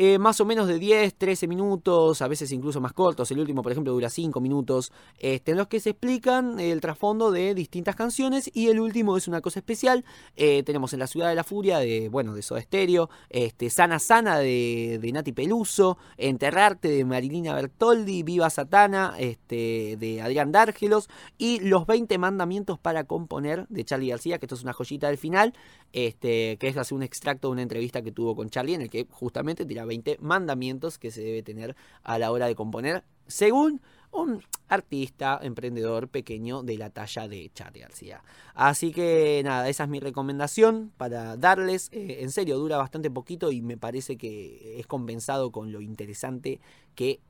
Eh, 0.00 0.16
más 0.20 0.40
o 0.40 0.44
menos 0.44 0.68
de 0.68 0.78
10, 0.78 1.16
13 1.16 1.48
minutos, 1.48 2.22
a 2.22 2.28
veces 2.28 2.52
incluso 2.52 2.80
más 2.80 2.92
cortos. 2.92 3.32
El 3.32 3.40
último, 3.40 3.64
por 3.64 3.72
ejemplo, 3.72 3.92
dura 3.92 4.08
5 4.08 4.40
minutos, 4.40 4.92
este, 5.18 5.50
en 5.50 5.58
los 5.58 5.66
que 5.66 5.80
se 5.80 5.90
explican 5.90 6.60
el 6.60 6.80
trasfondo 6.80 7.32
de 7.32 7.52
distintas 7.52 7.96
canciones. 7.96 8.48
Y 8.54 8.68
el 8.68 8.78
último 8.78 9.16
es 9.16 9.26
una 9.26 9.40
cosa 9.40 9.58
especial. 9.58 10.04
Eh, 10.36 10.62
tenemos 10.62 10.92
en 10.92 11.00
La 11.00 11.08
Ciudad 11.08 11.28
de 11.28 11.34
la 11.34 11.42
Furia, 11.42 11.80
de, 11.80 12.08
bueno, 12.10 12.32
de 12.32 12.42
Soda 12.42 12.60
Stereo, 12.60 13.10
este, 13.28 13.70
Sana 13.70 13.98
Sana 13.98 14.38
de, 14.38 15.00
de 15.02 15.10
Nati 15.10 15.32
Peluso, 15.32 15.98
Enterrarte 16.16 16.86
de 16.86 17.04
Marilina 17.04 17.52
Bertoldi, 17.54 18.22
Viva 18.22 18.50
Satana 18.50 19.16
este, 19.18 19.96
de 19.98 20.22
Adrián 20.22 20.52
Dárgelos 20.52 21.08
y 21.38 21.58
Los 21.58 21.88
20 21.88 22.18
Mandamientos 22.18 22.78
para 22.78 23.02
Componer 23.02 23.66
de 23.66 23.84
Charlie 23.84 24.10
García, 24.10 24.38
que 24.38 24.46
esto 24.46 24.54
es 24.54 24.62
una 24.62 24.74
joyita 24.74 25.08
del 25.08 25.18
final, 25.18 25.54
que 25.90 26.56
es 26.60 26.76
así 26.76 26.94
un 26.94 27.02
extracto 27.02 27.48
de 27.48 27.52
una 27.52 27.62
entrevista 27.62 28.00
que 28.00 28.12
tuvo 28.12 28.36
con 28.36 28.48
Charlie 28.48 28.74
en 28.74 28.82
el 28.82 28.90
que 28.90 29.08
justamente 29.10 29.66
tira 29.66 29.87
20 29.88 30.18
mandamientos 30.20 30.98
que 30.98 31.10
se 31.10 31.22
debe 31.22 31.42
tener 31.42 31.74
a 32.04 32.18
la 32.18 32.30
hora 32.30 32.46
de 32.46 32.54
componer 32.54 33.04
según 33.26 33.82
un 34.10 34.42
artista, 34.68 35.38
emprendedor 35.42 36.08
pequeño 36.08 36.62
de 36.62 36.78
la 36.78 36.90
talla 36.90 37.28
de 37.28 37.50
Charlie 37.54 37.80
García. 37.80 38.22
Así 38.54 38.92
que 38.92 39.42
nada, 39.44 39.68
esa 39.68 39.84
es 39.84 39.90
mi 39.90 40.00
recomendación 40.00 40.92
para 40.96 41.36
darles. 41.36 41.90
eh, 41.92 42.18
en 42.20 42.30
serio, 42.30 42.58
dura 42.58 42.78
bastante 42.78 43.10
poquito 43.10 43.52
y 43.52 43.60
me 43.60 43.76
parece 43.76 44.16
que 44.16 44.80
es 44.80 44.86
compensado 44.86 45.52
con 45.52 45.72
lo 45.72 45.80
interesante 45.80 46.60
que 46.94 47.20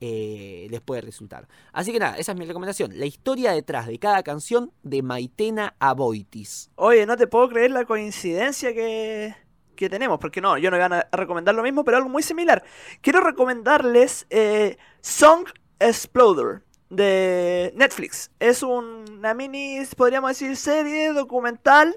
eh, 0.00 0.66
les 0.70 0.80
puede 0.80 1.00
resultar. 1.00 1.48
Así 1.72 1.92
que 1.92 1.98
nada, 1.98 2.18
esa 2.18 2.32
es 2.32 2.38
mi 2.38 2.44
recomendación. 2.44 2.98
La 2.98 3.06
historia 3.06 3.52
detrás 3.52 3.86
de 3.86 3.98
cada 3.98 4.22
canción 4.22 4.72
de 4.82 5.02
Maitena 5.02 5.76
Aboitis. 5.78 6.70
Oye, 6.74 7.06
no 7.06 7.16
te 7.16 7.26
puedo 7.26 7.48
creer 7.48 7.70
la 7.70 7.84
coincidencia 7.84 8.74
que, 8.74 9.34
que 9.74 9.88
tenemos, 9.88 10.18
porque 10.18 10.40
no, 10.40 10.58
yo 10.58 10.70
no 10.70 10.76
iba 10.76 10.86
a 10.86 11.16
recomendar 11.16 11.54
lo 11.54 11.62
mismo, 11.62 11.84
pero 11.84 11.96
algo 11.96 12.08
muy 12.08 12.22
similar. 12.22 12.64
Quiero 13.00 13.20
recomendarles 13.20 14.26
eh, 14.30 14.78
Song 15.00 15.46
Exploder 15.78 16.62
de 16.90 17.72
Netflix. 17.74 18.30
Es 18.40 18.62
una 18.62 19.34
mini, 19.34 19.80
podríamos 19.96 20.30
decir, 20.30 20.56
serie 20.56 21.12
documental 21.12 21.96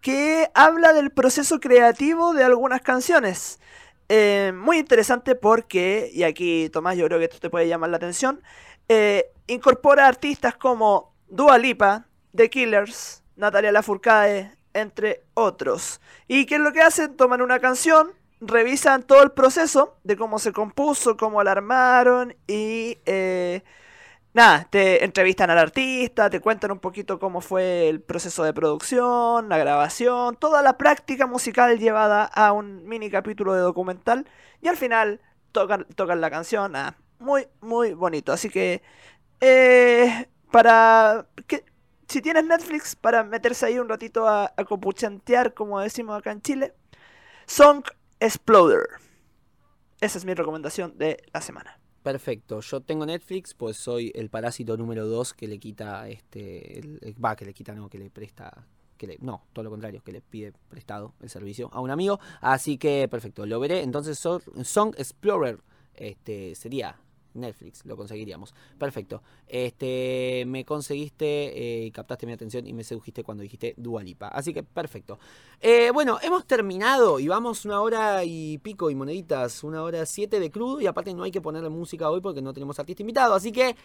que 0.00 0.50
habla 0.54 0.92
del 0.92 1.10
proceso 1.10 1.60
creativo 1.60 2.32
de 2.32 2.44
algunas 2.44 2.80
canciones. 2.80 3.60
Eh, 4.08 4.52
muy 4.56 4.78
interesante 4.78 5.34
porque, 5.34 6.10
y 6.12 6.24
aquí 6.24 6.68
Tomás 6.70 6.96
yo 6.96 7.06
creo 7.06 7.18
que 7.18 7.26
esto 7.26 7.38
te 7.38 7.50
puede 7.50 7.68
llamar 7.68 7.90
la 7.90 7.96
atención, 7.96 8.42
eh, 8.88 9.30
incorpora 9.46 10.08
artistas 10.08 10.56
como 10.56 11.14
Dua 11.28 11.58
Lipa, 11.58 12.06
The 12.34 12.50
Killers, 12.50 13.22
Natalia 13.36 13.70
Lafourcade, 13.70 14.52
entre 14.74 15.24
otros. 15.34 16.00
¿Y 16.28 16.46
qué 16.46 16.56
es 16.56 16.60
lo 16.60 16.72
que 16.72 16.82
hacen? 16.82 17.16
Toman 17.16 17.42
una 17.42 17.60
canción, 17.60 18.12
revisan 18.40 19.02
todo 19.02 19.22
el 19.22 19.32
proceso 19.32 19.96
de 20.04 20.16
cómo 20.16 20.38
se 20.38 20.52
compuso, 20.52 21.16
cómo 21.16 21.42
la 21.42 21.52
armaron 21.52 22.34
y 22.46 22.98
eh, 23.06 23.62
nada, 24.32 24.66
te 24.70 25.04
entrevistan 25.04 25.50
al 25.50 25.58
artista, 25.58 26.30
te 26.30 26.40
cuentan 26.40 26.72
un 26.72 26.78
poquito 26.78 27.18
cómo 27.18 27.40
fue 27.40 27.88
el 27.88 28.00
proceso 28.00 28.44
de 28.44 28.52
producción, 28.54 29.48
la 29.48 29.58
grabación, 29.58 30.36
toda 30.36 30.62
la 30.62 30.78
práctica 30.78 31.26
musical 31.26 31.78
llevada 31.78 32.24
a 32.24 32.52
un 32.52 32.86
mini 32.88 33.10
capítulo 33.10 33.54
de 33.54 33.60
documental 33.60 34.26
y 34.62 34.68
al 34.68 34.76
final 34.76 35.20
tocan, 35.52 35.86
tocan 35.94 36.20
la 36.20 36.30
canción, 36.30 36.76
ah, 36.76 36.96
muy, 37.18 37.46
muy 37.60 37.94
bonito. 37.94 38.32
Así 38.32 38.50
que, 38.50 38.82
eh, 39.40 40.28
para 40.50 41.26
que, 41.46 41.64
si 42.10 42.20
tienes 42.20 42.44
Netflix, 42.44 42.96
para 42.96 43.22
meterse 43.22 43.66
ahí 43.66 43.78
un 43.78 43.88
ratito 43.88 44.26
a, 44.26 44.52
a 44.56 44.64
copuchantear, 44.64 45.54
como 45.54 45.78
decimos 45.78 46.18
acá 46.18 46.32
en 46.32 46.42
Chile, 46.42 46.74
Song 47.46 47.84
Exploder. 48.18 48.82
Esa 50.00 50.18
es 50.18 50.24
mi 50.24 50.34
recomendación 50.34 50.98
de 50.98 51.22
la 51.32 51.40
semana. 51.40 51.78
Perfecto, 52.02 52.60
yo 52.60 52.80
tengo 52.80 53.06
Netflix, 53.06 53.54
pues 53.54 53.76
soy 53.76 54.10
el 54.14 54.28
parásito 54.28 54.76
número 54.76 55.06
2 55.06 55.34
que 55.34 55.46
le 55.46 55.58
quita 55.58 56.08
este, 56.08 56.80
va, 57.22 57.36
que 57.36 57.44
le 57.44 57.54
quita, 57.54 57.74
no, 57.74 57.88
que 57.88 57.98
le 57.98 58.10
presta, 58.10 58.66
que 58.96 59.06
le, 59.06 59.18
no, 59.20 59.44
todo 59.52 59.64
lo 59.64 59.70
contrario, 59.70 60.02
que 60.02 60.10
le 60.10 60.22
pide 60.22 60.52
prestado 60.68 61.14
el 61.20 61.28
servicio 61.28 61.68
a 61.72 61.80
un 61.80 61.90
amigo, 61.90 62.18
así 62.40 62.78
que 62.78 63.06
perfecto, 63.08 63.44
lo 63.46 63.60
veré, 63.60 63.82
entonces 63.82 64.18
so- 64.18 64.42
Song 64.64 64.94
Explorer, 64.96 65.60
este, 65.94 66.54
sería 66.54 66.98
Netflix, 67.34 67.84
lo 67.84 67.96
conseguiríamos, 67.96 68.54
perfecto, 68.78 69.22
este, 69.46 70.44
me 70.46 70.64
conseguiste, 70.64 71.86
eh, 71.86 71.92
captaste 71.92 72.26
mi 72.26 72.32
atención 72.32 72.66
y 72.66 72.72
me 72.72 72.84
sedujiste 72.84 73.22
cuando 73.22 73.42
dijiste 73.42 73.74
Dualipa, 73.76 74.28
así 74.28 74.52
que 74.52 74.62
perfecto. 74.62 75.18
Eh, 75.60 75.90
bueno, 75.92 76.18
hemos 76.22 76.46
terminado 76.46 77.20
y 77.20 77.28
vamos 77.28 77.64
una 77.64 77.80
hora 77.80 78.24
y 78.24 78.58
pico 78.58 78.90
y 78.90 78.94
moneditas, 78.94 79.62
una 79.64 79.82
hora 79.82 80.06
siete 80.06 80.40
de 80.40 80.50
crudo 80.50 80.80
y 80.80 80.86
aparte 80.86 81.14
no 81.14 81.22
hay 81.22 81.30
que 81.30 81.40
ponerle 81.40 81.68
música 81.68 82.10
hoy 82.10 82.20
porque 82.20 82.42
no 82.42 82.52
tenemos 82.52 82.78
artista 82.78 83.02
invitado, 83.02 83.34
así 83.34 83.52
que 83.52 83.76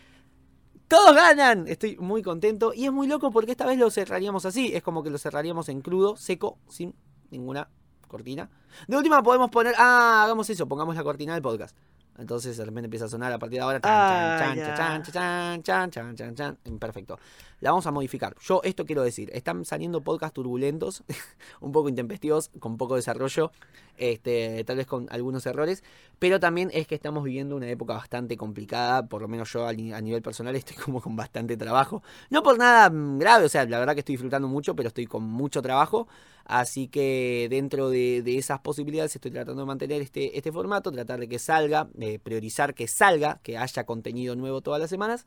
todos 0.88 1.16
ganan. 1.16 1.68
Estoy 1.68 1.98
muy 1.98 2.22
contento 2.22 2.74
y 2.74 2.86
es 2.86 2.92
muy 2.92 3.08
loco 3.08 3.32
porque 3.32 3.52
esta 3.52 3.66
vez 3.66 3.78
lo 3.78 3.90
cerraríamos 3.90 4.46
así, 4.46 4.72
es 4.74 4.84
como 4.84 5.04
que 5.04 5.10
lo 5.10 5.18
cerraríamos 5.18 5.70
en 5.70 5.82
crudo, 5.82 6.16
seco, 6.16 6.58
sin 6.70 6.94
ninguna 7.32 7.70
cortina. 8.08 8.50
De 8.88 8.96
última 8.96 9.24
podemos 9.24 9.50
poner, 9.50 9.74
ah, 9.78 10.24
hagamos 10.24 10.50
eso, 10.50 10.68
pongamos 10.68 10.96
la 10.96 11.04
cortina 11.04 11.34
del 11.34 11.42
podcast. 11.42 11.76
Entonces 12.18 12.56
de 12.58 12.66
repente 12.66 12.86
empieza 12.86 13.06
a 13.06 13.10
sonar 13.10 13.32
a 13.34 13.40
partir 13.40 13.60
de 13.60 13.64
ahora. 13.64 13.80
Ah, 13.84 14.36
Chan, 14.40 14.58
ya. 14.58 14.74
chan, 14.76 15.04
chan, 15.04 15.64
chan, 15.64 15.64
chan, 15.64 15.92
chan, 15.92 16.16
chan, 16.16 16.36
chan. 16.36 16.78
Perfecto. 16.80 17.20
La 17.62 17.72
vamos 17.72 17.86
a 17.88 17.92
modificar. 17.92 18.36
Yo 18.42 18.62
esto 18.64 18.86
quiero 18.86 19.02
decir, 19.02 19.30
están 19.34 19.66
saliendo 19.66 20.02
podcasts 20.02 20.34
turbulentos, 20.34 21.04
un 21.62 21.72
poco 21.72 21.90
intempestivos, 21.90 22.52
con 22.60 22.78
poco 22.78 22.96
desarrollo, 22.96 23.52
este, 23.98 24.64
tal 24.66 24.78
vez 24.78 24.88
con 24.88 25.08
algunos 25.10 25.46
errores, 25.46 25.84
pero 26.20 26.40
también 26.40 26.70
es 26.74 26.86
que 26.88 26.96
estamos 26.96 27.24
viviendo 27.24 27.56
una 27.56 27.68
época 27.70 27.94
bastante 27.94 28.38
complicada, 28.38 29.08
por 29.08 29.22
lo 29.22 29.28
menos 29.28 29.52
yo 29.52 29.66
a 29.68 29.74
nivel 29.74 30.22
personal 30.22 30.56
estoy 30.56 30.76
como 30.84 31.02
con 31.02 31.16
bastante 31.16 31.58
trabajo. 31.58 32.04
No 32.30 32.44
por 32.44 32.58
nada 32.58 32.90
mm, 32.90 33.20
grave, 33.20 33.46
o 33.46 33.50
sea, 33.50 33.66
la 33.66 33.80
verdad 33.80 33.94
que 33.94 34.00
estoy 34.00 34.14
disfrutando 34.14 34.48
mucho, 34.48 34.76
pero 34.76 34.88
estoy 34.90 35.06
con 35.06 35.24
mucho 35.24 35.62
trabajo. 35.62 36.08
Así 36.46 36.88
que 36.88 37.48
dentro 37.50 37.90
de, 37.90 38.24
esas 38.38 38.60
posibilidades 38.60 39.16
estoy 39.16 39.32
tratando 39.32 39.64
de 39.64 39.66
mantener 39.66 40.02
este, 40.02 40.38
este 40.38 40.52
formato, 40.52 40.92
tratar 40.92 41.20
de 41.20 41.28
que 41.28 41.40
salga, 41.40 41.90
priorizar 42.24 42.76
que 42.76 42.88
salga, 42.88 43.40
que 43.44 43.58
haya 43.58 43.84
contenido 43.86 44.36
nuevo 44.36 44.62
todas 44.62 44.80
las 44.80 44.90
semanas. 44.90 45.26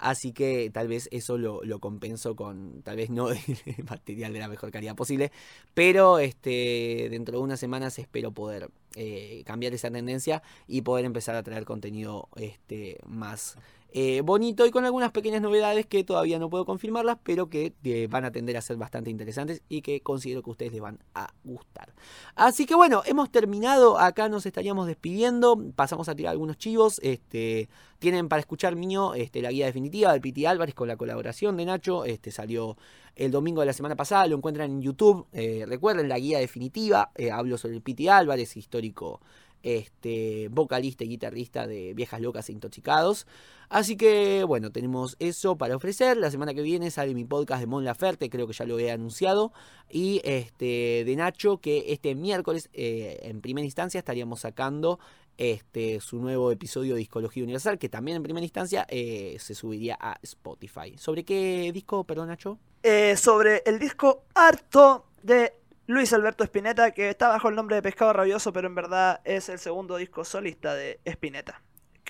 Así 0.00 0.32
que 0.32 0.70
tal 0.72 0.88
vez 0.88 1.08
eso 1.12 1.36
lo, 1.36 1.62
lo 1.62 1.78
compenso 1.78 2.34
con, 2.34 2.82
tal 2.82 2.96
vez 2.96 3.10
no 3.10 3.30
el 3.32 3.40
material 3.86 4.32
de 4.32 4.38
la 4.38 4.48
mejor 4.48 4.70
calidad 4.70 4.94
posible, 4.96 5.30
pero 5.74 6.18
este, 6.18 7.08
dentro 7.10 7.38
de 7.38 7.44
unas 7.44 7.60
semanas 7.60 7.98
espero 7.98 8.32
poder 8.32 8.70
eh, 8.96 9.42
cambiar 9.44 9.74
esa 9.74 9.90
tendencia 9.90 10.42
y 10.66 10.82
poder 10.82 11.04
empezar 11.04 11.36
a 11.36 11.42
traer 11.42 11.64
contenido 11.66 12.28
este, 12.36 12.98
más 13.06 13.58
eh, 13.92 14.20
bonito 14.22 14.66
y 14.66 14.70
con 14.70 14.84
algunas 14.84 15.10
pequeñas 15.10 15.42
novedades 15.42 15.84
que 15.86 16.04
todavía 16.04 16.38
no 16.38 16.48
puedo 16.48 16.64
confirmarlas, 16.64 17.18
pero 17.24 17.48
que 17.48 17.74
eh, 17.82 18.06
van 18.08 18.24
a 18.24 18.30
tender 18.30 18.56
a 18.56 18.62
ser 18.62 18.76
bastante 18.76 19.10
interesantes 19.10 19.62
y 19.68 19.82
que 19.82 20.00
considero 20.00 20.42
que 20.42 20.50
ustedes 20.50 20.72
les 20.72 20.80
van 20.80 21.00
a 21.14 21.32
gustar. 21.42 21.92
Así 22.36 22.66
que 22.66 22.74
bueno, 22.74 23.02
hemos 23.04 23.30
terminado, 23.30 23.98
acá 23.98 24.28
nos 24.28 24.46
estaríamos 24.46 24.86
despidiendo, 24.86 25.60
pasamos 25.74 26.08
a 26.08 26.14
tirar 26.14 26.32
algunos 26.32 26.56
chivos, 26.56 27.00
este, 27.02 27.68
tienen 27.98 28.28
para 28.28 28.40
escuchar 28.40 28.76
mío 28.76 29.14
este, 29.14 29.42
la 29.42 29.50
guía 29.50 29.66
definitiva 29.66 30.12
del 30.12 30.20
Piti 30.20 30.46
Álvarez 30.46 30.74
con 30.74 30.86
la 30.86 30.96
colaboración 30.96 31.56
de 31.56 31.64
Nacho, 31.64 32.04
este 32.04 32.30
salió 32.30 32.76
el 33.16 33.32
domingo 33.32 33.60
de 33.60 33.66
la 33.66 33.72
semana 33.72 33.96
pasada, 33.96 34.28
lo 34.28 34.36
encuentran 34.36 34.70
en 34.70 34.82
YouTube, 34.82 35.26
eh, 35.32 35.64
recuerden 35.66 36.08
la 36.08 36.18
guía 36.18 36.38
definitiva, 36.38 37.10
hablo 37.32 37.58
sobre 37.58 37.74
el 37.74 37.82
Piti 37.82 38.06
Álvarez, 38.06 38.56
histórico 38.56 39.20
este, 39.62 40.48
vocalista 40.50 41.04
y 41.04 41.08
guitarrista 41.08 41.66
de 41.66 41.94
Viejas 41.94 42.20
Locas 42.20 42.48
e 42.48 42.52
Intoxicados. 42.52 43.26
Así 43.68 43.96
que 43.96 44.42
bueno, 44.44 44.72
tenemos 44.72 45.16
eso 45.20 45.56
para 45.56 45.76
ofrecer. 45.76 46.16
La 46.16 46.30
semana 46.30 46.54
que 46.54 46.62
viene 46.62 46.90
sale 46.90 47.14
mi 47.14 47.24
podcast 47.24 47.60
de 47.60 47.66
Mon 47.66 47.84
Laferte, 47.84 48.28
creo 48.28 48.46
que 48.46 48.52
ya 48.52 48.64
lo 48.64 48.78
he 48.78 48.90
anunciado. 48.90 49.52
Y 49.88 50.20
este 50.24 51.04
de 51.04 51.16
Nacho, 51.16 51.58
que 51.58 51.92
este 51.92 52.14
miércoles, 52.14 52.68
eh, 52.72 53.20
en 53.22 53.40
primera 53.40 53.64
instancia, 53.64 53.98
estaríamos 53.98 54.40
sacando 54.40 54.98
este, 55.40 56.00
su 56.00 56.18
nuevo 56.18 56.52
episodio 56.52 56.94
de 56.94 56.98
Discología 56.98 57.42
Universal, 57.44 57.78
que 57.78 57.88
también 57.88 58.18
en 58.18 58.22
primera 58.22 58.44
instancia 58.44 58.86
eh, 58.90 59.36
se 59.40 59.54
subiría 59.54 59.96
a 59.98 60.18
Spotify. 60.22 60.98
¿Sobre 60.98 61.24
qué 61.24 61.70
disco, 61.72 62.04
perdón, 62.04 62.28
Nacho? 62.28 62.58
Eh, 62.82 63.16
sobre 63.16 63.62
el 63.64 63.78
disco 63.78 64.24
Harto 64.34 65.06
de 65.22 65.54
Luis 65.90 66.12
Alberto 66.12 66.44
Spinetta, 66.44 66.92
que 66.92 67.10
está 67.10 67.28
bajo 67.28 67.48
el 67.48 67.56
nombre 67.56 67.76
de 67.76 67.82
Pescado 67.82 68.12
Rabioso, 68.12 68.52
pero 68.52 68.68
en 68.68 68.74
verdad 68.74 69.20
es 69.24 69.48
el 69.48 69.58
segundo 69.58 69.96
disco 69.96 70.24
solista 70.24 70.74
de 70.74 71.00
Spinetta. 71.04 71.60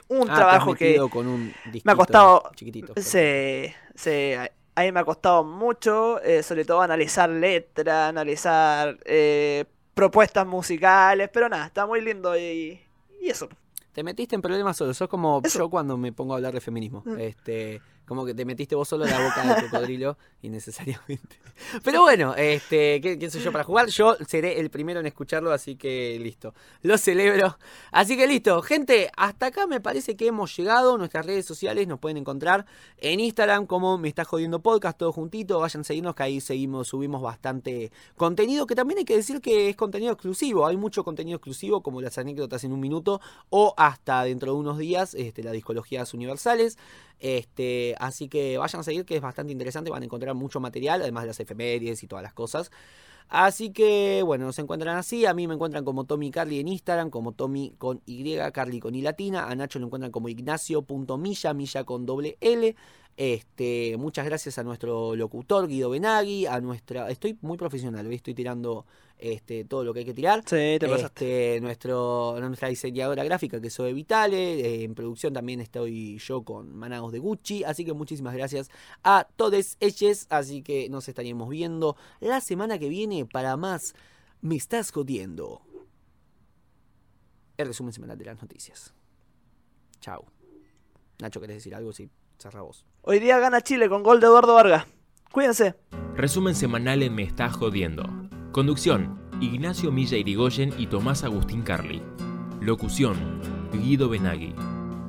Un 0.09 0.28
Ah, 0.31 0.35
trabajo 0.35 0.74
que 0.74 0.99
con 1.11 1.26
un 1.26 1.53
me 1.85 1.93
ha 1.93 1.97
costado. 1.97 2.51
chiquitito. 2.55 2.93
Se, 3.01 3.74
se- 3.95 4.51
ahí 4.74 4.93
me 4.93 5.01
ha 5.01 5.05
costado 5.05 5.45
mucho, 5.45 6.20
eh, 6.22 6.43
sobre 6.43 6.64
todo 6.64 6.83
analizar 6.83 7.31
letras, 7.31 8.09
analizar 8.11 8.99
eh, 9.05 9.64
propuestas 9.95 10.47
musicales, 10.47 11.31
pero 11.33 11.49
nada, 11.49 11.66
está 11.66 11.87
muy 11.87 12.01
lindo 12.01 12.37
y, 12.37 12.81
y 13.20 13.28
eso. 13.31 13.49
Te 13.93 14.03
metiste 14.05 14.35
en 14.35 14.43
problemas 14.43 14.76
solo, 14.76 14.93
sos 14.95 15.09
como 15.09 15.41
Eso. 15.45 15.59
yo 15.59 15.70
cuando 15.70 15.97
me 15.97 16.12
pongo 16.12 16.35
a 16.35 16.37
hablar 16.37 16.53
de 16.55 16.61
feminismo. 16.61 17.03
Mm. 17.07 17.18
Este, 17.18 17.81
como 18.11 18.27
que 18.27 18.35
te 18.35 18.45
metiste 18.45 18.75
vos 18.75 18.89
solo 18.89 19.05
en 19.05 19.13
la 19.13 19.21
boca 19.21 19.45
del 19.45 19.71
cocodrilo 19.71 20.19
innecesariamente. 20.43 21.37
Pero 21.85 22.01
bueno, 22.01 22.35
este, 22.35 23.01
¿qué, 23.01 23.17
qué 23.21 23.31
soy 23.31 23.41
yo 23.41 23.53
para 23.53 23.63
jugar? 23.63 23.87
Yo 23.87 24.17
seré 24.27 24.59
el 24.59 24.69
primero 24.69 24.99
en 24.99 25.07
escucharlo, 25.07 25.53
así 25.53 25.77
que 25.77 26.19
listo. 26.21 26.53
Lo 26.83 26.99
celebro. 26.99 27.57
Así 27.93 28.17
que 28.17 28.27
listo, 28.27 28.63
gente, 28.63 29.13
hasta 29.17 29.47
acá 29.47 29.69
me 29.69 29.81
parece 29.81 30.17
que 30.17 30.27
hemos 30.27 30.57
llegado. 30.57 30.99
Nuestras 30.99 31.25
redes 31.25 31.47
sociales 31.47 31.87
nos 31.87 32.01
pueden 32.01 32.17
encontrar 32.17 32.67
en 32.99 33.21
Instagram 33.21 33.67
como 33.67 33.97
Me 33.97 34.09
Está 34.09 34.25
Jodiendo 34.25 34.59
Podcast, 34.59 34.99
todo 34.99 35.13
juntito. 35.13 35.61
Vayan 35.61 35.83
a 35.83 35.85
seguirnos 35.85 36.17
que 36.17 36.25
ahí 36.25 36.41
seguimos, 36.41 36.89
subimos 36.89 37.23
bastante 37.23 37.93
contenido, 38.17 38.67
que 38.67 38.75
también 38.75 38.99
hay 38.99 39.05
que 39.05 39.15
decir 39.15 39.41
que 39.41 39.69
es 39.69 39.77
contenido 39.77 40.15
exclusivo. 40.15 40.67
Hay 40.67 40.77
mucho 40.77 41.05
contenido 41.05 41.37
exclusivo, 41.37 41.81
como 41.81 42.01
las 42.01 42.19
anécdotas 42.19 42.65
en 42.65 42.73
un 42.73 42.81
minuto, 42.81 43.21
o 43.51 43.73
hasta 43.77 44.25
dentro 44.25 44.55
de 44.55 44.59
unos 44.59 44.79
días, 44.79 45.15
este, 45.15 45.45
las 45.45 45.53
discologías 45.53 46.13
universales. 46.13 46.77
Este, 47.21 47.95
así 47.99 48.29
que 48.29 48.59
vayan 48.59 48.81
a 48.81 48.83
seguir, 48.83 49.05
que 49.05 49.16
es 49.16 49.23
bastante 49.23 49.53
interesante. 49.53 49.91
Van 49.91 50.03
a 50.03 50.07
encontrar 50.07 50.35
mucho 50.35 50.59
material, 50.59 51.03
además 51.03 51.25
de 51.25 51.29
las 51.29 51.41
efemérides 51.41 52.03
y 52.03 52.07
todas 52.07 52.23
las 52.23 52.33
cosas. 52.33 52.71
Así 53.29 53.71
que, 53.73 54.23
bueno, 54.25 54.47
nos 54.47 54.59
encuentran 54.59 54.97
así. 54.97 55.25
A 55.25 55.35
mí 55.35 55.47
me 55.47 55.55
encuentran 55.55 55.85
como 55.85 56.05
Tommy 56.05 56.33
Carly 56.33 56.59
en 56.59 56.66
Instagram, 56.66 57.11
como 57.11 57.33
Tommy 57.33 57.75
con 57.79 58.03
Y, 58.05 58.37
Carly 58.53 58.81
con 58.81 58.95
I 58.97 59.03
latina. 59.03 59.47
A 59.49 59.55
Nacho 59.55 59.79
lo 59.79 59.87
encuentran 59.87 60.11
como 60.11 60.29
Ignacio.milla, 60.29 61.55
milla 61.55 61.85
con 61.85 62.07
doble 62.07 62.37
L. 62.41 62.75
Este, 63.21 63.99
muchas 63.99 64.25
gracias 64.25 64.57
a 64.57 64.62
nuestro 64.64 65.14
locutor 65.14 65.68
Guido 65.68 65.91
Benagui, 65.91 66.47
a 66.47 66.59
nuestra. 66.62 67.11
Estoy 67.11 67.37
muy 67.43 67.59
profesional, 67.59 68.07
hoy 68.07 68.14
estoy 68.14 68.33
tirando 68.33 68.87
este, 69.18 69.66
todo 69.66 69.85
lo 69.85 69.93
que 69.93 69.99
hay 69.99 70.05
que 70.07 70.14
tirar. 70.14 70.41
Sí, 70.47 70.79
te 70.81 70.89
pasaste. 70.89 71.57
Este, 71.57 71.61
nuestro, 71.61 72.39
nuestra 72.41 72.68
diseñadora 72.68 73.23
gráfica 73.23 73.61
que 73.61 73.66
es 73.66 73.75
Zoe 73.75 73.93
Vitale, 73.93 74.61
eh, 74.61 74.85
en 74.85 74.95
producción 74.95 75.35
también 75.35 75.61
estoy 75.61 76.16
yo 76.16 76.43
con 76.45 76.75
Managos 76.75 77.12
de 77.12 77.18
Gucci, 77.18 77.62
así 77.62 77.85
que 77.85 77.93
muchísimas 77.93 78.33
gracias 78.33 78.71
a 79.05 79.29
todos 79.37 79.77
ellos, 79.81 80.27
así 80.31 80.62
que 80.62 80.89
nos 80.89 81.07
estaríamos 81.07 81.51
viendo 81.51 81.97
la 82.21 82.41
semana 82.41 82.79
que 82.79 82.89
viene 82.89 83.27
para 83.27 83.59
más 83.59 83.93
Me 84.41 84.57
estás 84.57 84.93
jodiendo. 84.93 85.61
El 87.59 87.66
resumen 87.66 87.93
semanal 87.93 88.16
de 88.16 88.25
las 88.25 88.41
noticias. 88.41 88.95
Chao. 90.01 90.25
Nacho, 91.18 91.39
¿querés 91.39 91.57
decir 91.57 91.75
algo? 91.75 91.92
Sí, 91.92 92.09
cerra 92.38 92.63
vos. 92.63 92.87
Hoy 93.03 93.18
día 93.18 93.39
gana 93.39 93.63
Chile 93.63 93.89
con 93.89 94.03
gol 94.03 94.21
de 94.21 94.27
Eduardo 94.27 94.55
Vargas. 94.55 94.87
Cuídense. 95.33 95.75
Resumen 96.17 96.55
semanal 96.55 97.03
en 97.03 97.14
Me 97.14 97.22
Está 97.22 97.49
Jodiendo. 97.49 98.05
Conducción: 98.53 99.18
Ignacio 99.41 99.91
Milla 99.91 100.18
Irigoyen 100.18 100.75
y 100.77 100.87
Tomás 100.87 101.25
Agustín 101.25 101.63
Carli. 101.63 102.03
Locución: 102.61 103.41
Guido 103.72 104.11
Benaghi. 104.11 104.55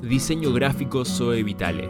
Diseño 0.01 0.53
gráfico 0.53 1.03
Zoe 1.03 1.43
Vitale. 1.43 1.89